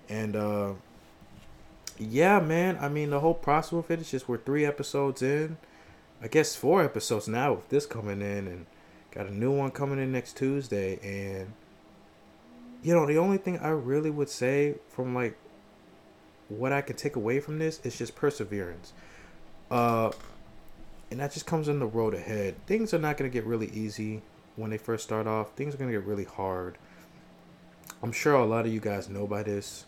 And 0.08 0.34
uh 0.34 0.72
yeah, 1.96 2.40
man. 2.40 2.76
I 2.80 2.88
mean 2.88 3.10
the 3.10 3.20
whole 3.20 3.34
process 3.34 3.72
of 3.72 3.88
it 3.92 4.00
is 4.00 4.10
just 4.10 4.28
we're 4.28 4.36
three 4.36 4.66
episodes 4.66 5.22
in. 5.22 5.58
I 6.20 6.26
guess 6.26 6.56
four 6.56 6.82
episodes 6.82 7.28
now 7.28 7.52
with 7.52 7.68
this 7.68 7.86
coming 7.86 8.20
in 8.20 8.48
and 8.48 8.66
got 9.12 9.26
a 9.26 9.32
new 9.32 9.52
one 9.52 9.70
coming 9.70 10.00
in 10.00 10.10
next 10.10 10.36
Tuesday 10.36 10.98
and 11.04 11.52
you 12.82 12.94
know 12.94 13.06
the 13.06 13.18
only 13.18 13.38
thing 13.38 13.58
I 13.58 13.68
really 13.68 14.10
would 14.10 14.28
say 14.28 14.76
from 14.88 15.14
like 15.14 15.36
what 16.48 16.72
I 16.72 16.80
can 16.80 16.96
take 16.96 17.16
away 17.16 17.40
from 17.40 17.58
this 17.58 17.80
is 17.84 17.98
just 17.98 18.14
perseverance. 18.14 18.92
Uh 19.70 20.12
and 21.10 21.20
that 21.20 21.32
just 21.32 21.46
comes 21.46 21.68
in 21.68 21.78
the 21.78 21.86
road 21.86 22.14
ahead. 22.14 22.56
Things 22.66 22.92
are 22.92 22.98
not 22.98 23.16
going 23.16 23.30
to 23.30 23.32
get 23.32 23.46
really 23.46 23.68
easy 23.68 24.22
when 24.56 24.70
they 24.70 24.78
first 24.78 25.04
start 25.04 25.26
off. 25.26 25.52
Things 25.52 25.74
are 25.74 25.78
going 25.78 25.90
to 25.90 25.96
get 25.98 26.06
really 26.06 26.24
hard. 26.24 26.78
I'm 28.02 28.12
sure 28.12 28.34
a 28.34 28.44
lot 28.44 28.66
of 28.66 28.72
you 28.72 28.80
guys 28.80 29.08
know 29.08 29.26
by 29.26 29.42
this, 29.42 29.86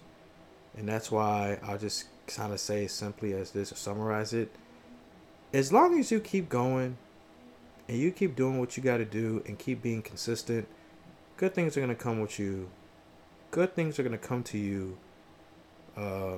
and 0.77 0.89
that's 0.89 1.11
why 1.11 1.59
I'll 1.63 1.79
just 1.79 2.05
kind 2.27 2.53
of 2.53 2.61
say 2.61 2.87
simply 2.87 3.33
as 3.33 3.51
this 3.51 3.73
or 3.73 3.77
summarize 3.77 4.33
it. 4.33 4.51
As 5.53 5.73
long 5.73 5.99
as 5.99 6.11
you 6.11 6.21
keep 6.21 6.49
going 6.49 6.99
and 7.89 7.99
you 7.99 8.13
keep 8.13 8.37
doing 8.37 8.59
what 8.59 8.77
you 8.77 8.83
got 8.83 8.99
to 8.99 9.05
do 9.05 9.43
and 9.47 9.59
keep 9.59 9.83
being 9.83 10.03
consistent, 10.03 10.69
good 11.37 11.55
things 11.55 11.77
are 11.77 11.81
going 11.81 11.95
to 11.95 12.01
come 12.03 12.21
with 12.21 12.39
you. 12.39 12.71
Good 13.51 13.75
things 13.75 13.99
are 13.99 14.03
going 14.03 14.13
to 14.13 14.19
come 14.19 14.43
to 14.45 14.59
you 14.59 14.99
uh, 15.97 16.37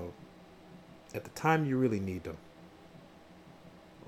at 1.14 1.24
the 1.24 1.30
time 1.30 1.64
you 1.64 1.76
really 1.76 2.00
need 2.00 2.24
them. 2.24 2.36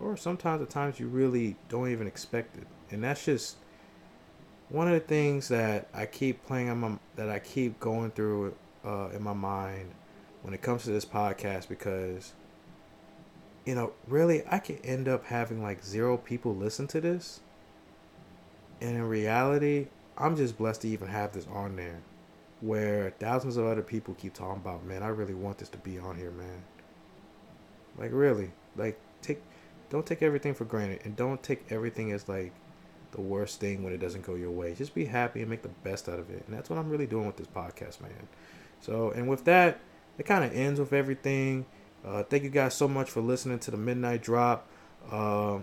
Or 0.01 0.17
sometimes 0.17 0.63
at 0.63 0.71
times 0.71 0.99
you 0.99 1.09
really 1.09 1.57
don't 1.69 1.91
even 1.91 2.07
expect 2.07 2.57
it. 2.57 2.67
And 2.91 3.05
that's 3.05 3.25
just 3.25 3.57
one 4.73 4.87
of 4.87 4.95
the 4.95 5.01
things 5.01 5.49
that 5.49 5.87
I 5.93 6.07
keep 6.07 6.45
playing 6.47 6.71
on 6.71 6.81
my 6.81 6.99
that 7.17 7.29
I 7.29 7.39
keep 7.39 7.79
going 7.79 8.11
through 8.11 8.55
uh, 8.85 9.11
in 9.15 9.23
my 9.23 9.35
mind 9.35 9.93
when 10.43 10.55
it 10.55 10.63
comes 10.63 10.85
to 10.85 10.91
this 10.91 11.05
podcast 11.05 11.69
because 11.69 12.33
you 13.67 13.75
know 13.75 13.93
really 14.09 14.43
I 14.51 14.59
could 14.59 14.81
end 14.83 15.09
up 15.09 15.27
having 15.27 15.63
like 15.63 15.85
zero 15.85 16.17
people 16.17 16.55
listen 16.57 16.87
to 16.89 17.01
this, 17.03 17.41
and 18.81 18.97
in 18.97 19.03
reality 19.03 19.89
I'm 20.17 20.37
just 20.37 20.57
blessed 20.57 20.83
to 20.83 20.89
even 20.89 21.09
have 21.09 21.33
this 21.33 21.47
on 21.53 21.77
there, 21.77 22.01
where 22.63 23.11
thousands 23.19 23.59
of 23.59 23.67
other 23.67 23.83
people 23.83 24.15
keep 24.15 24.33
talking 24.33 24.63
about 24.63 24.85
man 24.85 25.03
I 25.03 25.09
really 25.09 25.35
want 25.35 25.59
this 25.59 25.69
to 25.71 25.79
be 25.79 25.99
on 25.99 26.17
here 26.17 26.31
man. 26.31 26.63
Like 27.99 28.11
really 28.13 28.53
like 28.77 28.99
take 29.21 29.43
don't 29.91 30.07
take 30.07 30.23
everything 30.23 30.55
for 30.55 30.65
granted 30.65 31.01
and 31.05 31.15
don't 31.15 31.43
take 31.43 31.71
everything 31.71 32.13
as 32.13 32.29
like 32.29 32.53
the 33.11 33.21
worst 33.21 33.61
thing 33.61 33.83
when 33.83 33.93
it 33.93 33.99
doesn't 33.99 34.25
go 34.25 34.35
your 34.35 34.51
way. 34.51 34.75
Just 34.75 34.95
be 34.95 35.05
happy 35.05 35.41
and 35.41 35.51
make 35.51 35.63
the 35.63 35.69
best 35.69 36.09
out 36.09 36.19
of 36.19 36.31
it. 36.31 36.45
And 36.47 36.57
that's 36.57 36.71
what 36.71 36.79
I'm 36.79 36.89
really 36.89 37.07
doing 37.07 37.27
with 37.27 37.37
this 37.37 37.47
podcast, 37.47 38.01
man. 38.01 38.29
So, 38.81 39.11
and 39.11 39.29
with 39.29 39.45
that, 39.45 39.81
it 40.19 40.25
kind 40.25 40.45
of 40.45 40.55
ends 40.55 40.81
with 40.81 40.93
everything. 40.93 41.67
Uh, 42.05 42.23
thank 42.25 42.43
you 42.43 42.51
guys 42.51 42.75
so 42.75 42.89
much 42.89 43.11
for 43.11 43.21
listening 43.21 43.59
to 43.61 43.71
the 43.71 43.77
Midnight 43.77 44.23
Drop. 44.23 44.67
Uh, 45.11 45.59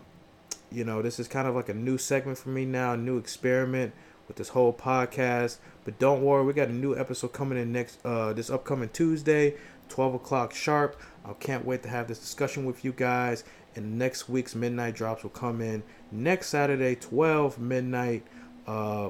you 0.72 0.84
know, 0.84 1.02
this 1.02 1.20
is 1.20 1.28
kind 1.28 1.48
of 1.48 1.56
like 1.56 1.70
a 1.70 1.74
new 1.74 1.98
segment 1.98 2.38
for 2.38 2.50
me 2.50 2.66
now, 2.66 2.94
a 2.94 2.98
new 2.98 3.18
experiment 3.18 3.94
with 4.30 4.38
this 4.38 4.50
whole 4.50 4.72
podcast. 4.72 5.58
But 5.84 6.00
don't 6.00 6.24
worry, 6.24 6.46
we 6.46 6.54
got 6.54 6.70
a 6.70 6.74
new 6.74 6.98
episode 6.98 7.34
coming 7.34 7.58
in 7.58 7.74
next 7.74 8.00
uh, 8.06 8.32
this 8.32 8.50
upcoming 8.50 8.88
Tuesday, 8.94 9.56
12 9.90 10.14
o'clock 10.14 10.56
sharp. 10.56 10.98
I 11.26 11.34
can't 11.34 11.66
wait 11.66 11.84
to 11.84 11.90
have 11.90 12.08
this 12.08 12.20
discussion 12.20 12.64
with 12.64 12.86
you 12.86 12.94
guys 12.94 13.44
and 13.76 13.98
next 13.98 14.30
week's 14.30 14.56
midnight 14.56 14.96
drops 14.96 15.24
will 15.24 15.30
come 15.30 15.62
in 15.62 15.84
next 16.12 16.48
Saturday, 16.48 16.96
12 16.96 17.60
midnight, 17.60 18.24
uh, 18.68 19.10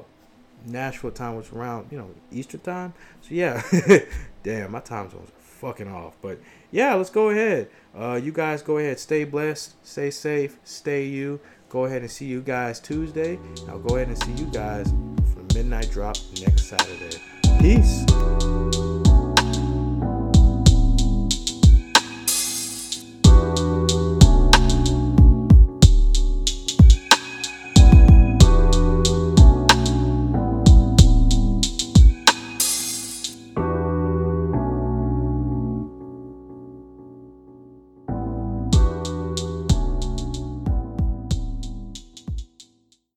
Nashville 0.66 1.10
time, 1.10 1.36
which 1.36 1.52
around 1.52 1.88
you 1.90 1.98
know 1.98 2.10
Easter 2.30 2.58
time. 2.58 2.92
So 3.22 3.28
yeah, 3.30 3.62
damn, 4.42 4.72
my 4.72 4.80
time 4.80 5.10
zones 5.10 5.30
fucking 5.38 5.88
off. 5.88 6.16
But 6.20 6.38
yeah, 6.70 6.94
let's 6.94 7.10
go 7.10 7.30
ahead. 7.30 7.68
Uh, 7.98 8.20
you 8.22 8.32
guys 8.32 8.62
go 8.62 8.78
ahead, 8.78 8.98
stay 8.98 9.24
blessed, 9.24 9.74
stay 9.84 10.10
safe, 10.10 10.58
stay 10.64 11.06
you. 11.06 11.40
Go 11.70 11.84
ahead 11.84 12.02
and 12.02 12.10
see 12.10 12.26
you 12.26 12.42
guys 12.42 12.80
Tuesday. 12.80 13.38
I'll 13.68 13.78
go 13.78 13.94
ahead 13.94 14.08
and 14.08 14.20
see 14.24 14.32
you 14.32 14.50
guys 14.50 14.92
for 15.32 15.54
midnight 15.54 15.88
drop 15.90 16.16
next 16.40 16.64
Saturday. 16.64 17.16
Peace. 17.60 18.04